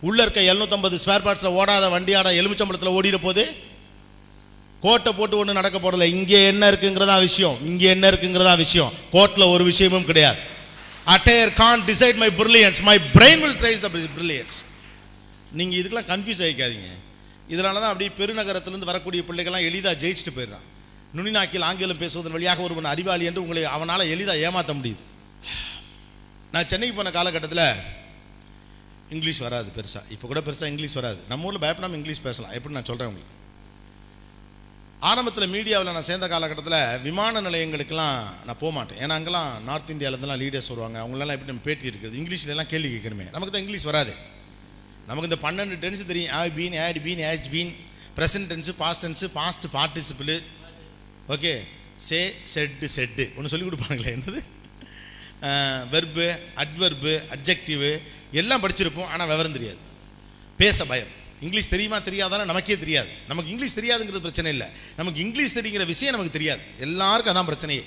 உள்ளே 0.07 0.21
இருக்க 0.23 0.39
எழுநூத்தம்பது 0.51 0.95
ஸ்பேர் 1.03 1.25
பார்ட்ஸில் 1.25 1.57
ஓடாத 1.59 1.85
வண்டியாட 1.95 2.31
எலுமிச்சம்பளத்தில் 2.39 2.95
ஓடிட 2.97 3.17
போது 3.27 3.43
கோட்டை 4.85 5.11
போட்டு 5.17 5.35
ஒன்று 5.41 5.59
நடக்க 5.59 5.77
போகிறதில்ல 5.79 6.07
இங்கே 6.15 6.39
என்ன 6.47 6.63
இருக்குங்கிறதா 6.71 7.19
விஷயம். 7.27 7.57
இங்கே 7.69 7.87
என்ன 7.95 8.05
இருக்குங்கிறதா 8.11 8.55
விஷயம். 8.63 8.91
கோர்ட்டில் 9.13 9.51
ஒரு 9.53 9.63
விஷயமும் 9.69 10.09
கிடையாது. 10.09 10.39
Either 11.13 11.53
can 11.61 11.85
decide 11.91 12.19
my 12.23 12.29
brilliance 12.39 12.81
my 12.89 12.97
brain 13.15 13.41
will 13.43 13.57
tries 13.61 13.85
brilliance 14.17 14.57
நீங்கள் 15.59 15.79
இதுக்கெல்லாம் 15.79 16.11
கன்ஃபியூஸ் 16.11 16.43
ஆகிக்காதீங்க 16.47 16.91
இதனால 17.53 17.81
தான் 17.83 17.91
அப்படியே 17.93 18.11
பெருநகரத்திலிருந்து 18.19 18.91
வரக்கூடிய 18.91 19.23
பிள்ளைகள்லாம் 19.29 19.67
எளிதாக 19.69 19.95
ஜெயிச்சுட்டு 20.03 20.35
போயிடுறான். 20.37 20.67
நுனிநாக்கில் 21.17 21.67
ஆங்கிலம் 21.69 22.01
பேசுவதன் 22.03 22.35
வழியாக 22.35 22.61
ஒருவன் 22.67 22.91
அறிவாளி 22.93 23.25
என்று 23.29 23.41
உங்களை 23.41 23.63
அவனால் 23.75 24.11
எளிதாக 24.13 24.43
ஏமாற்ற 24.47 24.73
முடியுது. 24.79 25.03
நான் 26.53 26.69
சென்னைக்கு 26.71 26.95
போன 26.97 27.11
காலகட்டத்தில் 27.17 27.67
இங்கிலீஷ் 29.15 29.39
வராது 29.45 29.69
பெருசாக 29.77 30.11
இப்போ 30.13 30.25
கூட 30.27 30.39
பெருசாக 30.47 30.71
இங்கிலீஷ் 30.73 30.97
வராது. 30.99 31.19
நம்ம 31.29 31.45
ஊரில் 31.47 31.63
பயப்படாமல் 31.63 31.97
இங்கிலீஷ் 31.99 32.25
பேசலாம். 32.27 32.53
எப்படி 32.57 32.73
நான் 32.77 32.89
சொல்கிறேன் 32.89 33.09
உங்களுக்கு? 33.11 33.39
ஆரம்பத்தில் 35.09 35.51
மீடியாவில் 35.53 35.95
நான் 35.95 36.07
சேர்ந்த 36.09 36.27
காலகட்டத்தில் 36.33 36.99
விமான 37.05 37.41
நிலையங்களுக்கெல்லாம் 37.41 38.17
நான் 38.47 38.59
போக 38.59 38.71
மாட்டேன். 38.77 38.99
ஏன்னா 39.03 39.15
அங்கெல்லாம் 39.19 39.63
நார்த் 39.63 39.91
இந்தியாவிலேருந்துலாம் 39.91 40.41
லீடர்ஸ் 40.43 40.69
வருவாங்க. 40.73 40.97
அவங்களெல்லாம் 41.03 41.35
எப்படி 41.37 41.51
நம்ம 41.51 41.65
பேட்டி 41.69 41.89
இருக்குது 41.89 42.17
இங்கிலீஷ்ல 42.21 42.53
எல்லாம் 42.55 42.71
கேள்வி 42.73 42.91
கேட்கணுமே. 42.93 43.25
நமக்கு 43.35 43.53
தான் 43.55 43.63
இங்கிலீஷ் 43.65 43.89
வராது. 43.91 44.13
நமக்கு 45.07 45.29
இந்த 45.29 45.39
பன்னெண்டு 45.45 45.77
டென்ஸ் 45.83 46.09
தெரியும். 46.11 46.33
ஆ 46.37 46.41
been 46.57 46.75
had 46.85 46.99
been 47.07 47.23
has 47.29 47.49
been 47.55 47.71
present 48.17 48.49
tense 48.51 48.73
past 48.81 49.03
tense 49.05 49.27
past 49.39 49.65
participle 49.77 50.33
okay 51.35 51.53
say 52.07 52.19
set 52.53 52.87
set 52.97 53.25
ஒன்று 53.37 53.51
சொல்லி 53.53 53.65
கொடுப்பாங்களே 53.67 54.11
என்னது? 54.17 54.39
வெர்பு 55.93 56.25
அட்வெர்பு 56.63 57.13
அப்ஜெக்டிவு 57.35 57.91
எல்லாம் 58.41 58.61
படிச்சிருப்போம் 58.63 59.09
ஆனால் 59.13 59.29
விவரம் 59.31 59.55
தெரியாது. 59.57 59.79
பேச 60.61 60.85
பயம். 60.91 61.11
இங்கிலீஷ் 61.45 61.71
தெரியுமா 61.73 61.97
தெரியாதாலும் 62.07 62.49
நமக்கே 62.51 62.75
தெரியாது. 62.83 63.09
நமக்கு 63.29 63.51
இங்கிலீஷ் 63.53 63.77
தெரியாதுங்கிறது 63.79 64.25
பிரச்சனை 64.25 64.49
இல்லை. 64.55 64.67
நமக்கு 64.99 65.19
இங்கிலீஷ் 65.25 65.55
தெரிகிற 65.57 65.83
விஷயம் 65.93 66.15
நமக்கு 66.15 66.35
தெரியாது. 66.37 66.61
எல்லாருக்கும் 66.85 67.33
அதான் 67.33 67.49
பிரச்சனையே. 67.51 67.83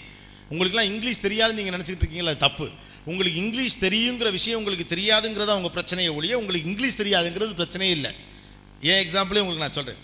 உங்களுக்குலாம் 0.52 0.90
இங்கிலீஷ் 0.92 1.24
தெரியாதுன்னு 1.26 1.58
நீங்கள் 1.60 1.76
நினச்சிட்டு 1.76 2.02
இருக்கீங்களா 2.02 2.34
அது 2.34 2.44
தப்பு. 2.46 2.66
உங்களுக்கு 3.06 3.40
இங்கிலீஷ் 3.40 3.84
தெரியுங்கிற 3.84 4.30
விஷயம் 4.30 4.58
உங்களுக்கு 4.58 4.94
தெரியாதுங்கிறத 4.96 5.54
உங்கள் 5.58 5.76
பிரச்சனையை 5.78 6.12
ஒழிய 6.14 6.38
உங்களுக்கு 6.38 6.68
இங்கிலீஷ் 6.70 7.00
தெரியாதுங்கிறது 7.02 7.60
பிரச்சனையே 7.62 7.94
இல்லை. 7.98 8.12
ஏன் 8.82 9.06
எக்ஸாம்பிளே 9.06 9.42
உங்களுக்கு 9.44 9.64
நான் 9.66 9.78
சொல்கிறேன் 9.78 10.02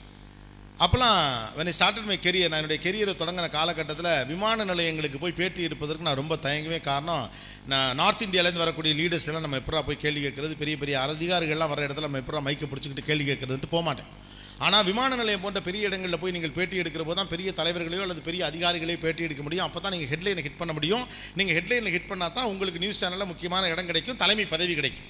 அப்போலாம் 0.79 1.19
when 1.57 1.69
ஸ்டார்டட் 1.79 2.05
மை 2.05 2.19
கெரியர் 2.23 2.49
நான் 2.49 2.63
என்னுடைய 2.63 2.79
கெரியரை 2.85 3.09
தொடங்கின 3.09 3.51
காலகட்டத்தில் 3.51 4.27
விமான 4.27 4.65
நிலையங்களுக்கு 4.65 5.19
போய் 5.19 5.33
பேட்டி 5.33 5.63
எடுப்பதற்கு 5.63 6.05
நான் 6.05 6.15
ரொம்ப 6.15 6.37
தயங்கவே 6.37 6.81
காரணம் 6.81 7.31
நான் 7.67 7.95
நார்த் 7.95 8.23
இந்தியாவிலேருந்து 8.23 8.65
வரக்கூடிய 8.65 8.95
லீடர்ஸ் 8.95 9.27
எல்லாம் 9.27 9.41
நம்ம 9.41 9.57
எப்படா 9.57 9.83
போய் 9.87 9.97
கேள்வி 9.97 10.23
கேட்குறது 10.27 10.57
பெரிய 10.57 10.77
பெரிய 10.77 10.99
அதிகாரிகள்லாம் 10.99 11.73
வர 11.75 11.87
இடத்துல 11.87 12.01
நம்ம 12.01 12.19
எப்படா 12.19 12.45
மைக்கை 12.49 12.67
பிடிச்சிக்கிட்டு 12.67 13.05
கேள்வி 13.05 13.33
கேட்குறதுன்ட்டு 13.33 13.71
போக 13.71 13.85
மாட்டேன். 13.85 14.22
ஆனால் 14.67 14.85
விமான 14.89 15.17
நிலையம் 15.21 15.45
போன்ற 15.45 15.61
பெரிய 15.69 15.89
இடங்களில் 15.89 16.21
போய் 16.23 16.35
நீங்கள் 16.37 16.55
பேட்டி 16.57 16.77
எடுக்கிற 16.83 17.03
போது 17.07 17.19
தான் 17.21 17.31
பெரிய 17.33 17.49
தலைவர்களையோ 17.61 18.03
அல்லது 18.07 18.23
பெரிய 18.29 18.43
அதிகாரிகளையோ 18.51 18.99
பேட்டி 19.05 19.23
எடுக்க 19.27 19.43
முடியும். 19.47 19.67
அப்போ 19.69 19.79
தான் 19.85 19.93
நீங்கள் 19.95 20.11
ஹெட்லைனை 20.13 20.43
ஹிட் 20.47 20.59
பண்ண 20.61 20.73
முடியும். 20.79 21.05
நீங்கள் 21.39 21.57
ஹெட்லைனில் 21.59 21.95
ஹிட் 21.95 22.11
பண்ணால் 22.11 22.35
தான் 22.37 22.49
உங்களுக்கு 22.53 22.83
நியூஸ் 22.85 23.01
சேனலில் 23.03 23.31
முக்கியமான 23.33 23.69
இடம் 23.73 23.89
கிடைக்கும். 23.91 24.19
தலைமை 24.23 24.45
பதவி 24.55 24.75
கிடைக்கும். 24.81 25.09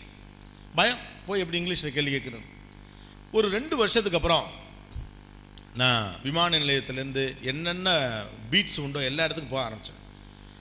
பயம்? 0.78 1.00
போய் 1.26 1.42
எப்படி 1.44 1.58
இங்கிலீஷில் 1.62 1.94
கேள்வி 1.96 2.12
கேட்குறது? 2.14 2.44
ஒரு 3.38 3.46
ரெண்டு 3.56 3.74
வருஷத்துக்கு 3.80 4.18
அப்புறம் 4.20 4.46
நான் 5.80 6.06
விமான 6.26 6.58
நிலையத்திலேருந்து 6.62 7.24
என்னென்ன 7.50 7.90
பீட்ஸ் 8.52 8.80
உண்டோ 8.84 9.02
எல்லா 9.10 9.26
இடத்துக்கும் 9.26 9.54
போக 9.54 9.62
ஆரம்பித்தேன் 9.66 10.00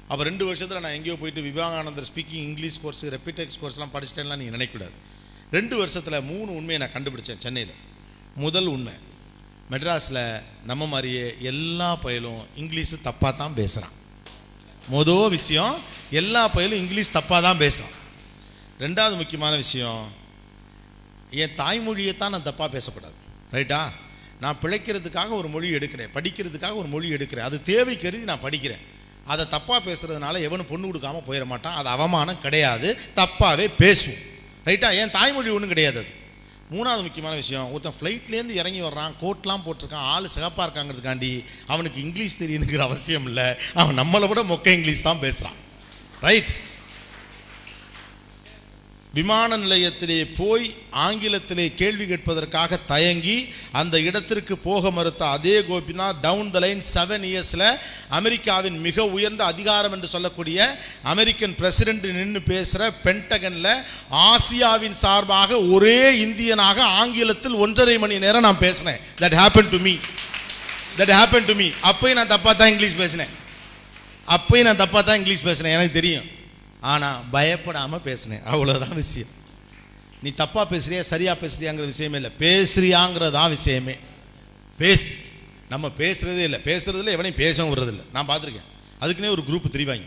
அப்போ 0.10 0.24
ரெண்டு 0.30 0.44
வருஷத்தில் 0.50 0.84
நான் 0.86 0.96
எங்கேயோ 0.98 1.16
போயிட்டு 1.22 1.42
Vivekananda 1.48 2.08
speaking 2.10 2.46
English 2.50 2.80
course 2.84 3.04
Rapidex 3.16 3.60
கோர்ஸ்லாம் 3.62 3.94
படிச்சிட்டேன்லாம் 3.96 4.42
நீங்கள் 4.42 4.58
நினைக்கக்கூடாது 4.58 4.96
ரெண்டு 5.58 5.76
வருஷத்தில் 5.82 6.18
மூணு 6.32 6.50
உண்மையை 6.60 6.80
நான் 6.84 6.94
கண்டுபிடிச்சேன் 6.96 7.42
சென்னையில். 7.46 7.74
முதல் 8.36 8.66
உண்மை. 8.66 8.94
மெட்ராஸில் 9.72 10.42
நம்ம 10.66 10.86
மாதிரியே 10.86 11.36
எல்லா 11.40 11.96
பயலும் 11.96 12.46
இங்கிலீஷு 12.56 12.96
தப்பாக 13.04 13.36
தான் 13.36 13.54
பேசுகிறான் 13.54 13.94
மொதல் 14.92 15.30
விஷயம் 15.30 15.80
எல்லா 16.10 16.48
பயலும் 16.48 16.80
இங்கிலீஷ் 16.80 17.16
தப்பாக 17.16 17.42
தான் 17.42 17.58
பேசுகிறான் 17.58 18.00
ரெண்டாவது 18.80 19.16
முக்கியமான 19.16 19.56
விஷயம் 19.56 20.12
என் 21.30 21.56
தாய்மொழியை 21.56 22.16
தான் 22.16 22.30
நான் 22.30 22.44
தப்பாக 22.44 22.68
பேசக்கூடாது. 22.68 23.14
ரைட்டா? 23.52 23.90
நான் 24.40 24.58
பிழைக்கிறதுக்காக 24.62 25.30
ஒரு 25.30 25.48
மொழி 25.48 25.74
எடுக்கிறேன் 25.74 26.10
படிக்கிறதுக்காக 26.14 26.76
ஒரு 26.76 26.88
மொழி 26.88 27.12
எடுக்கிறேன் 27.12 27.40
அது 27.40 27.64
தேவை 27.64 27.98
கருதி 27.98 28.24
நான் 28.24 28.44
படிக்கிறேன். 28.44 28.82
அதை 29.26 29.46
தப்பாக 29.46 29.80
பேசுகிறதுனால 29.88 30.42
எவனும் 30.42 30.68
பொண்ணு 30.68 30.88
கொடுக்காம 30.88 31.22
போயிட 31.28 31.46
மாட்டான் 31.46 31.74
அது 31.74 31.90
அவமானம் 31.90 32.40
கிடையாது 32.40 33.00
தப்பாகவே 33.16 33.70
பேசுவோம். 33.80 34.22
ரைட்டா? 34.66 34.94
என் 34.94 35.12
தாய்மொழி 35.12 35.50
ஒன்றும் 35.50 35.68
கிடையாது 35.68 36.00
அது. 36.00 36.21
மூணாவது 36.72 37.02
முக்கியமான 37.02 37.36
விஷயம் 37.36 37.72
ஒருத்தன் 37.72 37.94
ஃப்ளைட்லேருந்து 38.02 38.50
இறங்கி 38.50 38.82
வர்றான் 38.82 39.14
கோட்லாம் 39.22 39.62
போட்டிருக்கான் 39.66 40.08
ஆள் 40.14 40.28
சிகப்பாக 40.28 40.66
இருக்காங்கிறதுக்காண்டி 40.68 41.44
அவனுக்கு 41.68 42.02
இங்கிலீஷ் 42.02 42.44
தெரியுங்கிற 42.44 42.78
அவசியம் 42.78 43.26
இல்லை. 43.26 43.44
அவன் 43.74 44.00
நம்மளை 44.00 44.28
விட 44.28 44.44
மொக்க 44.44 44.68
இங்கிலீஷ் 44.68 45.02
தான் 45.02 45.20
பேசுகிறான் 45.20 45.58
ரைட் 46.22 46.52
விமான 49.16 49.58
நிலையத்திலே 49.62 50.18
போய் 50.38 50.66
ஆங்கிலத்திலே 51.06 51.66
கேள்வி 51.80 52.06
கேட்பதற்காக 52.12 52.78
தயங்கி 52.92 53.36
அந்த 53.80 53.96
இடத்திற்கு 54.10 54.56
போக 54.68 54.92
மறுத்த 54.98 55.24
அதே 55.38 55.56
கோபினா 55.70 56.06
டவுன் 56.26 56.52
த 56.54 56.60
லைன் 56.66 56.84
செவன் 56.94 57.26
இயர்ஸில் 57.32 57.66
அமெரிக்காவின் 58.20 58.78
மிக 58.86 59.08
உயர்ந்த 59.18 59.44
அதிகாரம் 59.52 59.94
என்று 59.98 60.12
சொல்லக்கூடிய 60.16 60.60
அமெரிக்கன் 61.14 61.58
பிரசிடென்ட் 61.60 62.08
நின்று 62.20 62.42
பேசுகிற 62.52 62.90
பென்டகனில் 63.06 63.72
ஆசியாவின் 64.30 64.98
சார்பாக 65.04 65.60
ஒரே 65.76 66.02
இந்தியனாக 66.26 66.80
ஆங்கிலத்தில் 67.04 67.62
ஒன்றரை 67.66 67.98
மணி 68.04 68.24
நேரம் 68.26 68.48
நான் 68.50 68.64
பேசினேன். 68.66 69.02
That 69.24 69.40
happen 69.44 69.72
to 69.76 69.80
me 69.88 69.96
that 71.00 71.16
happen 71.20 71.50
to 71.52 71.56
me 71.62 71.70
அப்போயும் 71.90 72.20
நான் 72.22 72.36
தப்பாக 72.36 72.56
தான் 72.62 72.72
இங்கிலீஷ் 72.76 73.02
பேசினேன். 73.04 73.34
அப்போயும் 74.38 74.70
நான் 74.70 74.84
தப்பாக 74.86 75.04
தான் 75.10 75.20
இங்கிலீஷ் 75.24 75.48
பேசினேன். 75.50 75.76
எனக்கு 75.78 76.00
தெரியும். 76.00 76.28
ஆனால் 76.82 77.24
பயப்படாமல் 77.32 78.02
பேசினேன். 78.02 78.44
அவ்வளோதான் 78.44 78.94
விஷயம். 78.94 79.28
நீ 80.24 80.30
தப்பாக 80.30 80.68
பேசுகிறியா 80.70 81.00
சரியாக 81.00 81.48
பேசுறியாங்கிற 81.48 81.86
விஷயமே 81.86 82.16
இல்லை. 82.16 82.32
பேசுறியாங்கிறதான் 82.40 83.50
விஷயமே. 83.50 83.96
பேசு. 84.78 85.18
நம்ம 85.70 85.92
பேசுகிறதே 85.98 86.44
இல்லை. 86.44 86.60
பேசுகிறதில்ல 86.64 87.14
எவனையும் 87.14 87.36
பேசவும் 87.36 87.76
விடுறதில்ல 87.76 88.04
நான் 88.14 88.28
பார்த்துருக்கேன். 88.28 88.64
அதுக்குன்னே 89.00 89.30
ஒரு 89.30 89.44
குரூப் 89.50 89.64
தெரிவாங்க. 89.72 90.06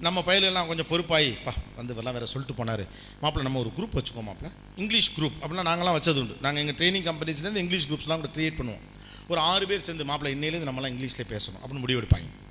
நம்ம 0.00 0.20
பயிலெல்லாம் 0.20 0.66
கொஞ்சம் 0.66 0.86
பொறுப்பாகி 0.88 1.36
பா 1.44 1.52
வந்து 1.76 1.94
வரலாம் 1.94 2.12
வேறு 2.12 2.26
சொல்லிட்டு 2.26 2.64
போனார். 2.64 2.88
மாப்பிள்ள 3.22 3.40
நம்ம 3.40 3.58
ஒரு 3.58 3.72
குரூப் 3.76 3.96
வச்சுக்கோ 3.96 4.20
மாப்பிள்ள. 4.20 4.50
இங்கிலீஷ் 4.76 5.12
குரூப் 5.20 5.32
அப்படின்னா 5.40 5.60
நாங்களாம் 5.60 5.96
வச்சது 5.96 6.18
உண்டு. 6.18 6.36
நாங்கள் 6.40 6.66
எங்கள் 6.66 6.90
ட்ரைனிங் 6.90 7.14
கம்பெனிஸ்லேருந்து 7.14 7.56
இங்கிலீஷ் 7.56 7.86
குரூப்ஸ்லாம் 7.86 8.20
கூட 8.20 8.28
க்ரியேட் 8.34 8.52
பண்ணுவோம். 8.58 8.80
ஒரு 9.28 9.40
ஆறு 9.40 9.66
பேர் 9.66 9.80
சேர்ந்து 9.80 10.04
மாப்பிள்ள 10.04 10.34
இன்னிலேருந்து 10.34 10.68
நம்மளாம் 10.68 10.92
இங்கிலீஷில் 10.92 11.30
பேசணும். 11.30 11.60
அப்படின்னு 11.66 11.84
முடிவெடுப்பாங்க. 11.86 12.49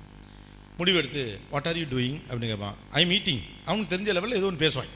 முடிவெடுத்து 0.80 1.22
வாட் 1.52 1.68
ஆர் 1.70 1.78
யூ 1.80 1.86
டூயிங் 1.94 2.18
அப்படின்னு 2.28 2.52
கேட்பான் 2.52 2.76
ஐ 3.00 3.02
மீட்டிங் 3.12 3.42
அவனுக்கு 3.66 3.92
தெரிஞ்ச 3.94 4.16
லெவலில் 4.18 4.38
ஏதோ 4.40 4.48
ஒன்று 4.50 4.64
பேசுவாங்க. 4.66 4.94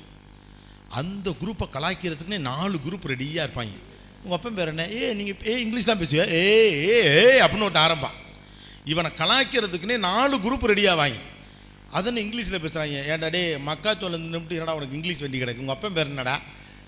அந்த 1.01 1.29
குரூப்பை 1.41 1.67
கலாய்க்கிறதுக்குன்னே 1.77 2.39
நாலு 2.51 2.77
குரூப் 2.87 3.07
ரெடியாக 3.13 3.47
இருப்பாங்க. 3.47 3.77
உங்கள் 4.25 4.39
அப்பன் 4.39 4.59
பேர் 4.59 4.71
என்ன? 4.73 4.85
ஏ 4.99 5.13
நீங்கள் 5.21 5.49
ஏ 5.51 5.55
இங்கிலீஷ் 5.65 5.89
தான் 5.91 6.01
பேசுவியா? 6.03 6.25
ஏ 6.41 6.45
ஏ 6.91 6.99
ஏ 7.15 7.41
அப்படின்னு 7.45 7.67
ஒருத்தன் 7.69 7.87
ஆரம்பம் 7.87 8.19
இவனை 8.93 9.11
கலாய்க்கிறதுக்குன்னே 9.21 9.97
நாலு 10.09 10.37
குரூப் 10.45 10.67
ரெடியாக 10.71 11.01
வாங்கி 11.03 11.23
அதன்னு 11.97 12.23
இங்கிலீஷில் 12.27 12.63
பேசுகிறாங்க 12.65 13.01
ஏன்டா 13.13 13.29
டே 13.37 13.43
மக்காச்சோளம் 13.69 14.23
நின்றுட்டு 14.25 14.57
என்னடா 14.59 14.77
உனக்கு 14.79 14.97
இங்கிலீஷ் 14.99 15.23
வண்டி 15.25 15.41
கிடைக்கும் 15.43 15.65
உங்கள் 15.65 15.77
அப்பன் 15.77 15.97
பேர் 15.99 16.13
என்னடா? 16.13 16.37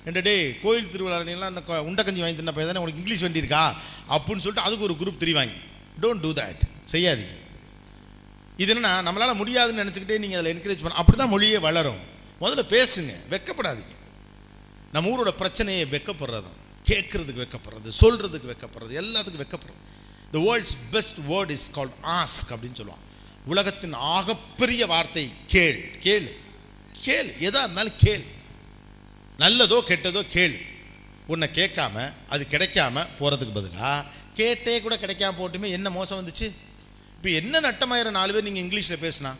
ஏன்டா 0.06 0.22
டே 0.28 0.34
கோயில் 0.62 0.90
திருவிழாலாம் 0.92 1.50
இந்த 1.52 1.62
உண்டக்கஞ்சி 1.88 2.22
வாங்கி 2.24 2.38
தின்ன 2.40 2.54
பையன் 2.56 2.70
தானே? 2.72 2.82
உனக்கு 2.84 3.02
இங்கிலீஷ் 3.02 3.24
வண்டி 3.26 3.42
இருக்கா? 3.42 3.64
அப்படின்னு 4.14 4.44
சொல்லிட்டு 4.44 4.66
அதுக்கு 4.68 4.86
ஒரு 4.88 4.96
குரூப் 5.00 5.22
தெரிவாங்க 5.24 5.54
டோன்ட் 6.02 6.24
டூ 6.24 6.32
தட் 6.40 6.62
செய்யாதீங்க. 6.94 7.34
இது 8.62 8.70
என்னன்னா 8.74 8.92
நம்மளால் 9.06 9.40
முடியாதுன்னு 9.40 9.82
நினச்சிக்கிட்டே 9.82 10.18
நீங்கள் 10.18 10.40
அதில் 10.40 10.52
என்கரேஜ் 10.54 10.84
பண்ண 10.84 10.98
அப்படி 11.00 11.18
தான் 11.18 11.32
மொழியே 11.34 11.58
வளரும். 11.58 12.00
முதல்ல 12.40 12.62
பேசுங்க 12.74 13.12
வெக்கப்படாதீங்க. 13.32 13.94
நம்ம 14.92 15.10
ஊரோட 15.12 15.30
பிரச்சனையை 15.42 15.84
வெக்கப்படுறது. 15.94 16.50
கேட்குறதுக்கு 16.90 17.42
வெக்கப்படுறது 17.44 17.88
சொல்கிறதுக்கு 18.00 18.50
வெக்கப்படுறது 18.52 18.92
எல்லாத்துக்கும் 19.02 19.42
வெக்கப்படுறது. 19.44 19.82
The 20.34 20.38
world's 20.46 20.76
best 20.90 21.18
word 21.30 21.52
is 21.56 21.68
called 21.76 21.98
ask 22.18 22.52
அப்படின்னு 22.54 22.78
சொல்லுவான் 22.80 23.04
உலகத்தின் 23.52 23.96
ஆகப்பெரிய 24.14 24.86
வார்த்தை 24.86 25.24
கேள் 25.46 25.80
கேள். 26.06 26.28
கேள் 27.04 27.28
எதாக 27.46 27.64
இருந்தாலும் 27.64 27.98
கேள். 28.04 28.24
நல்லதோ 29.38 29.78
கெட்டதோ 29.90 30.22
கேள். 30.36 30.56
உன்னை 31.32 31.48
கேட்காம 31.54 32.12
அது 32.28 32.46
கிடைக்காம 32.50 33.04
போகிறதுக்கு 33.18 33.56
பதிலாக 33.58 34.04
கேட்டே 34.38 34.74
கூட 34.84 34.94
கிடைக்காம 34.96 35.36
போட்டுமே 35.40 35.68
என்ன 35.76 35.90
மோசம் 35.90 36.18
வந்துச்சு? 36.18 36.48
இப்போ 37.16 37.30
என்ன 37.30 37.60
நட்டமாயிர 37.60 38.10
நாலு 38.10 38.32
பேர் 38.32 38.42
நீங்கள் 38.42 38.64
இங்கிலீஷில் 38.64 39.02
பேசினா? 39.04 39.36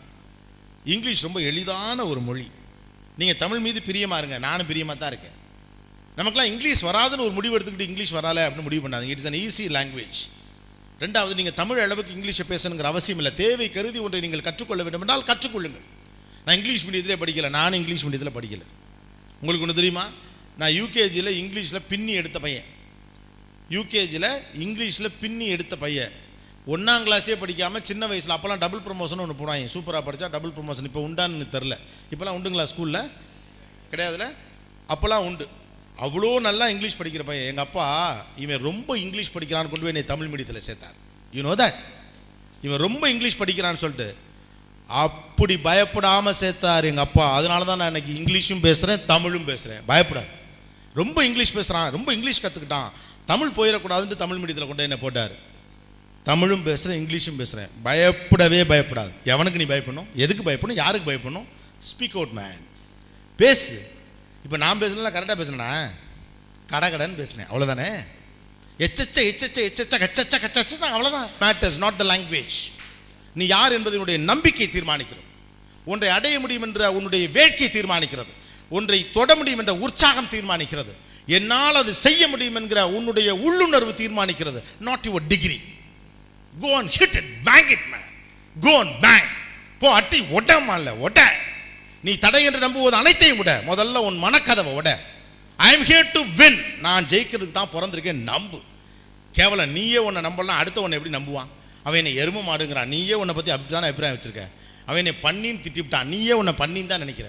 இங்கிலீஷ் 0.85 1.23
ரொம்ப 1.23 1.41
எளிதான 1.41 2.07
ஒரு 2.07 2.21
மொழி. 2.21 2.51
நீங்கள் 3.17 3.37
தமிழ் 3.37 3.59
மீது 3.59 3.83
பிரியமாக 3.83 4.21
இருங்க. 4.23 4.39
நானும் 4.39 4.67
பிரியமாக 4.67 4.99
தான் 4.99 5.09
இருக்கேன். 5.09 5.35
நமக்கெல்லாம் 6.17 6.53
இங்கிலீஷ் 6.53 6.85
வராதுன்னு 6.85 7.27
ஒரு 7.27 7.31
முடிவு 7.31 7.59
எடுத்துக்கிட்டு 7.59 7.89
இங்கிலீஷ் 7.91 8.15
வரால 8.15 8.45
அப்படின்னு 8.47 8.62
முடிவு 8.62 8.89
பண்ணாதீங்க. 8.89 9.15
இட்ஸ் 9.15 9.27
அன் 9.27 9.33
ஈஸி 9.33 9.65
லாங்குவேஜ் 9.77 10.21
ரெண்டாவது 11.01 11.35
நீங்கள் 11.35 11.55
தமிழ் 11.55 11.79
அளவுக்கு 11.79 12.15
இங்கிலீஷை 12.15 12.45
பேசணுங்கிற 12.49 12.83
அவசியம் 12.83 13.19
இல்லை. 13.19 13.35
தேவை 13.35 13.71
கருதி 13.71 13.99
ஒன்றை 13.99 14.21
நீங்கள் 14.21 14.41
கற்றுக்கொள்ள 14.41 14.83
வேண்டும் 14.83 15.01
என்றால் 15.01 15.23
கற்றுக்கொள்ளுங்கள். 15.23 15.87
நான் 16.45 16.57
இங்கிலீஷ் 16.57 16.87
மீடியத்திலே 16.87 17.17
படிக்கல. 17.23 17.49
நானும் 17.49 17.79
இங்கிலீஷ் 17.79 18.05
மீடியத்தில் 18.07 18.37
படிக்கல. 18.39 18.65
உங்களுக்கு 19.41 19.67
ஒன்று 19.67 19.75
தெரியுமா? 19.75 20.09
நான் 20.57 20.71
யூகேஜியில் 20.71 21.33
இங்கிலீஷில் 21.43 21.83
பின்னி 21.89 22.12
எடுத்த 22.12 22.39
பையன். 22.39 22.65
யூகேஜியில் 23.71 24.31
இங்கிலீஷில் 24.55 25.11
பின்னி 25.21 25.47
எடுத்த 25.47 25.77
பையன். 25.77 26.12
ஒன்றாம் 26.74 27.05
கிளாஸே 27.07 27.35
படிக்காமல் 27.40 27.85
சின்ன 27.88 28.05
வயசில் 28.11 28.35
அப்போல்லாம் 28.37 28.62
டபுள் 28.62 28.83
ப்ரொமோஷன் 28.87 29.20
ஒன்று 29.24 29.37
போனாங்க 29.40 29.66
சூப்பராக 29.74 30.02
படித்தா 30.07 30.29
டபுள் 30.37 30.55
ப்ரொமோஷன் 30.57 30.88
இப்போ 30.88 31.02
உண்டான்னு 31.09 31.46
தெரில 31.55 31.74
இப்போலாம் 32.12 32.37
உண்டுங்களா 32.38 32.64
ஸ்கூலில் 32.72 33.02
கிடையாதுல? 33.90 34.24
அப்போல்லாம் 34.92 35.24
உண்டு. 35.29 35.44
அவ்வளோ 36.05 36.31
நல்லா 36.46 36.64
இங்கிலீஷ் 36.72 36.98
படிக்கிற 37.00 37.22
பையன். 37.29 37.48
எங்கள் 37.50 37.66
அப்பா 37.66 37.85
இவன் 38.44 38.61
ரொம்ப 38.68 38.96
இங்கிலீஷ் 39.05 39.31
படிக்கிறான்னு 39.37 39.70
கொண்டு 39.70 39.85
போய் 39.85 39.94
என்னை 39.94 40.05
தமிழ் 40.12 40.31
மீடியத்தில் 40.33 40.66
சேர்த்தார். 40.68 40.96
யூ 41.37 41.42
நோ 41.48 41.55
தட் 41.62 41.79
இவன் 42.66 42.83
ரொம்ப 42.87 43.05
இங்கிலீஷ் 43.14 43.40
படிக்கிறான்னு 43.42 43.83
சொல்லிட்டு 43.85 44.09
அப்படி 45.05 45.55
பயப்படாமல் 45.68 46.38
சேர்த்தார் 46.42 46.88
எங்கள் 46.90 47.07
அப்பா. 47.09 47.26
அதனால 47.38 47.64
தான் 47.70 47.81
நான் 47.83 47.92
இன்னைக்கு 47.94 48.12
இங்கிலீஷும் 48.20 48.64
பேசுகிறேன் 48.68 49.05
தமிழும் 49.12 49.48
பேசுகிறேன் 49.50 49.83
பயப்படாது. 49.92 50.31
ரொம்ப 51.00 51.18
இங்கிலீஷ் 51.29 51.57
பேசுகிறான் 51.59 51.88
ரொம்ப 51.96 52.11
இங்கிலீஷ் 52.16 52.44
கற்றுக்கிட்டான் 52.44 52.90
தமிழ் 53.33 53.57
போயிடக்கூடாதுன்ட்டு 53.59 54.22
தமிழ் 54.24 54.40
மீடியத்தில் 54.42 54.68
கொண்டு 54.70 54.83
போய் 54.83 54.90
என்னை 54.90 55.02
போட்டார். 55.07 55.35
தமிழும் 56.27 56.62
பேசுகிறேன் 56.62 57.07
இங்கிலீஷும் 57.07 57.37
பேசுகிறேன் 57.37 57.69
பயப்படவே 57.83 58.62
பயப்படாது. 58.62 59.11
எவனுக்கு 59.25 59.55
நீ 59.55 59.65
பயப்படணும்? 59.65 60.07
எதுக்கு 60.15 60.51
பயப்படணும்? 60.51 60.73
யாருக்கு 60.73 61.12
பயப்படணும்? 61.12 61.47
ஸ்பீக் 61.89 62.15
அவுட் 62.15 62.31
மேன் 62.31 62.67
பேசு. 63.37 63.91
இப்போ 64.45 64.57
நான் 64.57 64.79
பேசலாம் 64.79 65.15
கரெக்டாக 65.15 65.43
பேசுனேனா? 65.43 65.91
கடை 66.67 66.93
கடைன்னு 66.93 67.15
பேசினேன். 67.15 67.47
அவ்வளோதானே 67.47 68.05
எச்சச்ச 68.79 69.15
எச்சச்ச 69.15 69.59
எச்சச்ச 69.69 69.95
கச்சச்ச 69.99 70.35
கச்சச்ச 70.41 70.81
அவ்வளோதான் 70.81 71.29
மேட்டர்ஸ் 71.41 71.77
நாட் 71.77 71.97
த 71.97 72.05
லாங்குவேஜ் 72.05 72.59
நீ 73.35 73.47
யார் 73.47 73.73
என்பது 73.73 73.91
உன்னுடைய 73.91 74.21
நம்பிக்கை 74.21 74.69
தீர்மானிக்கிறது. 74.73 75.25
ஒன்றை 75.85 76.11
அடைய 76.11 76.41
முடியும் 76.41 76.62
என்ற 76.62 76.93
உன்னுடைய 76.93 77.29
வேட்கை 77.29 77.69
தீர்மானிக்கிறது. 77.69 78.33
ஒன்றை 78.71 79.11
தொட 79.11 79.35
முடியும் 79.35 79.59
என்ற 79.59 79.75
உற்சாகம் 79.75 80.29
தீர்மானிக்கிறது. 80.31 80.93
என்னால் 81.27 81.75
அது 81.75 81.95
செய்ய 81.95 82.29
முடியும் 82.29 82.55
என்கிற 82.55 82.89
உன்னுடைய 82.89 83.35
உள்ளுணர்வு 83.35 83.93
தீர்மானிக்கிறது. 83.93 84.62
Not 84.81 85.07
your 85.09 85.27
degree 85.29 85.61
go 86.62 86.71
and 86.79 86.92
hit 86.99 87.16
it 87.21 87.33
bank 87.49 87.71
it 87.77 87.87
man 87.92 88.07
go 88.57 88.75
and 88.83 88.95
bang 89.05 89.29
போ 89.83 89.88
அட்டி 89.99 90.19
ஒட்டமா 90.37 90.75
இல்லை 90.81 90.92
ஒட்ட. 91.07 91.21
நீ 92.07 92.12
தடை 92.25 92.40
என்று 92.49 92.61
நம்புவது 92.66 92.97
அனைத்தையும் 93.03 93.38
விட 93.40 93.53
முதல்ல 93.71 94.03
உன் 94.09 94.19
மனக்கதவை 94.25 94.73
விட. 94.79 94.90
I 95.59 95.69
am 95.77 95.87
here 95.90 96.11
to 96.16 96.21
win 96.38 96.59
நான் 96.87 97.07
ஜெயிக்கிறதுக்கு 97.12 97.59
தான் 97.61 97.73
பிறந்திருக்கேன் 97.75 98.23
நம்பு. 98.31 98.59
கேவலம் 99.35 99.73
நீயே 99.77 100.01
உன்னை 100.07 100.21
நம்பலாம் 100.29 100.61
அடுத்த 100.62 100.85
உன்னை 100.85 100.97
எப்படி 100.99 101.14
நம்புவான்? 101.16 101.51
அவன் 101.87 101.99
என்னை 102.01 102.12
எரும 102.23 102.42
மாடுங்கிறான். 102.49 102.88
நீயே 102.95 103.16
உன்னை 103.23 103.35
பற்றி 103.38 103.53
அப்படி 103.55 103.75
தானே 103.75 103.88
அபிப்பிராயம் 103.90 104.16
வச்சுருக்கேன் 104.16 104.53
அவன் 104.87 105.01
என்னை 105.03 105.14
பண்ணின்னு 105.27 105.62
திட்டிவிட்டான். 105.64 106.09
நீயே 106.12 106.35
உன்னை 106.40 106.55
பண்ணின்னு 106.62 106.92
தான் 106.92 107.05
நினைக்கிற. 107.05 107.29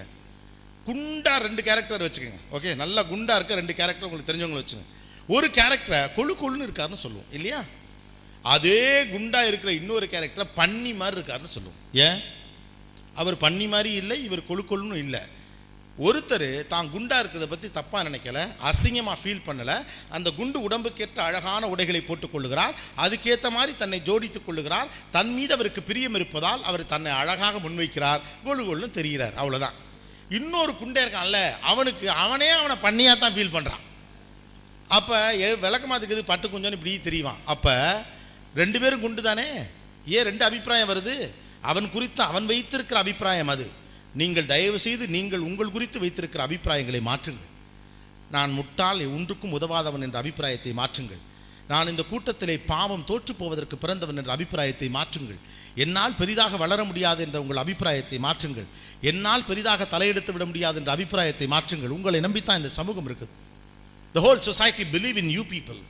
குண்டா 0.87 1.33
ரெண்டு 1.47 1.61
கேரக்டர் 1.67 2.05
வச்சுக்கோங்க. 2.07 2.41
ஓகே 2.55 2.75
நல்லா 2.81 3.01
குண்டா 3.11 3.35
இருக்க 3.39 3.61
ரெண்டு 3.61 3.73
கேரக்டர் 3.79 4.07
உங்களுக்கு 4.07 4.29
தெரிஞ்சவங்களை 4.29 4.61
வச்சுக்கோங்க. 4.61 4.89
ஒரு 5.35 5.47
கேரக்டரை 5.57 5.99
கொழு 6.17 6.33
கொழுன்னு 6.41 6.67
இருக்காருன்னு 6.67 7.03
சொல்லுவோம். 7.05 7.29
இல்லையா? 7.37 7.59
அதே 8.47 8.81
குண்டா 9.13 9.39
இருக்கிற 9.47 9.71
இன்னொரு 9.73 10.07
கேரக்டர் 10.07 10.53
பன்னி 10.57 10.91
மாதிரி 10.95 11.15
இருக்காருன்னு 11.17 11.55
சொல்லுவோம். 11.55 11.79
ஏன்? 12.05 12.19
அவர் 13.15 13.37
பன்னி 13.37 13.67
மாதிரி 13.67 13.91
இல்லை 13.93 14.17
இவர் 14.23 14.47
கொழு 14.47 14.97
இல்லை. 14.97 15.23
ஒருத்தர் 15.97 16.49
தான் 16.67 16.89
குண்டா 16.91 17.15
இருக்கிறத 17.19 17.45
பற்றி 17.47 17.67
தப்பாக 17.69 18.01
நினைக்கல 18.07 18.39
அசிங்கமாக 18.63 19.17
ஃபீல் 19.21 19.45
பண்ணலை 19.47 19.75
அந்த 20.09 20.29
குண்டு 20.31 20.57
உடம்புக்கேற்ற 20.59 21.19
அழகான 21.23 21.67
உடைகளை 21.67 22.01
போட்டுக் 22.01 22.33
கொள்ளுகிறார் 22.33 22.73
அதுக்கேற்ற 22.97 23.49
மாதிரி 23.51 23.73
தன்னை 23.77 23.99
ஜோடித்துக் 23.99 24.45
கொள்ளுகிறார் 24.45 24.91
தன் 25.11 25.31
மீது 25.33 25.53
அவருக்கு 25.53 25.81
பிரியம் 25.83 26.15
இருப்பதால் 26.15 26.61
அவர் 26.63 26.83
தன்னை 26.85 27.11
அழகாக 27.11 27.59
முன்வைக்கிறார் 27.59 28.21
கொழு 28.45 28.61
கொள்ளுன்னு 28.63 28.97
தெரிகிறார் 28.99 29.35
அவ்வளோதான் 29.35 29.77
இன்னொரு 30.31 30.71
குண்டே 30.75 31.01
இருக்கான்ல 31.01 31.39
அவனுக்கு 31.63 32.05
அவனே 32.17 32.49
அவனை 32.51 32.75
பண்ணியாக 32.77 33.17
தான் 33.17 33.35
ஃபீல் 33.35 33.55
பண்ணுறான் 33.57 33.83
அப்போ 34.89 35.17
விளக்கமாக 35.63 35.99
இருக்குது 35.99 36.25
பட்டு 36.25 36.49
கொஞ்சம் 36.49 36.77
இப்படி 36.77 36.93
தெரியுவான் 37.01 37.41
அப்போ 37.45 37.75
ரெண்டு 38.55 38.79
பேரும் 38.79 38.99
குண்டு 38.99 39.21
தானே? 39.21 39.47
ஏன் 40.05 40.25
ரெண்டு 40.29 40.43
அபிப்பிராயம் 40.45 40.89
வருது? 40.89 41.15
அவன் 41.61 41.89
குறித்து 41.89 42.23
அவன் 42.23 42.45
வைத்திருக்கிற 42.45 42.99
அபிப்பிராயம் 42.99 43.47
அது. 43.47 43.67
நீங்கள் 44.13 44.45
தயவு 44.45 44.79
செய்து 44.79 45.07
நீங்கள் 45.07 45.39
உங்கள் 45.39 45.71
குறித்து 45.71 45.99
வைத்திருக்கிற 45.99 46.43
அபிப்பிராயங்களை 46.43 47.01
மாற்றுங்கள். 47.01 47.51
நான் 48.31 48.51
முட்டாள் 48.51 49.01
ஒன்றுக்கும் 49.07 49.55
உதவாதவன் 49.57 50.01
என்ற 50.01 50.17
அபிப்பிராயத்தை 50.19 50.73
மாற்றுங்கள். 50.73 51.21
நான் 51.67 51.87
இந்த 51.87 52.03
கூட்டத்திலே 52.03 52.57
பாவம் 52.57 53.05
தோற்று 53.05 53.33
போவதற்கு 53.33 53.77
பிறந்தவன் 53.77 54.17
என்ற 54.17 54.31
அபிப்பிராயத்தை 54.31 54.89
மாற்றுங்கள். 54.89 55.39
என்னால் 55.75 56.15
பெரிதாக 56.15 56.57
வளர 56.57 56.83
முடியாது 56.83 57.23
என்ற 57.23 57.41
உங்கள் 57.41 57.57
அபிப்பிராயத்தை 57.57 58.19
மாற்றுங்கள். 58.19 58.65
என்னால் 59.01 59.43
பெரிதாக 59.43 59.85
தலையெடுத்து 59.85 60.31
விட 60.31 60.45
முடியாது 60.45 60.77
என்ற 60.77 60.91
அபிப்பிராயத்தை 60.91 61.47
மாற்றுங்கள். 61.47 61.89
உங்களை 61.89 62.19
நம்பித்தான் 62.19 62.57
இந்த 62.57 62.69
சமூகம் 62.69 63.07
இருக்குது. 63.09 63.33
The 64.15 64.19
whole 64.19 64.39
society 64.39 64.83
believe 64.83 65.17
in 65.23 65.29
you 65.29 65.43
people 65.43 65.81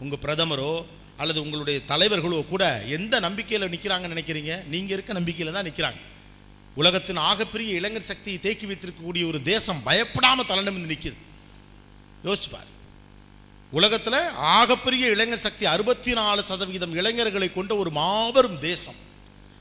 உங்கள் 0.00 0.22
பிரதமரோ 0.24 0.86
அல்லது 1.22 1.38
உங்களுடைய 1.44 1.78
தலைவர்களோ 1.90 2.38
கூட 2.52 2.64
எந்த 2.96 3.14
நம்பிக்கையில் 3.26 3.70
நிற்கிறாங்கன்னு 3.74 4.14
நினைக்கிறீங்க? 4.14 4.52
நீங்கள் 4.72 4.94
இருக்க 4.96 5.12
நம்பிக்கையில் 5.18 5.56
தான் 5.56 5.68
நிற்கிறாங்க 5.68 6.00
உலகத்தின் 6.80 7.20
ஆகப்பெரிய 7.30 7.70
இளைஞர் 7.78 8.10
சக்தியை 8.10 8.38
தேக்கி 8.44 8.66
வைத்திருக்கக்கூடிய 8.68 9.22
ஒரு 9.30 9.38
தேசம் 9.52 9.80
பயப்படாம 9.88 10.44
தலைநிமிந்து 10.50 10.92
நிற்கிது 10.92 11.18
யோசிச்சு 12.26 12.50
பாரு. 12.54 12.70
உலகத்தில் 13.78 14.20
ஆகப்பெரிய 14.56 15.04
இளைஞர் 15.14 15.44
சக்தி 15.46 15.64
அறுபத்தி 15.74 16.12
நாலு 16.18 16.42
சதவீதம் 16.50 16.94
இளைஞர்களை 17.00 17.48
கொண்ட 17.52 17.72
ஒரு 17.82 17.90
மாபெரும் 17.98 18.58
தேசம். 18.68 18.98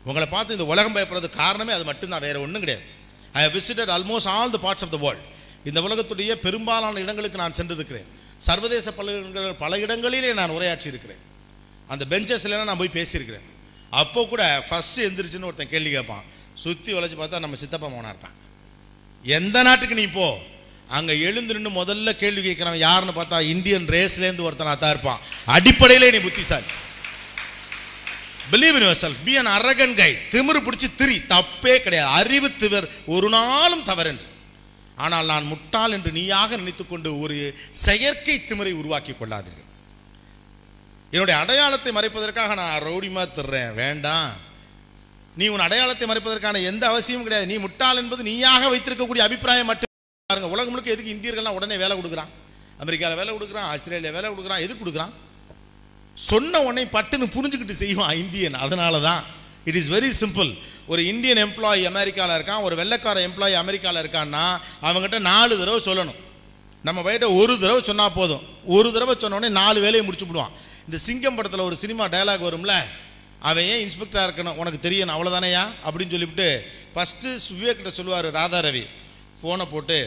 உங்களை 0.10 0.28
பார்த்து 0.34 0.56
இந்த 0.58 0.68
உலகம் 0.74 0.96
பயப்படுறதுக்கு 0.96 1.42
காரணமே 1.44 1.74
அது 1.78 1.86
மட்டும்தான் 1.90 2.24
வேறு 2.28 2.44
ஒன்றும் 2.46 2.64
கிடையாது. 2.64 2.86
I 3.38 3.42
have 3.46 3.54
visited 3.58 3.90
almost 3.96 4.30
all 4.36 4.54
the 4.56 4.60
parts 4.66 4.86
of 4.88 4.94
the 4.96 5.00
world 5.06 5.28
இந்த 5.70 5.80
உலகத்துடைய 5.88 6.32
பெரும்பாலான 6.46 7.02
இடங்களுக்கு 7.06 7.42
நான் 7.44 7.58
சென்றிருக்கிறேன். 7.60 8.08
சர்வதேச 8.48 8.88
பல 9.00 9.12
இடங்கள் 9.18 9.60
பல 9.64 9.80
இடங்களிலே 9.86 10.32
நான் 10.40 10.56
உரையாற்றி 10.58 10.90
இருக்கிறேன் 10.94 11.22
அந்த 11.92 12.04
பெஞ்சஸ்லாம் 12.12 12.70
நான் 12.70 12.82
போய் 12.82 12.98
பேசியிருக்கிறேன். 12.98 13.48
அப்போ 14.02 14.22
கூட 14.32 14.44
ஃபஸ்ட்டு 14.68 15.06
எந்திரிச்சுன்னு 15.08 15.50
ஒருத்தன் 15.50 15.74
கேள்வி 15.74 15.92
கேட்பான். 15.92 16.24
சுற்றி 16.64 16.92
வளைச்சி 16.94 17.18
பார்த்தா 17.20 17.44
நம்ம 17.46 17.58
சித்தப்பா 17.64 17.88
மோனா 17.88 18.12
இருப்பான். 18.14 18.38
எந்த 19.24 19.58
நாட்டுக்கு 19.68 19.96
நீ 19.96 20.06
போ? 20.06 20.28
அங்கே 20.98 21.14
எழுந்து 21.20 21.54
நின்று 21.54 21.72
முதல்ல 21.84 22.12
கேள்வி 22.22 22.42
கேட்குறவன் 22.42 22.84
யாருன்னு 22.88 23.18
பார்த்தா 23.18 23.38
இந்தியன் 23.54 23.86
ரேஸ்லேருந்து 23.96 24.48
ஒருத்தனா 24.48 24.74
தான் 24.78 24.94
இருப்பான். 24.96 25.20
அடிப்படையிலே 25.56 26.12
நீ 26.12 26.18
புத்திசாலி. 26.18 26.70
Believe 28.52 28.78
in 28.78 28.86
yourself 29.04 29.24
be 29.26 29.34
an 29.42 29.52
arrogant 29.58 29.96
guy 30.02 30.12
திமிரு 30.32 30.60
பிடிச்சி 30.66 30.88
திரி. 30.96 31.18
தப்பே 31.34 31.76
கிடையாது. 31.78 32.12
அறிவு 32.20 32.50
திவர். 32.58 32.88
ஒரு 33.06 33.30
நாளும் 33.30 33.84
தவறென்று. 33.84 34.28
ஆனால் 34.96 35.26
நான் 35.26 35.46
முட்டாள் 35.46 35.92
என்று 35.92 36.12
நீயாக 36.12 36.58
நினைத்துக்கொண்டு 36.58 37.20
ஒரு 37.20 37.38
செயற்கை 37.72 38.36
திமிரை 38.50 38.74
உருவாக்கி 38.82 39.12
கொள்ளாதீர்கள். 39.12 39.61
என்னுடைய 41.14 41.36
அடையாளத்தை 41.44 41.92
மறைப்பதற்காக 41.98 42.56
நான் 42.62 42.84
ரவுடிமா 42.88 43.24
தர்றேன். 43.38 43.72
வேண்டாம். 43.82 44.30
நீ 45.40 45.46
உன் 45.54 45.66
அடையாளத்தை 45.68 46.06
மறைப்பதற்கான 46.12 46.62
எந்த 46.72 46.84
அவசியமும் 46.92 47.26
கிடையாது. 47.26 47.50
நீ 47.52 47.58
முட்டாள் 47.66 48.00
என்பது 48.02 48.22
நீயாக 48.30 48.70
வைத்திருக்கக்கூடிய 48.74 49.24
அபிப்பிராயம் 49.28 49.70
மட்டும். 49.72 49.90
பாருங்க 50.30 50.50
உலகம் 50.56 50.72
முழுக்க 50.74 50.96
எதுக்கு 50.96 51.14
இந்தியர்கள்லாம் 51.16 51.58
உடனே 51.60 51.78
வேலை 51.84 51.94
கொடுக்குறான்? 51.98 52.32
அமெரிக்காவில் 52.84 53.20
வேலை 53.22 53.32
கொடுக்குறான் 53.36 53.68
ஆஸ்திரேலியா 53.72 54.14
வேலை 54.18 54.28
கொடுக்குறான் 54.32 54.64
எதுக்கு 54.66 54.84
கொடுக்குறான்? 54.84 55.14
சொன்ன 56.30 56.62
உடனே 56.68 56.84
பட்டுன்னு 56.96 57.28
புரிஞ்சுக்கிட்டு 57.36 57.76
செய்வான் 57.84 58.16
இந்தியன். 58.24 58.58
அதனால 58.66 59.00
தான் 59.08 59.22
இட் 59.70 59.80
இஸ் 59.82 59.92
வெரி 59.96 60.10
சிம்பிள் 60.22 60.52
ஒரு 60.92 61.02
இந்தியன் 61.12 61.42
எம்ப்ளாயி 61.46 61.84
அமெரிக்காவில் 61.92 62.36
இருக்கான் 62.38 62.64
ஒரு 62.68 62.76
வெள்ளைக்கார 62.82 63.18
எம்ப்ளாயி 63.28 63.56
அமெரிக்காவில் 63.64 64.02
இருக்கான்னா 64.04 64.46
அவங்ககிட்ட 64.88 65.20
நாலு 65.32 65.54
தடவை 65.62 65.80
சொல்லணும். 65.90 66.20
நம்ம 66.88 67.00
பையிட்ட 67.06 67.28
ஒரு 67.42 67.54
தடவை 67.60 67.82
சொன்னால் 67.92 68.18
போதும். 68.20 68.44
ஒரு 68.78 68.90
தடவை 68.96 69.16
சொன்ன 69.20 69.38
உடனே 69.40 69.54
நாலு 69.62 69.80
வேலையை 69.86 70.04
முடிச்சு 70.08 70.28
விடுவான். 70.30 70.54
இந்த 70.88 70.98
சிங்கம் 71.08 71.38
படத்தில் 71.38 71.68
ஒரு 71.70 71.76
சினிமா 71.76 72.04
டயலாக் 72.14 72.46
வரும்ல 72.48 72.76
அவன் 73.50 73.64
ஏன் 73.64 73.82
இன்ஸ்பெக்டராக 73.86 74.26
இருக்கணும்? 74.28 74.58
உனக்கு 74.62 74.80
தெரியணும் 74.86 75.14
அவ்வளோதானையா 75.16 75.64
அப்படின்னு 75.86 76.14
சொல்லிவிட்டு 76.16 76.48
ஃபஸ்ட்டு 76.94 77.30
விவேக்கிட்ட 77.60 77.92
சொல்லுவார் 78.00 78.28
ராதா 78.38 78.60
ரவி 78.68 78.84
ஃபோனை 79.40 79.66
போட்டு 79.74 79.98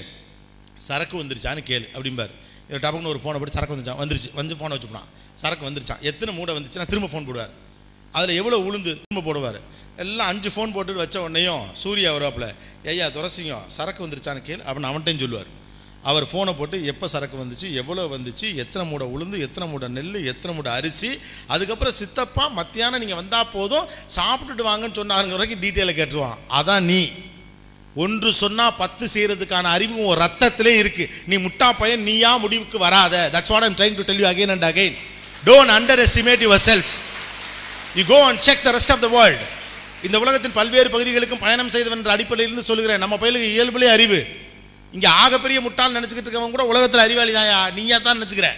சரக்கு 0.89 1.17
வந்துருச்சான்னு 1.23 1.63
கேளு 1.71 1.87
அப்படிம்பார். 1.97 2.33
இவர் 2.69 2.83
டபக்குன்னு 2.85 3.13
ஒரு 3.15 3.21
ஃபோனை 3.23 3.39
போட்டு 3.41 3.57
சரக்கு 3.57 3.75
வந்துருச்சான் 3.75 4.01
வந்துருச்சு 4.03 4.31
வந்து 4.41 4.55
ஃபோனை 4.59 4.75
வச்சுப்பான் 4.77 5.09
சரக்கு 5.43 5.67
வந்துருச்சான் 5.69 6.03
எத்தனை 6.11 6.33
மூடை 6.39 6.53
வந்துச்சுன்னா 6.57 6.87
திரும்ப 6.93 7.09
ஃபோன் 7.13 7.27
போடுவார். 7.29 7.53
அதில் 8.17 8.39
எவ்வளோ 8.41 8.59
உளுந்து 8.69 8.93
திரும்ப 9.03 9.25
போடுவார். 9.29 9.61
எல்லாம் 9.97 10.29
அஞ்சு 10.33 10.49
ஃபோன் 10.55 10.73
போட்டு 10.77 11.03
வச்ச 11.03 11.19
உடனேயும் 11.29 11.65
சூர்யா 11.83 12.13
வருவாப்புல 12.15 12.47
ஐயா 12.93 13.07
துரசிங்கம் 13.17 13.67
சரக்கு 13.77 14.07
வந்துருச்சான்னு 14.07 14.43
கேள் 14.49 14.65
அப்படின்னு 14.67 14.91
அவன்கிட்டையும் 14.93 15.25
சொல்லுவார். 15.25 15.51
அவர் 16.11 16.25
ஃபோனை 16.31 16.53
போட்டு 16.57 16.77
எப்போ 16.93 17.07
சரக்கு 17.13 17.37
வந்துச்சு 17.43 17.69
எவ்வளோ 17.81 18.03
வந்துச்சு 18.15 18.47
எத்தனை 18.63 18.83
மூடை 18.89 19.05
உளுந்து 19.15 19.37
எத்தனை 19.47 19.67
மூட 19.71 19.89
நெல் 19.99 20.17
எத்தனை 20.33 20.53
மூடை 20.57 20.73
அரிசி 20.79 21.11
அதுக்கப்புறம் 21.55 21.97
சித்தப்பா 22.01 22.45
மத்தியானம் 22.59 23.01
நீங்கள் 23.03 23.21
வந்தால் 23.21 23.53
போதும் 23.55 23.87
சாப்பிட்டுட்டு 24.17 24.65
வாங்கன்னு 24.71 24.99
சொன்னாருங்க 25.01 25.37
வரைக்கும் 25.37 25.63
டீட்டெயிலை 25.65 25.95
கேட்டுருவான். 26.01 26.37
அதான் 26.59 26.85
நீ. 26.91 27.01
ஒன்று 28.05 28.29
சொன்னால் 28.43 28.77
பத்து 28.83 29.05
செய்கிறதுக்கான 29.15 29.73
அறிவு 29.77 29.97
உன் 30.05 30.21
ரத்தத்திலே 30.23 30.75
இருக்குது 30.83 31.11
நீ 31.31 31.35
முட்டா 31.47 31.69
பையன் 31.81 32.07
நீயா 32.09 32.33
முடிவுக்கு 32.45 32.79
வராத. 32.87 33.15
That's 33.35 33.53
what 33.55 33.67
I'm 33.69 33.77
trying 33.81 33.99
to 33.99 34.07
tell 34.09 34.23
you 34.23 34.29
again 34.35 34.53
and 34.55 34.69
again 34.71 34.95
don't 35.49 35.75
underestimate 36.07 36.47
yourself 36.69 36.93
you 37.99 38.05
go 38.15 38.19
and 38.29 38.41
check 38.49 38.65
the 38.69 38.73
rest 38.79 38.95
of 38.95 39.05
the 39.07 39.11
world 39.19 39.45
இந்த 40.07 40.17
உலகத்தின் 40.25 40.57
பல்வேறு 40.61 40.89
பகுதிகளுக்கும் 40.95 41.45
பயணம் 41.45 41.75
செய்தவன் 41.75 42.01
என்ற 42.03 42.13
அடிப்படையிலிருந்து 42.17 42.71
சொல்லுகிறேன். 42.71 43.03
நம்ம 43.05 43.17
பயிலுக்கு 43.23 43.55
இயல்புலே 43.57 43.91
அறிவு. 43.99 44.19
இங்கே 44.95 45.09
ஆகப்பெரிய 45.23 45.59
முட்டான்னு 45.67 45.97
நினச்சிக்கிட்டு 45.99 46.29
இருக்கவங்க 46.29 46.57
கூட 46.57 46.65
உலகத்தில் 46.73 47.05
அறிவாளி 47.07 47.33
தான்யா 47.37 47.59
நீயா 47.79 47.99
தான் 47.99 48.19
நினச்சிக்கிற. 48.19 48.49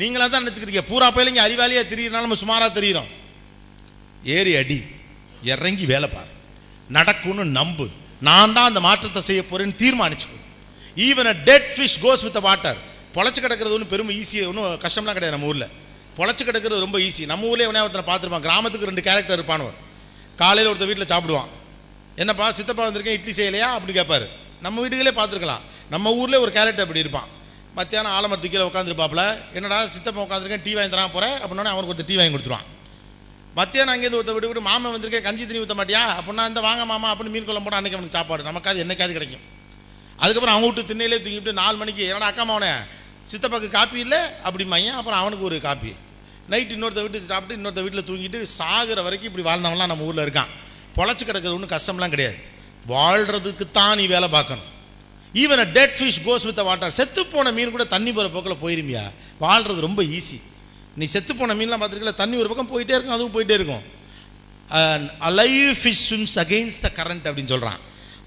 நீங்களா 0.00 0.26
தான் 0.26 0.42
நினச்சிக்கிறீங்க 0.44 0.82
பூரா 0.90 1.08
பயிலுங்க 1.16 1.40
அறிவாளியாக 1.48 1.84
தெரியுறனால 1.92 2.26
நம்ம 2.26 2.38
சுமாராக 2.44 2.70
தெரியிறோம். 2.78 3.10
ஏறி 4.36 4.52
அடி. 4.60 4.78
இறங்கி 5.52 5.84
வேலை 5.92 6.08
பாரு. 6.08 6.30
நடக்கும்னு 6.96 7.44
நம்பு. 7.58 7.86
நான் 8.28 8.54
தான் 8.56 8.68
அந்த 8.70 8.80
மாற்றத்தை 8.80 9.20
செய்ய 9.28 9.40
போகிறேன்னு 9.42 9.80
தீர்மானிச்சுக்கோ. 9.82 10.38
Even 11.06 11.30
a 11.32 11.36
dead 11.48 11.70
fish 11.76 11.98
goes 12.04 12.24
with 12.26 12.40
water 12.48 12.78
பொழைச்சு 13.14 13.40
கிடக்கிறது 13.44 13.74
ஒன்றும் 13.76 13.92
பெரும் 13.94 14.12
ஈஸி 14.20 14.38
ஒன்றும் 14.50 14.78
கஷ்டம்லாம் 14.84 15.16
கிடையாது 15.16 15.36
நம்ம 15.36 15.50
ஊரில். 15.52 15.68
பொழைச்சு 16.18 16.42
கிடக்கிறது 16.48 16.84
ரொம்ப 16.86 16.98
ஈஸி 17.06 17.24
நம்ம 17.32 17.46
ஊர்லேயே 17.50 17.66
எவனே 17.68 17.82
ஒருத்தனை 17.84 18.06
பார்த்துருப்பான். 18.10 18.44
கிராமத்துக்கு 18.46 18.88
ரெண்டு 18.90 19.04
கேரக்டர் 19.08 19.38
இருப்பானுவன். 19.38 19.76
காலையில் 20.42 20.70
ஒருத்தர் 20.70 20.90
வீட்டில் 20.90 21.12
சாப்பிடுவான். 21.12 21.50
என்னப்பா 22.22 22.46
சித்தப்பா 22.58 22.82
வந்திருக்கேன் 22.88 23.18
இட்லி 23.18 23.32
செய்யலையா? 23.40 23.68
அப்படி 23.76 23.94
கேட்பாரு 23.98 24.26
நம்ம 24.64 24.76
வீடுகளே 24.84 25.12
பார்த்துருக்கலாம். 25.16 25.64
நம்ம 25.94 26.12
ஊரில் 26.20 26.42
ஒரு 26.44 26.50
கேரக்டர் 26.56 26.84
அப்படி 26.86 27.02
இருப்பான். 27.04 27.28
மத்தியானம் 27.78 28.14
ஆலமரத்து 28.16 28.48
கீழே 28.52 28.64
உட்காந்துருப்பாப்புல 28.70 29.22
என்னடா 29.56 29.78
சித்தப்பா 29.94 30.20
உட்காந்துருக்கேன் 30.26 30.64
டீ 30.66 30.72
வாங்கி 30.76 30.92
தரான் 30.94 31.12
போகிறேன் 31.16 31.36
அப்படின்னா 31.42 31.72
அவனுக்கு 31.72 31.92
ஒருத்தர் 31.92 32.10
டீ 32.10 32.16
வாங்கி 32.18 32.34
கொடுத்துருவான். 32.34 32.68
மத்தியானம் 33.58 33.92
அங்கேருந்து 33.94 34.18
ஒருத்தர் 34.20 34.36
விட்டு 34.36 34.50
விட்டு 34.50 34.68
மாமன் 34.68 34.94
வந்திருக்கேன் 34.94 35.24
கஞ்சி 35.26 35.44
தண்ணி 35.48 35.60
ஊற்ற 35.64 35.74
மாட்டியா? 35.80 36.02
அப்படின்னா 36.18 36.44
இந்த 36.50 36.60
வாங்க 36.68 36.84
மாமா 36.92 37.08
அப்படின்னு 37.12 37.34
மீன் 37.34 37.48
குழம்பு 37.48 37.64
போட்டால் 37.66 37.80
அன்னைக்கு 37.80 37.98
அவனுக்கு 37.98 38.18
சாப்பாடு. 38.18 38.46
நமக்காது 38.50 38.82
என்னைக்காவது 38.84 39.16
கிடைக்கும். 39.18 39.44
அதுக்கப்புறம் 40.22 40.54
அவங்க 40.54 40.66
விட்டு 40.70 40.88
திண்ணையிலே 40.90 41.18
தூங்கிட்டு 41.26 41.52
நாலு 41.60 41.76
மணிக்கு 41.82 42.02
என்னடா 42.10 42.30
அக்கா 42.32 42.46
மாவனே 42.50 42.72
சித்தப்பாக்கு 43.32 43.68
காப்பி 43.76 43.98
இல்லை? 44.06 44.22
அப்படி 44.48 44.64
மையன் 44.72 44.98
அப்புறம் 45.00 45.20
அவனுக்கு 45.20 45.44
ஒரு 45.50 45.58
காப்பி. 45.68 45.92
நைட் 46.52 46.74
இன்னொருத்த 46.76 47.04
வீட்டு 47.04 47.28
சாப்பிட்டு 47.32 47.60
இன்னொருத்த 47.60 47.82
வீட்டில் 47.86 48.08
தூங்கிட்டு 48.10 48.40
சாகிற 48.58 48.98
வரைக்கும் 49.02 49.30
இப்படி 49.30 49.46
வாழ்ந்தவன்லாம் 49.50 49.92
நம்ம 49.92 50.08
ஊரில் 50.10 50.24
இருக்கான். 50.26 50.50
பொழைச்சி 50.96 51.24
கிடக்கிறது 51.24 51.56
ஒன்றும் 51.58 51.74
கஷ்டம்லாம் 51.76 52.14
கிடையாது. 52.16 52.38
வாழ்கிறதுக்குத்தான் 52.88 53.94
நீ 54.00 54.06
வேலை 54.14 54.28
பார்க்கணும். 54.36 54.68
Even 55.42 55.62
a 55.64 55.68
dead 55.76 55.96
fish 55.98 56.20
goes 56.26 56.44
with 56.48 56.60
water 56.68 56.96
செத்து 56.98 57.22
போன 57.26 57.52
மீன் 57.56 57.72
கூட 57.74 57.84
தண்ணி 57.94 58.10
போகிற 58.12 58.28
போக்கில் 58.34 58.62
போயிருமியா? 58.64 59.04
வாழ்கிறது 59.44 59.86
ரொம்ப 59.88 60.02
ஈஸி 60.16 60.38
நீ 61.00 61.04
செத்து 61.14 61.32
போன 61.34 61.54
மீன்லாம் 61.60 61.82
பார்த்துருக்கல 61.82 62.14
தண்ணி 62.22 62.36
ஒரு 62.42 62.48
பக்கம் 62.50 62.70
போயிட்டே 62.72 62.94
இருக்கும் 62.96 63.16
அதுவும் 63.16 63.34
போயிட்டே 63.36 63.56
இருக்கும். 63.58 63.84
Alive 65.28 65.72
fish 65.80 66.04
swims 66.08 66.36
against 66.42 66.84
the 66.84 66.90
current 66.98 67.26
அப்படின்னு 67.28 67.52
சொல்கிறான் 67.54 67.80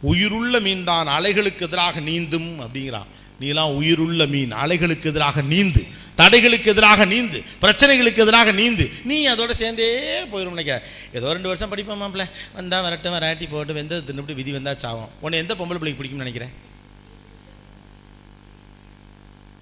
உயிருள்ள 0.10 0.60
மீன் 0.66 0.84
தான் 0.89 1.08
அலைகளுக்கு 1.18 1.64
எதிராக 1.68 1.99
நீந்தும் 2.10 2.49
அப்படிங்கிறான். 2.64 3.08
நீலாம் 3.41 3.72
உயிருள்ள 3.80 4.26
மீன் 4.34 4.51
அலைகளுக்கு 4.64 5.08
எதிராக 5.12 5.41
நீந்து. 5.53 5.84
தடைகளுக்கு 6.22 6.70
எதிராக 6.74 7.05
நீந்து 7.13 7.39
பிரச்சனைகளுக்கு 7.63 8.24
எதிராக 8.26 8.51
நீந்து 8.59 8.86
நீ 9.09 9.18
அதோட 9.34 9.51
சேர்ந்தே 9.61 9.89
போயிடும் 10.32 10.55
நினைக்க. 10.55 10.76
ஏதோ 11.18 11.34
ரெண்டு 11.38 11.49
வருஷம் 11.51 11.72
படிப்போம் 11.74 12.01
மாப்பிள்ள. 12.03 12.26
வந்தால் 12.57 12.86
வரட்டும் 12.86 13.15
வராட்டி 13.15 13.45
போட்டு 13.53 13.78
வெந்தது 13.80 14.01
தின்னுபிட்டு 14.07 14.39
விதி 14.39 14.51
வந்தால் 14.57 14.82
சாவும். 14.86 15.11
உன்னை 15.24 15.39
எந்த 15.43 15.53
பொம்பளை 15.59 15.80
பிள்ளைக்கு 15.80 15.99
பிடிக்கும்னு 16.01 16.26
நினைக்கிறேன்? 16.26 16.53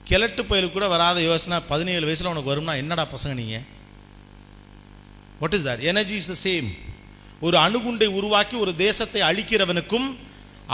கிழட்டு 0.09 0.41
பயிலுக்கு 0.49 0.75
கூட 0.77 0.87
வராத 0.93 1.19
யோசனை 1.29 1.57
பதினேழு 1.69 2.03
வயசில் 2.07 2.31
உனக்கு 2.31 2.51
வரும்னா 2.51 2.73
என்னடா 2.81 3.03
பசங்க 3.13 3.35
நீங்கள் 3.41 3.63
what 5.39 5.55
is 5.57 5.65
that 5.67 5.83
energy 5.91 6.15
is 6.19 6.29
the 6.31 6.35
same 6.43 6.67
ஒரு 7.45 7.57
அணுகுண்டை 7.65 8.07
உருவாக்கி 8.19 8.55
ஒரு 8.65 8.71
தேசத்தை 8.83 9.21
அழிக்கிறவனுக்கும் 9.29 10.07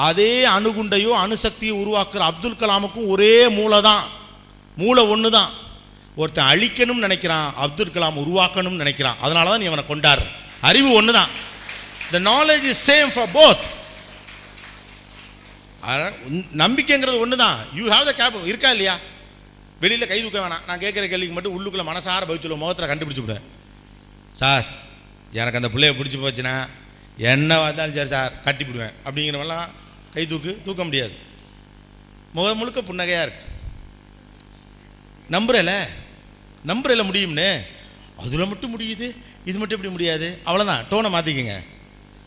அதே 0.08 0.34
அணுகுண்டையோ 0.56 1.14
அணுசக்தியை 1.24 1.74
உருவாக்குற 1.84 2.22
அப்துல் 2.32 2.60
கலாமுக்கும் 2.62 3.10
ஒரே 3.14 3.34
மூளை 3.58 3.80
தான் 3.88 4.04
மூளை 4.78 5.04
ஒன்று 5.14 5.30
தான் 5.38 5.50
ஒருத்தன் 6.20 6.50
அழிக்கணும்னு 6.54 7.06
நினைக்கிறான் 7.08 7.48
அப்துல் 7.64 7.94
கலாம் 7.96 8.22
உருவாக்கணும்னு 8.24 8.82
நினைக்கிறான். 8.84 9.20
அதனால 9.26 9.50
தான் 9.50 9.62
நீ 9.64 9.68
அவனை 9.72 9.86
கொண்டாடுற. 9.92 10.26
அறிவு 10.70 10.90
ஒன்று 11.00 11.14
தான் 11.20 11.30
the 12.12 12.20
knowledge 12.32 12.68
is 12.72 12.84
same 12.90 13.12
for 13.14 13.32
both 13.38 13.64
நம்பிக்கைங்கிறது 16.64 17.22
ஒன்று 17.24 17.38
தான் 17.46 17.58
யூ 17.78 17.86
ஹாவ் 17.94 18.08
த 18.10 18.14
கேப் 18.20 18.48
இருக்கா 18.52 18.70
இல்லையா? 18.76 18.96
வெளியில் 19.84 20.10
கை 20.12 20.22
தூக்க 20.22 20.40
வேணாம். 20.40 20.66
நான் 20.68 20.82
கேட்குற 20.84 21.06
கேள்விக்கு 21.12 21.36
மட்டும் 21.38 21.56
உள்ளுக்குள்ளே 21.56 21.86
மனசார 21.92 22.22
பவிச்சுள்ள 22.30 22.58
முகத்தில் 22.64 22.90
கண்டுபிடிச்சி 22.92 23.24
விடுவேன் 23.24 23.48
சார் 24.42 24.66
எனக்கு 25.40 25.60
அந்த 25.60 25.70
பிள்ளைய 25.74 25.94
பிடிச்சி 26.00 26.20
போச்சுன்னா 26.24 26.54
என்ன 27.32 27.60
வந்தாலும் 27.60 27.96
சரி 27.98 28.12
சார் 28.16 28.36
கட்டி 28.44 28.64
விடுவேன். 28.68 28.94
அப்படிங்கிறவெல்லாம் 29.06 29.66
கை 30.14 30.26
தூக்கு 30.28 30.52
தூக்க 30.66 30.84
முடியாது. 30.84 31.14
முகம் 32.38 32.58
முழுக்க 32.58 32.80
புன்னகையாக 32.82 33.26
இருக்கு. 33.28 33.44
நம்புறல? 35.36 35.74
நம்புறையில் 36.70 37.08
முடியும்னு? 37.10 37.50
அதில் 38.22 38.50
மட்டும் 38.52 38.74
முடியுது. 38.74 39.08
இது 39.50 39.58
மட்டும் 39.60 39.78
எப்படி 39.78 39.94
முடியாது? 39.96 40.28
அவ்வளோதான் 40.48 40.82
டோனை 40.92 41.10
மாற்றிக்கங்க 41.16 41.56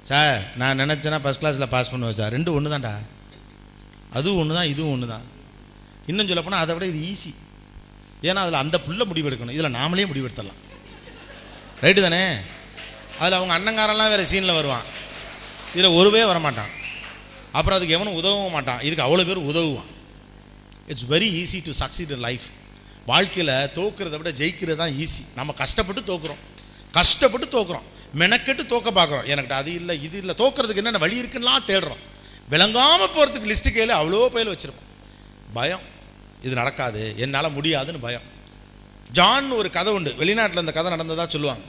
சார் 0.08 0.38
நான் 0.60 0.80
நினச்சேன்னா 0.82 1.18
ஃபஸ்ட் 1.24 1.42
கிளாஸில் 1.42 1.72
பாஸ் 1.74 1.90
பண்ணுவேன் 1.92 2.18
சார் 2.20 2.32
ரெண்டும் 2.36 2.56
ஒன்று 2.58 2.74
தான்டா 2.74 2.94
அதுவும் 4.18 4.40
ஒன்று 4.40 4.58
தான் 4.58 4.70
இதுவும் 4.72 4.92
ஒன்று 4.94 5.06
தான் 5.14 5.26
இன்னும் 6.10 6.28
சொல்லப்போனால் 6.30 6.62
அதை 6.64 6.72
விட 6.74 6.86
இது 6.92 7.00
ஈஸி 7.10 7.32
ஏன்னா 8.28 8.42
அதில் 8.44 8.62
அந்த 8.62 8.76
புள்ள 8.86 9.02
முடிவெடுக்கணும். 9.10 9.54
இதில் 9.56 9.74
நாமளே 9.78 10.04
முடிவெடுத்துடலாம். 10.10 10.60
ரைட்டு 11.82 12.00
தானே? 12.06 12.22
அதில் 13.20 13.36
அவங்க 13.38 13.52
அண்ணங்காரெல்லாம் 13.58 14.10
வேறு 14.12 14.24
சீனில் 14.32 14.58
வருவான். 14.58 14.84
இதில் 15.74 15.96
ஒருவே 15.98 16.22
வரமாட்டான். 16.30 16.72
அப்புறம் 17.52 17.76
அதுக்கு 17.78 17.96
எவனும் 17.96 18.18
உதவவும் 18.20 18.54
மாட்டான். 18.56 18.80
இதுக்கு 18.86 19.04
அவ்வளோ 19.06 19.24
பேர் 19.30 19.48
உதவுவான். 19.50 19.90
It's 20.86 21.06
very 21.14 21.28
easy 21.40 21.58
to 21.68 21.72
succeed 21.82 22.14
in 22.16 22.24
life 22.28 22.46
வாழ்க்கையில் 23.06 23.54
தோக்கிறத 23.54 24.16
விட 24.16 24.30
ஜெயிக்கிறது 24.30 24.74
தான் 24.74 24.90
ஈஸி 24.90 25.22
நம்ம 25.34 25.52
கஷ்டப்பட்டு 25.52 26.14
தோக்குறோம். 26.14 26.40
கஷ்டப்பட்டு 26.92 27.46
தோக்குறோம். 27.46 27.82
மெனக்கெட்டு 28.18 28.66
தோக்க 28.66 28.90
பார்க்குறோம். 28.90 29.24
எனக்கு 29.24 29.54
அது 29.54 29.74
இல்லை 29.74 30.02
இது 30.02 30.18
இல்லை. 30.18 30.34
தோக்கிறதுக்கு 30.38 30.76
என்னென்ன 30.76 30.98
வழி 30.98 31.22
இருக்குன்னுலாம் 31.22 31.66
தேடுறோம். 31.66 32.02
விளங்காமல் 32.48 33.08
போகிறதுக்கு 33.08 33.50
லிஸ்ட்டு 33.50 33.74
கையில் 33.74 33.94
அவ்வளோ 33.94 34.26
பயில் 34.26 34.48
வச்சுருப்போம். 34.48 34.90
பயம். 35.52 35.80
இது 36.42 36.54
நடக்காது. 36.54 37.14
என்னால் 37.16 37.50
முடியாதுன்னு 37.50 38.00
பயம். 38.00 38.22
ஜான் 39.12 39.50
ஒரு 39.50 39.70
கதை 39.70 39.92
உண்டு. 39.92 40.14
வெளிநாட்டில் 40.18 40.58
இந்த 40.58 40.72
கதை 40.72 40.92
நடந்ததா 40.92 41.28
சொல்லுவாங்க. 41.28 41.62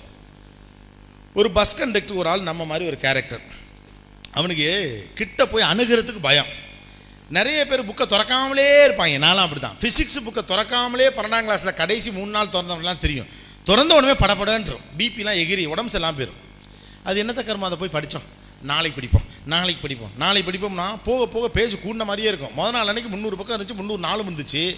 ஒரு 1.34 1.52
பஸ் 1.52 1.78
கண்டக்டர் 1.78 2.16
ஒரு 2.16 2.30
ஆள் 2.30 2.42
நம்ம 2.42 2.66
மாதிரி 2.66 2.86
ஒரு 2.86 2.98
கேரக்டர் 2.98 3.42
அவனுக்கு 4.32 4.68
கிட்ட 5.14 5.46
போய் 5.46 5.64
அணுகிறதுக்கு 5.64 6.20
பயம். 6.22 6.64
நிறைய 7.30 7.68
பேர் 7.68 7.88
புக்கை 7.90 8.06
திறக்காமலே 8.06 8.66
இருப்பாங்க. 8.88 9.18
நானும் 9.18 9.44
அப்படி 9.44 9.62
தான் 9.62 9.78
ஃபிசிக்ஸ் 9.82 10.18
புக்கை 10.26 10.42
திறக்காமலே 10.52 11.08
பன்னெண்டாம் 11.18 11.48
கிளாஸில் 11.48 11.74
கடைசி 11.74 12.12
மூணு 12.12 12.32
நாள் 12.32 12.48
திறந்தவங்கலாம் 12.48 12.98
தெரியும். 12.98 13.28
திறந்த 13.64 13.96
உடனே 13.96 14.14
படபடன்றோம். 14.14 14.84
பிபிலாம் 14.98 15.40
எகிரி 15.44 15.66
உடம்பு 15.66 16.00
செல்லாம் 16.00 16.18
போயிடும் 16.18 16.42
அது 17.04 17.24
என்னத்த 17.24 17.44
கர்மா 17.48 17.68
அதை 17.70 17.78
போய் 17.78 17.96
படித்தோம் 17.98 18.28
நாளைக்கு 18.62 19.00
படிப்போம். 19.00 19.26
நாளைக்கு 19.46 19.82
படிப்போம். 19.82 20.12
நாளைக்கு 20.18 20.52
படிப்போம்னா 20.52 20.98
போக 21.04 21.26
போக 21.26 21.50
பேஜ் 21.50 21.76
கூடின 21.76 22.06
மாதிரியே 22.10 22.28
இருக்கும். 22.28 22.54
முதல் 22.54 22.72
நாள் 22.72 22.90
அன்றைக்கி 22.92 23.08
முந்நூறு 23.08 23.38
பக்கம் 23.38 23.56
இருந்துச்சு 23.58 23.76
முந்நூறு 23.76 24.00
நாளும் 24.00 24.30
இருந்துச்சு 24.30 24.78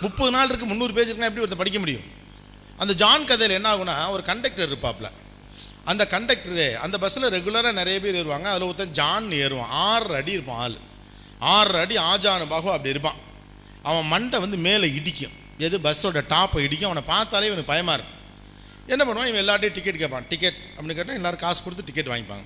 முப்பது 0.00 0.30
நாள் 0.30 0.48
இருக்குது 0.48 0.70
முந்நூறு 0.72 0.92
பேஜ் 0.92 1.08
இருக்குன்னா 1.08 1.30
எப்படி 1.30 1.44
ஒருத்தர் 1.44 1.62
படிக்க 1.62 1.78
முடியும்? 1.78 2.02
அந்த 2.76 2.92
ஜான் 2.92 3.24
கதையில் 3.24 3.56
என்ன 3.56 3.76
ஆகுனா 3.76 4.10
ஒரு 4.10 4.22
கண்டக்டர் 4.22 4.68
இருப்பாப்ல. 4.70 5.10
அந்த 5.84 6.06
கண்டக்டரு 6.10 6.74
அந்த 6.74 6.98
பஸ்ஸில் 6.98 7.30
ரெகுலராக 7.36 7.72
நிறைய 7.72 8.00
பேர் 8.00 8.26
ஏறுவாங்க. 8.26 8.42
அதில் 8.42 8.62
ஒருத்தன் 8.62 8.90
ஜான் 8.90 9.30
ஏறுவான். 9.30 9.68
ஆறு 9.68 10.14
அடி 10.14 10.32
இருப்பான் 10.32 10.58
ஆள். 10.58 10.76
ஆறரை 11.52 11.80
அடி 11.80 11.96
ஆஜானு 11.96 12.46
பாகு 12.48 12.68
அப்படி 12.76 12.88
இருப்பான். 12.88 13.18
அவன் 13.82 14.06
மண்டை 14.06 14.38
வந்து 14.40 14.56
மேலே 14.56 14.86
இடிக்கும். 14.92 15.34
எது? 15.58 15.78
பஸ்ஸோட 15.78 16.20
டாப்பை 16.34 16.60
இடிக்கும். 16.66 16.90
அவனை 16.90 17.02
பார்த்தாலே 17.06 17.46
இவனுக்கு 17.46 17.72
பயமாக 17.72 17.96
இருக்கும். 17.98 18.20
என்ன 18.92 19.02
பண்ணுவான்? 19.04 19.30
இவன் 19.30 19.44
எல்லார்ட்டையும் 19.44 19.76
டிக்கெட் 19.78 19.98
கேட்பான். 19.98 20.26
டிக்கெட் 20.28 20.60
அப்படின்னு 20.76 20.98
கேட்டால் 20.98 21.14
எல்லோரும் 21.14 21.38
காசு 21.38 21.62
கொடுத்து 21.62 21.84
டிக்கெட் 21.84 22.12
வாங்கிப்பாங்க. 22.12 22.44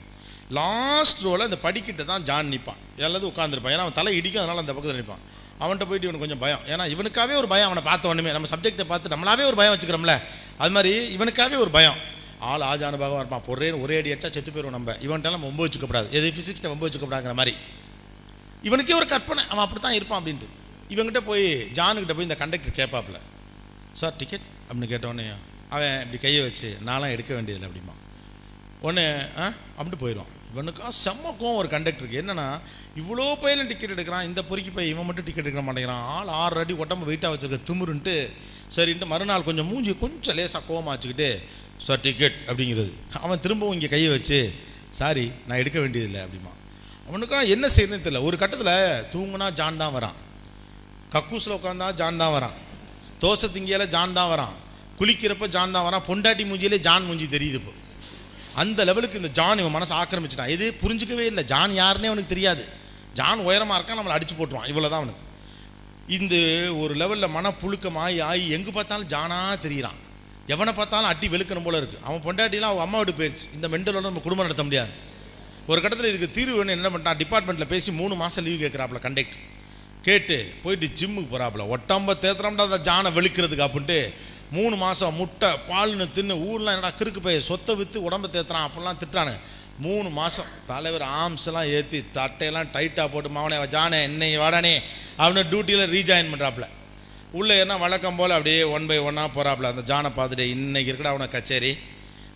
லாஸ்ட் 0.50 1.22
ரோவில் 1.22 1.46
அந்த 1.48 1.58
படிக்கிட்ட 1.62 2.04
தான் 2.04 2.22
ஜான் 2.22 2.50
நிற்பான் 2.52 2.80
எல்லாத்தையும் 2.96 3.30
உட்காந்துருப்பான் 3.32 3.72
ஏன்னா 3.74 3.84
அவன் 3.84 3.98
தலை 4.00 4.12
இடிக்கும் 4.16 4.42
அதனால் 4.42 4.62
அந்த 4.64 4.74
பக்கத்தில் 4.74 5.00
நிற்பான். 5.00 5.22
அவன்கிட்ட 5.62 5.86
போயிட்டு 5.90 6.08
இவனுக்கு 6.08 6.24
கொஞ்சம் 6.24 6.42
பயம். 6.44 6.62
ஏன்னா 6.66 6.84
இவனுக்காகவே 6.94 7.34
ஒரு 7.36 7.48
பயம் 7.48 7.68
அவனை 7.70 7.82
பார்த்த 7.82 8.08
உடனே. 8.08 8.32
நம்ம 8.32 8.48
சப்ஜெக்டை 8.54 8.84
பார்த்து 8.84 9.16
நம்மளாவே 9.16 9.44
ஒரு 9.50 9.56
பயம் 9.60 9.74
வச்சுக்கிறோம்ல. 9.74 10.14
அது 10.58 10.70
மாதிரி 10.70 10.92
இவனுக்காகவே 11.16 11.58
ஒரு 11.64 11.70
பயம். 11.70 11.98
ஆள் 12.38 12.60
ஆஜானுபாகம் 12.60 13.20
இருப்பான். 13.22 13.44
ஒரே 13.46 13.70
ஒரே 13.70 13.96
அடி 13.98 14.12
அடிச்சா 14.12 14.30
செத்து 14.30 14.50
போயிடும் 14.50 14.76
நம்ம. 14.76 14.92
இவன்ட்டெல்லாம் 14.92 15.38
நம்ம 15.38 15.66
வச்சுக்கப்படாது 15.66 16.08
எது? 16.18 16.32
ஃபிசிக்ஸ்ட்டை 16.36 16.70
ஒம்பு 16.74 16.86
வச்சுக்கப்படாங்கிற 16.86 17.34
மாதிரி. 17.34 17.56
இவனுக்கே 18.62 18.94
ஒரு 18.94 19.06
கற்பனை. 19.06 19.42
அவன் 19.48 19.64
அப்படி 19.64 19.80
தான் 19.80 19.94
இருப்பான் 19.94 20.20
அப்படின்ட்டு. 20.20 20.48
இவன்கிட்ட 20.88 21.20
போய் 21.24 21.46
ஜானுக்கிட்ட 21.74 22.14
போய் 22.14 22.28
இந்த 22.28 22.36
கண்டக்டர் 22.36 22.78
கேட்பாப்புல 22.78 23.18
சார் 23.94 24.16
டிக்கெட் 24.16 24.46
அப்படின்னு 24.62 24.90
கேட்டோடனே 24.90 25.26
அவன் 25.70 25.94
இப்படி 26.02 26.18
கையை 26.18 26.42
வச்சு 26.42 26.68
நான்லாம் 26.86 27.14
எடுக்க 27.14 27.30
வேண்டியதில்லை 27.34 27.68
அப்படிமா 27.68 27.94
ஒன்று 28.80 29.04
ஆ? 29.38 29.46
அப்படின்ட்டு 29.76 30.02
போயிடுவான். 30.02 30.32
இவனுக்கா 30.50 30.90
செம்ம 30.98 31.32
கோவம் 31.38 31.58
ஒரு 31.60 31.68
கண்டக்டருக்கு 31.68 32.20
என்னென்னா 32.20 32.46
இவ்வளோ 32.96 33.24
பையலும் 33.42 33.70
டிக்கெட் 33.70 33.94
எடுக்கிறான். 33.94 34.26
இந்த 34.28 34.40
பொறுக்கி 34.42 34.70
போய் 34.70 34.88
இவன் 34.88 35.06
மட்டும் 35.06 35.24
டிக்கெட் 35.24 35.46
எடுக்க 35.46 35.64
மாட்டேங்கிறான். 35.64 36.04
ஆள் 36.14 36.30
ஆறு 36.38 36.60
அடி 36.60 36.74
உடம்பு 36.74 37.08
வெயிட்டாக 37.10 37.32
வச்சுருக்க 37.34 37.68
திமுருன்ட்டு 37.68 38.14
சரின்ட்டு 38.76 39.06
மறுநாள் 39.06 39.42
கொஞ்சம் 39.42 39.68
மூஞ்சி 39.70 39.94
கொஞ்சம் 39.96 40.36
லேசாக 40.36 40.62
கோவமாக 40.68 40.94
வச்சுக்கிட்டு 40.94 41.28
சார் 41.78 42.00
டிக்கெட் 42.00 42.38
அப்படிங்கிறது. 42.48 42.92
அவன் 43.20 43.40
திரும்பவும் 43.40 43.74
இங்கே 43.74 43.88
கையை 43.88 44.10
வச்சு 44.10 44.40
சாரி 44.98 45.26
நான் 45.46 45.58
எடுக்க 45.58 45.78
வேண்டியதில்லை 45.80 46.22
அப்படிமா 46.24 46.52
அவனுக்கா 47.08 47.38
என்ன 47.54 47.66
செய்யறதுன்னு 47.74 48.06
தெரியல. 48.06 48.22
ஒரு 48.28 48.36
கட்டத்தில் 48.42 48.74
தூங்குனா 49.12 49.46
ஜான் 49.58 49.80
தான் 49.82 49.94
வரான். 49.96 50.16
கக்கூஸில் 51.14 51.56
உட்காந்தா 51.58 51.86
ஜான் 52.00 52.20
தான் 52.22 52.34
வரான். 52.36 52.56
தோசை 53.22 53.46
திங்கியால 53.54 53.84
ஜான் 53.94 54.16
தான் 54.18 54.30
வரான். 54.32 54.54
குளிக்கிறப்ப 54.98 55.46
ஜான் 55.56 55.74
தான் 55.76 55.86
வரான். 55.88 56.04
பொண்டாட்டி 56.08 56.44
மூஞ்சியிலே 56.50 56.78
ஜான் 56.88 57.06
மூஞ்சி 57.08 57.26
தெரியுது 57.36 57.58
இப்போ. 57.60 57.72
அந்த 58.62 58.84
லெவலுக்கு 58.88 59.20
இந்த 59.20 59.30
ஜான் 59.38 59.60
இவன் 59.62 59.74
மனசை 59.76 59.94
ஆக்கிரமிச்சிட்டான். 60.00 60.52
இது 60.56 60.66
புரிஞ்சிக்கவே 60.82 61.24
இல்லை. 61.32 61.44
ஜான் 61.52 61.72
யாருன்னே 61.80 62.10
அவனுக்கு 62.10 62.34
தெரியாது. 62.34 62.64
ஜான் 63.18 63.46
உயரமாக 63.48 63.78
இருக்கான் 63.78 63.98
நம்மளை 64.00 64.16
அடிச்சு 64.16 64.34
போட்டுருவான். 64.38 64.68
இவ்வளோ 64.72 64.88
தான் 64.92 65.00
அவனுக்கு. 65.02 65.24
இந்த 66.16 66.34
ஒரு 66.82 66.92
லெவலில் 67.00 67.34
மனப்புழுக்கம் 67.36 67.98
ஆகி 68.04 68.18
ஆகி 68.30 68.44
எங்கே 68.56 68.72
பார்த்தாலும் 68.76 69.10
ஜானாக 69.14 69.56
தெரியிறான். 69.64 69.98
எவனை 70.54 70.72
பார்த்தாலும் 70.76 71.10
அட்டி 71.12 71.26
வெளுக்கணும் 71.32 71.66
போல 71.66 71.78
இருக்குது 71.80 72.04
அவன் 72.06 72.22
பொண்டாட்டிலாம் 72.26 72.72
அவன் 72.72 72.86
அம்மா 72.86 72.98
விட்டு 73.00 73.18
போயிடுச்சு 73.18 73.46
இந்த 73.56 73.66
மெண்டலோட 73.72 74.04
நம்ம 74.10 74.22
குடும்பம் 74.26 74.46
நடத்த 74.46 74.64
முடியாது. 74.68 74.92
ஒரு 75.70 75.78
கட்டத்தில் 75.82 76.10
இதுக்கு 76.10 76.28
தீர்வு 76.36 76.56
வேணும் 76.58 76.76
என்ன 76.76 76.88
பண்ணிட்டான் 76.92 77.18
டிபார்ட்மெண்ட்டில் 77.22 77.70
பேசி 77.72 77.90
மூணு 78.00 78.14
மாதம் 78.22 78.44
லீவ் 78.46 78.62
கேட்குறாப்புல 78.64 79.00
கண்டக்டர் 79.06 79.42
கேட்டு 80.06 80.36
போயிட்டு 80.62 80.86
ஜிம்முக்கு 80.98 81.30
போகிறாப்புல 81.32 81.64
ஒட்டம்ப 81.74 82.14
தேத்துறோம்டா 82.24 82.66
அந்த 82.68 82.78
ஜானை 82.88 83.10
வெளுக்கிறதுக்கு 83.16 83.66
அப்படின்ட்டு 83.66 83.98
மூணு 84.56 84.74
மாதம் 84.84 85.16
முட்டை 85.20 85.50
பால்னு 85.70 86.06
தின்னு 86.16 86.34
ஊர்லாம் 86.48 86.74
என்னடா 86.76 86.92
கிறுக்கு 87.00 87.22
போய் 87.26 87.46
சொத்தை 87.48 87.72
விற்று 87.80 88.06
உடம்ப 88.08 88.30
தேத்துறான் 88.36 88.66
அப்படிலாம் 88.68 89.00
திட்டானு 89.02 89.34
மூணு 89.86 90.08
மாதம் 90.20 90.48
தலைவர் 90.70 91.04
ஆம்ஸ்லாம் 91.22 91.50
எல்லாம் 91.50 91.68
ஏற்றி 91.78 91.98
தட்டையெல்லாம் 92.16 92.70
டைட்டாக 92.76 93.08
போட்டு 93.12 93.30
மாவனே 93.36 93.58
ஜானே 93.76 93.98
என்னை 94.08 94.30
வாடானே 94.44 94.74
அவனை 95.24 95.42
டியூட்டியில் 95.52 95.92
ரீஜாயின் 95.96 96.32
பண்ணுறாப்புல 96.32 96.66
உள்ளே 97.38 97.54
என்ன 97.62 97.74
வழக்கம் 97.84 98.18
போல் 98.18 98.34
அப்படியே 98.36 98.60
ஒன் 98.76 98.88
பை 98.90 98.98
ஒன்னாக 99.08 99.28
போகிறாப்புல 99.36 99.70
அந்த 99.72 99.82
ஜானை 99.90 100.10
பார்த்துட்டு 100.18 100.44
இன்றைக்கி 100.54 100.90
இருக்கடா 100.90 101.12
அவனை 101.14 101.28
கச்சேரி. 101.28 101.72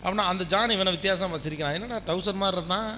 அப்படின்னா 0.03 0.25
அந்த 0.31 0.43
ஜான் 0.53 0.73
இவனை 0.75 0.91
வித்தியாசம் 0.95 1.33
வச்சிருக்கிறான் 1.33 1.75
என்னடா 1.77 1.97
டவுசர் 2.09 2.41
மாதிரி 2.41 2.57
இருந்தான். 2.57 2.89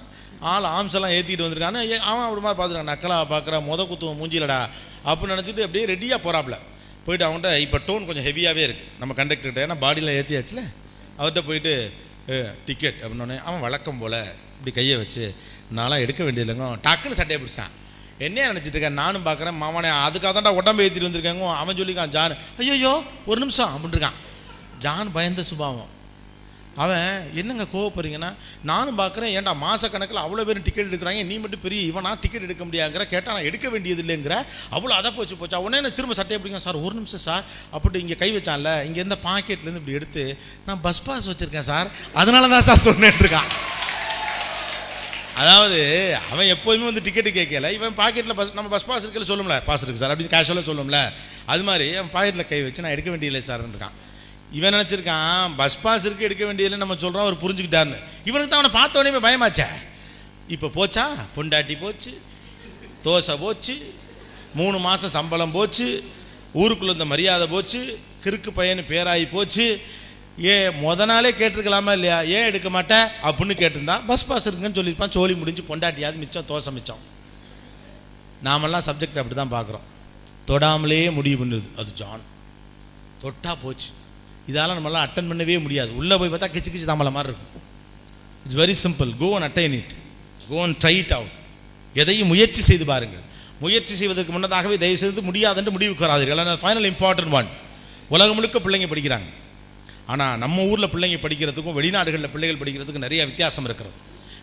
ஆள் 0.52 0.66
ஆம்ஸெல்லாம் 0.76 1.14
ஏற்றிட்டு 1.16 1.44
வந்திருக்கான். 1.46 1.78
அவன் 2.10 2.24
அப்படி 2.26 2.42
மாதிரி 2.46 2.58
பார்த்துருக்கான் 2.60 2.92
நக்கலா 2.92 3.18
பார்க்குற 3.34 3.60
முத 3.68 3.86
குத்துவன் 3.90 4.18
மூஞ்சிலடா 4.22 4.60
அப்படின்னு 5.08 5.34
நினச்சிட்டு 5.36 5.64
அப்படியே 5.66 5.84
ரெடியாக 5.92 6.18
போகிறாப்புல 6.26 6.58
போயிட்டு 7.06 7.26
அவன்கிட்ட 7.26 7.50
இப்போ 7.64 7.78
டோன் 7.88 8.06
கொஞ்சம் 8.08 8.26
ஹெவியாகவே 8.28 8.62
இருக்குது 8.66 8.92
நம்ம 9.00 9.14
கண்டக்டர்கிட்ட 9.18 9.64
ஏன்னா 9.66 9.78
பாடியில் 9.84 10.12
ஏற்றியாச்சுல 10.18 10.62
அவர்கிட்ட 11.18 11.42
போயிட்டு 11.48 11.74
டிக்கெட் 12.68 13.00
அப்படின்னோடனே 13.02 13.36
அவன் 13.48 13.64
வழக்கம் 13.66 14.00
போல் 14.02 14.20
இப்படி 14.56 14.72
கையை 14.78 14.96
வச்சு 15.02 15.24
நான்லாம் 15.76 16.02
எடுக்க 16.04 16.20
வேண்டியதில்லைங்க. 16.24 16.66
டக்குன்னு 16.86 17.18
சட்டையை 17.20 17.38
பிடிச்சான் 17.42 17.74
என்னையே 18.26 18.44
நினச்சிட்டு 18.50 18.76
இருக்கேன் 18.76 18.98
நானும் 19.02 19.26
பார்க்குறேன் 19.26 19.56
மாமனே 19.62 19.90
அதுக்காக 20.06 20.32
தான்டா 20.36 20.52
உடம்பு 20.60 20.84
ஏற்றிட்டு 20.84 21.08
வந்திருக்காங்க. 21.08 21.48
அவன் 21.62 21.78
சொல்லிக்கான் 21.80 22.12
ஜான் 22.16 22.36
ஐயோ 22.58 22.92
ஒரு 23.30 23.38
நிமிஷம் 23.44 23.72
அப்படின்ட்டுருக்கான் 23.74 24.18
ஜான் 24.84 25.12
பயந்த 25.16 25.42
சுபாவம். 25.50 25.90
அவன் 26.82 27.04
என்னங்க 27.40 27.64
கோவப்படுறீங்கன்னா 27.74 28.30
நானும் 28.70 28.98
பார்க்குறேன் 29.00 29.30
ஏன்டா 29.36 29.52
மாதக்கணக்கில் 29.64 30.20
அவ்வளோ 30.24 30.42
பேர் 30.48 30.60
டிக்கெட் 30.66 30.88
எடுக்கிறாங்க 30.90 31.22
நீ 31.30 31.36
மட்டும் 31.44 31.62
பெரிய 31.66 31.80
இவனா 31.90 32.10
டிக்கெட் 32.24 32.46
எடுக்க 32.48 32.64
முடியாங்கிற 32.68 33.04
கேட்டால் 33.12 33.36
நான் 33.36 33.48
எடுக்க 33.50 33.66
வேண்டியது 33.74 34.02
இல்லைங்கிற 34.04 34.34
அவ்வளோ 34.76 34.94
அதை 35.00 35.10
போச்சு 35.18 35.36
போச்சா? 35.40 35.60
உடனே 35.66 35.80
நான் 35.84 35.96
திரும்ப 35.98 36.16
சட்டை 36.20 36.38
பிடிக்கும் 36.42 36.64
சார் 36.66 36.82
ஒரு 36.86 36.94
நிமிஷம் 36.98 37.24
சார். 37.28 37.44
அப்படி 37.76 38.02
இங்கே 38.04 38.18
கை 38.22 38.30
வச்சான்ல 38.36 38.72
இங்கே 38.88 39.00
இருந்த 39.02 39.18
பாக்கெட்லேருந்து 39.28 39.82
இப்படி 39.82 39.98
எடுத்து 40.00 40.24
நான் 40.68 40.82
பஸ் 40.86 41.02
பாஸ் 41.08 41.28
வச்சுருக்கேன் 41.32 41.68
சார். 41.72 41.90
அதனால 42.22 42.50
தான் 42.54 42.66
சார் 42.68 42.86
சொன்னேன்ட்ருக்கான் 42.88 43.50
அதாவது 45.42 45.80
அவன் 46.32 46.50
எப்போதுமே 46.52 46.84
வந்து 46.90 47.04
டிக்கெட்டு 47.06 47.30
கேட்கல. 47.38 47.70
இவன் 47.78 47.96
பாக்கெட்டில் 48.02 48.38
பஸ் 48.38 48.54
நம்ம 48.58 48.70
பஸ் 48.74 48.88
பாஸ் 48.90 49.04
இருக்கல 49.06 49.26
சொல்லும்ல 49.32 49.56
பாஸ் 49.68 49.82
இருக்குது 49.84 50.02
சார் 50.02 50.12
அப்படி 50.14 50.28
கேஷுவலாக 50.34 50.66
சொல்லும்ல. 50.70 51.00
அது 51.54 51.64
மாதிரி 51.68 51.88
அவன் 52.00 52.12
பாக்கெட்டில் 52.16 52.50
கை 52.52 52.60
வச்சு 52.66 52.84
நான் 52.84 52.94
எடுக்க 52.96 53.10
வேண்டியதில்லை 53.14 53.42
சார்ன்னு 53.48 53.74
இருக்கான். 53.74 53.96
இவன் 54.52 54.74
நினச்சிருக்கான் 54.74 55.54
பஸ் 55.56 55.80
பாஸ் 55.82 56.04
இருக்கு 56.04 56.24
எடுக்க 56.24 56.44
வேண்டியதில்லை 56.44 56.86
நம்ம 56.86 57.00
சொல்கிறோம் 57.02 57.26
அவர் 57.26 57.42
புரிஞ்சுக்கிட்டாருன்னு. 57.44 57.98
இவனுக்கு 58.24 58.50
தான் 58.50 58.60
அவனை 58.60 58.70
பார்த்த 58.70 58.98
உடனே 58.98 59.22
பயமாச்சே. 59.28 59.66
இப்போ 60.48 60.66
போச்சா? 60.78 61.04
பொண்டாட்டி 61.36 61.78
போச்சு 61.80 62.20
தோசை 63.04 63.38
போச்சு 63.38 63.94
மூணு 64.54 64.78
மாதம் 64.78 65.10
சம்பளம் 65.10 65.52
போச்சு 65.52 66.04
ஊருக்குள்ள 66.54 66.92
இந்த 66.92 67.04
மரியாதை 67.04 67.46
போச்சு 67.46 67.98
கிறுக்கு 68.24 68.50
பையனு 68.58 68.84
பேராகி 68.92 69.30
போச்சு. 69.30 69.80
ஏ 70.44 70.68
முத 70.68 71.04
நாளே 71.06 71.30
கேட்டிருக்கலாமா 71.30 71.92
இல்லையா? 71.92 72.20
ஏன் 72.22 72.44
எடுக்க 72.44 72.70
மாட்டேன் 72.70 73.06
அப்படின்னு 73.22 73.54
கேட்டிருந்தா 73.62 74.06
பஸ் 74.06 74.26
பாஸ் 74.26 74.46
இருக்குன்னு 74.46 74.78
சொல்லியிருப்பான் 74.78 75.10
சோழி 75.10 75.34
முடிஞ்சு 75.34 75.62
பொண்டாட்டியாவது 75.68 76.16
மிச்சம் 76.16 76.48
தோசை 76.48 76.72
மிச்சம். 76.72 76.98
நாமெல்லாம் 78.42 78.82
சப்ஜெக்ட் 78.86 79.20
அப்படி 79.20 79.34
தான் 79.34 79.54
பார்க்குறோம். 79.56 79.86
தொடாமலேயே 80.46 81.12
முடிவு 81.12 81.44
பண்ணுது. 81.44 81.68
அது 81.76 81.92
ஜான். 81.92 82.24
தொட்டா 83.22 83.54
போச்சு. 83.62 83.90
இதால் 84.50 84.76
நம்மளால் 84.78 85.04
அட்டன் 85.06 85.28
பண்ணவே 85.30 85.56
முடியாது. 85.66 85.90
உள்ளே 86.00 86.16
போய் 86.20 86.30
பார்த்தா 86.32 86.48
கிச்சு 86.54 86.70
கிச்சு 86.72 86.88
தாமலை 86.90 87.12
மாதிரி 87.16 87.30
இருக்கும். 87.32 87.52
It's 88.44 88.58
very 88.62 88.74
simple 88.84 89.10
go 89.22 89.28
and 89.36 89.46
attain 89.48 89.74
it 89.80 89.94
go 90.50 90.58
and 90.64 90.76
try 90.82 90.94
it 91.02 91.14
out 91.18 91.34
எதையும் 92.02 92.30
முயற்சி 92.32 92.62
செய்து 92.70 92.84
பாருங்கள். 92.92 93.24
முயற்சி 93.64 93.94
செய்வதற்கு 94.00 94.32
முன்னதாகவே 94.36 94.76
தயவு 94.82 94.98
செய்து 95.02 95.28
முடியாதுன்ற 95.28 95.70
முடிவுக்கு 95.76 96.06
வராதீர்கள். 96.06 96.60
ஃபைனல் 96.62 96.88
இம்பார்ட்டன்ட் 96.92 97.34
ஒன் 97.38 97.48
உலகம் 98.14 98.36
முழுக்க 98.38 98.58
பிள்ளைங்க 98.64 98.88
படிக்கிறாங்க. 98.92 99.28
ஆனால் 100.12 100.34
நம்ம 100.42 100.64
ஊரில் 100.72 100.92
பிள்ளைங்க 100.94 101.18
படிக்கிறதுக்கும் 101.22 101.76
வெளிநாடுகளில் 101.78 102.32
பிள்ளைகள் 102.34 102.60
படிக்கிறதுக்கும் 102.60 103.06
நிறைய 103.06 103.22
வித்தியாசம் 103.30 103.66
இருக்கிறது. 103.68 103.96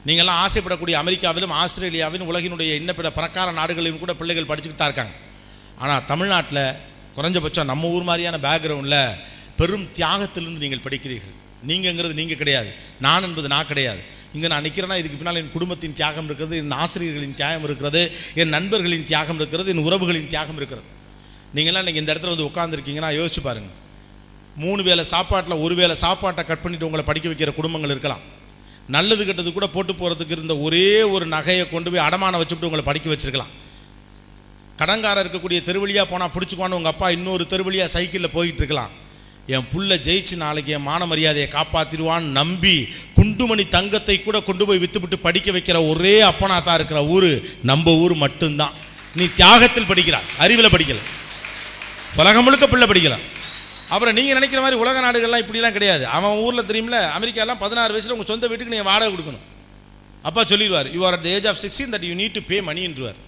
நீங்கள்லாம் 0.08 0.40
ஆசைப்படக்கூடிய 0.46 0.96
அமெரிக்காவிலும் 1.02 1.54
ஆஸ்திரேலியாவிலும் 1.60 2.30
உலகினுடைய 2.32 2.72
இன்ன 2.80 2.92
பிற 2.98 3.10
பணக்கார 3.18 3.52
நாடுகளிலும் 3.60 4.02
கூட 4.02 4.14
பிள்ளைகள் 4.22 4.50
படிச்சுக்கிட்டு 4.50 4.82
தான் 4.82 4.92
இருக்காங்க. 4.92 5.14
ஆனால் 5.84 6.02
தமிழ்நாட்டில் 6.10 6.66
குறைஞ்சபட்சம் 7.18 7.70
நம்ம 7.72 7.92
ஊர் 7.96 8.10
மாதிரியான 8.10 8.40
பேக்ரவுண்டில் 8.48 9.00
பெரும் 9.60 9.88
தியாகத்திலிருந்து 9.98 10.64
நீங்கள் 10.66 10.84
படிக்கிறீர்கள். 10.88 11.38
நீங்கங்கிறது 11.70 12.14
நீங்கள் 12.22 12.40
கிடையாது. 12.42 12.70
நான் 13.06 13.26
என்பது 13.28 13.48
நான் 13.56 13.70
கிடையாது. 13.72 14.02
இங்கே 14.36 14.48
நான் 14.54 14.66
நிற்கிறேன்னா 14.66 14.98
இதுக்கு 15.02 15.18
பின்னால் 15.20 15.40
என் 15.42 15.54
குடும்பத்தின் 15.56 15.96
தியாகம் 16.00 16.28
இருக்கிறது 16.30 16.56
என் 16.62 16.76
ஆசிரியர்களின் 16.84 17.36
தியாகம் 17.40 17.66
இருக்கிறது 17.68 18.02
என் 18.42 18.54
நண்பர்களின் 18.56 19.08
தியாகம் 19.12 19.40
இருக்கிறது 19.42 19.70
என் 19.74 19.84
உறவுகளின் 19.88 20.30
தியாகம் 20.34 20.60
இருக்கிறது. 20.62 20.88
நீங்களாம் 21.58 21.86
நீங்கள் 21.88 22.04
இந்த 22.04 22.12
இடத்துல 22.14 22.34
வந்து 22.34 22.48
உட்காந்துருக்கீங்கன்னா 22.50 23.12
யோசிச்சு 23.20 23.42
பாருங்கள் 23.48 23.80
மூணு 24.64 24.82
வேளை 24.88 25.04
சாப்பாட்டில் 25.12 25.62
ஒரு 25.66 25.76
வேளை 25.82 25.96
சாப்பாட்டை 26.06 26.44
கட் 26.50 26.64
பண்ணிட்டு 26.64 26.88
உங்களை 26.88 27.04
படிக்க 27.10 27.28
வைக்கிற 27.32 27.52
குடும்பங்கள் 27.60 27.94
இருக்கலாம். 27.96 28.24
நல்லது 28.96 29.24
கெட்டது 29.28 29.52
கூட 29.54 29.68
போட்டு 29.76 29.94
போகிறதுக்கு 30.00 30.36
இருந்த 30.38 30.56
ஒரே 30.68 30.88
ஒரு 31.14 31.26
நகையை 31.36 31.66
கொண்டு 31.74 31.90
போய் 31.92 32.06
அடமானம் 32.08 32.42
வச்சுட்டு 32.42 32.70
உங்களை 32.70 32.86
படிக்க 32.90 33.08
வச்சுருக்கலாம். 33.14 33.54
கடங்காரர் 34.82 35.24
இருக்கக்கூடிய 35.24 35.60
தெருவழியாக 35.70 36.08
போனால் 36.12 36.34
பிடிச்சிக்குவான்னு 36.36 36.80
உங்கள் 36.80 36.94
அப்பா 36.94 37.10
இன்னொரு 37.18 37.44
தெருவழியாக 37.54 37.92
சைக்கிளில் 37.96 38.36
போயிட்டு 38.38 38.62
இருக்கலாம். 38.64 38.92
என் 39.52 39.66
புள்ள 39.72 39.94
ஜெயிச்சு 40.06 40.36
நாளைக்கு 40.44 40.72
என் 40.76 40.86
மான 40.90 41.06
மரியாதையை 41.12 41.48
காப்பாற்றிடுவான்னு 41.56 42.30
நம்பி 42.38 42.76
குண்டுமணி 43.18 43.64
தங்கத்தை 43.74 44.16
கூட 44.20 44.38
கொண்டு 44.50 44.64
போய் 44.68 44.82
வித்துவிட்டு 44.84 45.18
படிக்க 45.26 45.52
வைக்கிற 45.56 45.78
ஒரே 45.92 46.14
அப்பனா 46.30 46.58
தான் 46.68 46.78
இருக்கிற 46.80 47.00
ஊர் 47.16 47.32
நம்ம 47.70 47.96
ஊர் 48.04 48.16
மட்டும்தான். 48.24 48.74
நீ 49.20 49.26
தியாகத்தில் 49.40 49.90
படிக்கிறாய் 49.90 50.30
அறிவில் 50.44 50.74
படிக்கல. 50.76 51.02
உலகம் 52.22 52.46
முழுக்க 52.48 52.66
பிள்ளை 52.74 52.88
படிக்கலாம் 52.92 53.26
அப்புறம் 53.94 54.16
நீங்கள் 54.18 54.38
நினைக்கிற 54.38 54.62
மாதிரி 54.64 54.78
உலக 54.84 55.02
நாடுகள்லாம் 55.06 55.44
இப்படிலாம் 55.44 55.76
கிடையாது. 55.78 56.04
அவன் 56.18 56.40
ஊரில் 56.44 56.68
தெரியுமில்ல 56.70 57.00
அமெரிக்காலாம் 57.18 57.60
பதினாறு 57.64 57.94
வயசில் 57.96 58.14
உங்கள் 58.16 58.32
சொந்த 58.32 58.48
வீட்டுக்கு 58.52 58.74
நீங்கள் 58.76 58.90
வாடகை 58.92 59.10
கொடுக்கணும். 59.14 59.46
அப்பா 60.28 60.42
சொல்லிடுவார் 60.52 60.90
you 60.96 61.02
are 61.08 61.16
at 61.18 61.26
the 61.28 61.30
age 61.38 61.48
of 61.52 61.60
sixteen 61.64 61.94
that 61.96 62.08
you 62.10 62.16
need 62.22 62.38
to 62.38 62.44
pay 62.52 62.60
மணின்றுவார் 62.70 63.20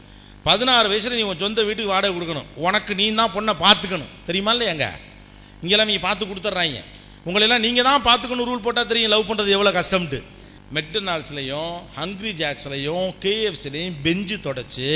பதினாறு 0.48 0.88
வயசில் 0.94 1.18
நீ 1.20 1.26
உன் 1.32 1.44
சொந்த 1.44 1.60
வீட்டுக்கு 1.68 1.94
வாடகை 1.96 2.14
கொடுக்கணும். 2.16 2.48
உனக்கு 2.68 2.92
நீ 3.02 3.06
தான் 3.20 3.34
பொண்ணை 3.36 3.56
பார்த்துக்கணும். 3.66 4.12
தெரியுமா 4.30 4.54
இல்லையாங்க 4.56 4.88
இங்கெல்லாம் 5.66 5.90
நீங்கள் 5.92 6.08
பார்த்து 6.08 6.30
கொடுத்துட்றாங்க. 6.32 6.80
உங்களெல்லாம் 7.28 7.64
நீங்கள் 7.66 7.88
தான் 7.90 8.04
பார்த்துக்கணும் 8.08 8.48
ரூல் 8.50 8.66
போட்டால் 8.66 8.90
தெரியும் 8.90 9.14
லவ் 9.14 9.30
பண்ணுறது 9.30 9.54
எவ்வளோ 9.58 9.72
கஷ்டம்ட்டு 9.78 10.20
மெக்டொனால்ட்ஸ்லையும் 10.76 11.74
ஹங்க்ரி 11.98 12.32
ஜாக்ஸ்லையும் 12.42 13.08
கேஎஃப்சிலையும் 13.24 13.96
பெஞ்சு 14.06 14.36
தொடச்சி 14.46 14.90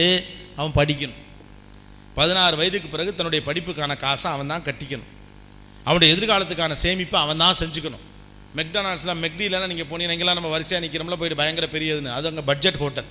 அவன் 0.60 0.74
படிக்கணும். 0.80 1.20
பதினாறு 2.18 2.56
வயதுக்கு 2.60 2.88
பிறகு 2.94 3.12
தன்னுடைய 3.18 3.42
படிப்புக்கான 3.48 3.96
காசை 4.06 4.28
அவன் 4.36 4.52
தான் 4.54 4.66
கட்டிக்கணும். 4.68 5.10
அவனுடைய 5.88 6.10
எதிர்காலத்துக்கான 6.14 6.78
சேமிப்பை 6.84 7.20
அவன் 7.26 7.42
தான் 7.44 7.58
செஞ்சுக்கணும். 7.62 8.04
மெக்டானல்ட்ஸில் 8.60 9.20
மெக்டிலலாம் 9.24 9.72
நீங்கள் 9.74 9.90
போனீங்கன்னா 9.92 10.36
நம்ம 10.40 10.52
வரிசையாக 10.56 10.84
நிற்கிறோம்ல 10.86 11.18
போயிட்டு 11.22 11.40
பயங்கர 11.42 11.68
பெரியதுன்னு. 11.76 12.12
அது 12.18 12.28
அங்கே 12.32 12.44
பட்ஜெட் 12.50 12.80
ஹோட்டல் 12.84 13.10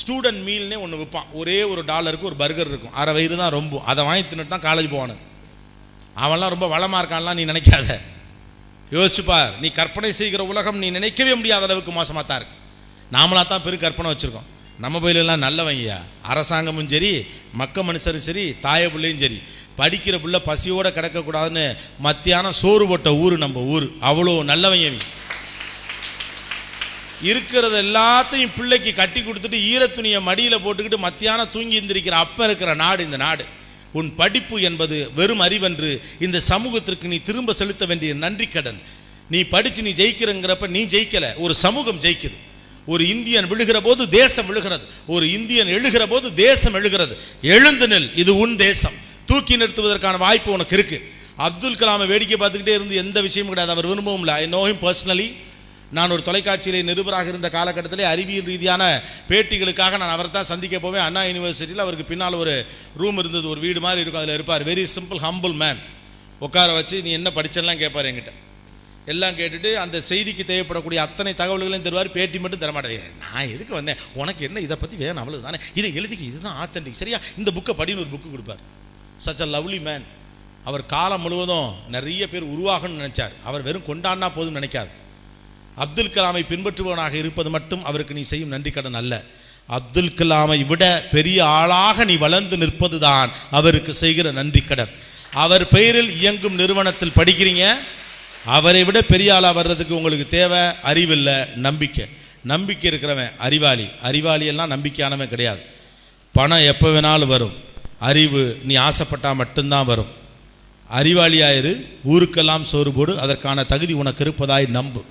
ஸ்டூடெண்ட் 0.00 0.42
மீல்னே 0.48 0.78
ஒன்று 0.84 1.00
விற்பான் 1.02 1.28
ஒரே 1.40 1.58
ஒரு 1.72 1.82
டாலருக்கு 1.92 2.28
ஒரு 2.30 2.38
பர்கர் 2.42 2.70
இருக்கும். 2.72 2.94
அரை 3.00 3.12
வயிறு 3.18 3.40
தான் 3.42 3.54
ரொம்ப. 3.58 3.82
அதை 3.90 4.02
வாங்கி 4.08 4.24
தின்னுட்டு 4.30 4.54
தான் 4.54 4.66
காலேஜ் 4.68 4.92
போவானுங்க. 4.94 5.22
அவன்லாம் 6.24 6.54
ரொம்ப 6.54 6.66
வளமாக 6.74 7.00
இருக்கான்லாம் 7.02 7.38
நீ 7.38 7.44
நினைக்காத. 7.52 7.88
யோசிச்சுப்பார் 8.96 9.50
நீ 9.62 9.68
கற்பனை 9.78 10.10
செய்கிற 10.20 10.42
உலகம் 10.52 10.78
நீ 10.82 10.88
நினைக்கவே 10.98 11.32
முடியாத 11.38 11.66
அளவுக்கு 11.68 11.92
மோசமாக 11.98 12.24
தான் 12.26 12.38
இருக்கு. 12.40 12.56
நாமளாக 13.16 13.46
தான் 13.52 13.64
பெரும் 13.66 13.84
கற்பனை 13.84 14.10
வச்சுருக்கோம். 14.12 14.48
நம்ம 14.84 14.96
பயிலெல்லாம் 15.04 15.44
நல்லவங்கய்யா 15.44 15.98
அரசாங்கமும் 16.32 16.90
சரி 16.94 17.12
மக்க 17.60 17.82
மனுஷரும் 17.88 18.26
சரி 18.28 18.44
தாய 18.66 18.82
பிள்ளையும் 18.94 19.22
சரி. 19.24 19.38
படிக்கிற 19.80 20.14
பிள்ளை 20.22 20.40
பசியோடு 20.48 20.90
கிடக்கக்கூடாதுன்னு 20.96 21.64
மத்தியானம் 22.06 22.58
சோறு 22.62 22.84
போட்ட 22.90 23.10
ஊர் 23.24 23.36
நம்ம 23.44 23.58
ஊர். 23.74 23.86
அவ்வளோ 24.08 24.34
நல்லவங்க 24.50 24.86
இருக்கிறத 24.88 25.06
இருக்கிறது 27.30 27.76
எல்லாத்தையும் 27.84 28.52
பிள்ளைக்கு 28.56 28.90
கட்டி 28.98 29.20
கொடுத்துட்டு 29.20 29.58
ஈரத்துணியை 29.70 30.18
மடியில் 30.28 30.62
போட்டுக்கிட்டு 30.64 30.98
மத்தியானம் 31.06 31.52
தூங்கி 31.54 31.78
எந்திரிக்கிற 31.80 32.16
அப்போ 32.24 32.42
இருக்கிற 32.48 32.72
நாடு 32.82 33.06
இந்த 33.08 33.18
நாடு. 33.26 33.44
உன் 33.92 34.14
படிப்பு 34.14 34.60
என்பது 34.60 35.10
வெறும் 35.14 35.38
அறிவன்று 35.38 36.00
இந்த 36.20 36.40
சமூகத்திற்கு 36.40 37.08
நீ 37.08 37.18
திரும்ப 37.18 37.52
செலுத்த 37.52 37.86
வேண்டிய 37.86 38.14
நன்றி 38.14 38.48
கடன். 38.48 38.80
நீ 39.30 39.42
படித்து 39.42 39.82
நீ 39.82 39.90
ஜெயிக்கிறங்கிறப்ப 39.90 40.68
நீ 40.68 40.84
ஜெயிக்கலை. 40.84 41.34
ஒரு 41.36 41.54
சமூகம் 41.54 42.00
ஜெயிக்குது. 42.00 42.36
ஒரு 42.86 43.08
இந்தியன் 43.08 43.50
விழுகிற 43.50 43.80
போது 43.80 44.08
தேசம் 44.08 44.46
விழுகிறது. 44.46 44.84
ஒரு 45.06 45.32
இந்தியன் 45.32 45.66
எழுகிற 45.66 46.06
போது 46.06 46.34
தேசம் 46.34 46.74
எழுகிறது. 46.74 47.18
எழுந்து 47.42 47.88
நெல். 47.88 48.14
இது 48.14 48.36
உன் 48.36 48.56
தேசம். 48.56 48.92
தூக்கி 49.26 49.56
நிறுத்துவதற்கான 49.56 50.18
வாய்ப்பு 50.18 50.52
உனக்கு 50.52 50.76
இருக்குது 50.76 51.02
அப்துல் 51.36 51.74
கலாமை 51.74 52.06
வேடிக்கை 52.06 52.36
பார்த்துக்கிட்டே 52.38 52.68
இருந்து 52.68 52.94
எந்த 52.94 53.20
விஷயமும் 53.20 53.54
கிடையாது. 53.54 53.80
அவர் 53.80 53.86
விரும்பவும் 53.86 54.18
இல்லை. 54.18 54.34
ஐ 54.34 54.46
நோ 54.46 54.66
ஹிம் 54.66 54.82
பர்சனலி 54.82 55.34
நான் 55.92 56.10
ஒரு 56.10 56.22
தொலைக்காட்சியிலே 56.24 56.80
நிருபராக 56.82 57.28
இருந்த 57.28 57.48
காலகட்டத்திலே 57.52 58.04
அறிவியல் 58.04 58.44
ரீதியான 58.44 59.02
பேட்டிகளுக்காக 59.28 59.96
நான் 59.98 60.14
அவரை 60.14 60.30
தான் 60.30 60.42
சந்திக்க 60.42 60.78
போவேன். 60.78 61.02
அண்ணா 61.02 61.22
யூனிவர்சிட்டியில் 61.22 61.84
அவருக்கு 61.84 62.04
பின்னால் 62.04 62.32
ஒரு 62.32 62.66
ரூம் 62.96 63.18
இருந்தது. 63.18 63.48
ஒரு 63.48 63.60
வீடு 63.60 63.80
மாதிரி 63.80 64.00
இருக்கும். 64.00 64.22
அதில் 64.22 64.34
இருப்பார். 64.34 64.66
வெரி 64.66 64.86
சிம்பிள் 64.96 65.22
ஹம்பிள் 65.22 65.54
மேன் 65.54 65.78
உட்கார 66.38 66.72
வச்சு 66.72 67.02
நீ 67.02 67.10
என்ன 67.10 67.30
படிச்செல்லாம் 67.34 67.76
கேட்பார் 67.76 68.04
என்கிட்ட. 68.04 68.32
எல்லாம் 69.06 69.36
கேட்டுட்டு 69.36 69.74
அந்த 69.74 70.02
செய்திக்கு 70.08 70.42
தேவைப்படக்கூடிய 70.46 70.94
அத்தனை 70.94 71.32
தகவல்களையும் 71.32 71.86
தருவார். 71.86 72.10
பேட்டி 72.10 72.38
மட்டும் 72.38 72.60
தரமாட்டேன் 72.60 73.00
நான் 73.18 73.48
எதுக்கு 73.48 73.74
வந்தேன்? 73.74 73.96
உனக்கு 74.14 74.44
என்ன 74.44 74.60
இதை 74.60 74.76
பற்றி 74.76 74.96
வேணும்? 74.96 75.16
அவ்வளவு 75.16 75.42
தானே? 75.42 75.56
இதை 75.74 75.92
எழுதிக்க 75.92 76.20
இதுதான் 76.20 76.66
ஆத்தன்டிக் 76.66 77.00
சரியா? 77.02 77.18
இந்த 77.38 77.50
புக்கை 77.54 77.70
படின்னு 77.70 78.02
ஒரு 78.04 78.10
புக்கு 78.14 78.30
கொடுப்பார். 78.30 78.60
சச் 79.26 79.40
அ 79.40 79.46
லவ்லி 79.46 79.80
மேன் 79.80 80.04
அவர் 80.64 80.86
காலம் 80.86 81.20
முழுவதும் 81.20 81.74
நிறைய 81.88 82.28
பேர் 82.28 82.44
உருவாகணும்னு 82.44 83.02
நினச்சார். 83.04 83.32
அவர் 83.44 83.62
வெறும் 83.62 83.86
கொண்டாடினா 83.86 84.28
போதும் 84.34 84.56
நினைக்காது. 84.56 84.88
அப்துல் 85.78 86.14
கலாமை 86.14 86.42
பின்பற்றுபவனாக 86.48 87.14
இருப்பது 87.14 87.50
மட்டும் 87.50 87.84
அவருக்கு 87.84 88.14
நீ 88.14 88.20
செய்யும் 88.20 88.48
நன்றி 88.48 88.70
கடன் 88.70 88.94
அல்ல. 88.94 89.22
அப்துல் 89.66 90.14
கலாமை 90.16 90.66
விட 90.66 90.84
பெரிய 91.10 91.38
ஆளாக 91.44 92.04
நீ 92.04 92.16
வளர்ந்து 92.16 92.56
நிற்பதுதான் 92.56 93.28
அவருக்கு 93.50 93.94
செய்கிற 93.94 94.30
நன்றி 94.30 94.60
கடன் 94.60 94.92
அவர் 95.32 95.68
பெயரில் 95.68 96.10
இயங்கும் 96.16 96.54
நிறுவனத்தில் 96.54 97.16
படிக்கிறீங்க 97.16 97.64
அவரை 98.44 98.84
விட 98.84 99.02
பெரிய 99.02 99.34
ஆளாக 99.34 99.54
வர்றதுக்கு 99.54 99.96
உங்களுக்கு 99.96 100.26
தேவை 100.26 100.58
அறிவில்லை 100.58 101.34
நம்பிக்கை. 101.54 102.06
நம்பிக்கை 102.44 102.90
இருக்கிறவன் 102.90 103.36
அறிவாளி. 103.36 103.86
அறிவாளியெல்லாம் 104.02 104.72
நம்பிக்கையானவன் 104.74 105.28
கிடையாது. 105.28 105.60
பணம் 106.32 106.66
எப்போ 106.66 106.88
வேணாலும் 106.88 107.26
வரும். 107.26 107.52
அறிவு 107.98 108.58
நீ 108.64 108.76
ஆசைப்பட்டால் 108.76 109.34
மட்டும்தான் 109.34 109.84
வரும். 109.84 110.12
அறிவாளியாயிரு 110.98 111.72
ஊருக்கெல்லாம் 112.10 112.62
சோறு 112.62 112.92
போடு 112.92 113.20
அதற்கான 113.20 113.64
தகுதி 113.64 113.92
உனக்கு 113.92 114.24
இருப்பதாய் 114.24 114.66
நம்பு. 114.66 115.04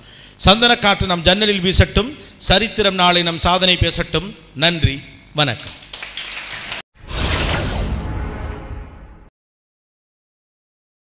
சந்தன 0.44 0.72
காற்று 0.76 1.06
நம் 1.10 1.24
ஜன்னலில் 1.28 1.64
வீசட்டும் 1.66 2.10
சரித்திரம் 2.48 2.98
நாளை 3.02 3.22
நம் 3.28 3.44
சாதனை 3.46 3.76
பேசட்டும். 3.76 4.28
நன்றி 4.64 4.96
வணக்கம். 5.34 5.74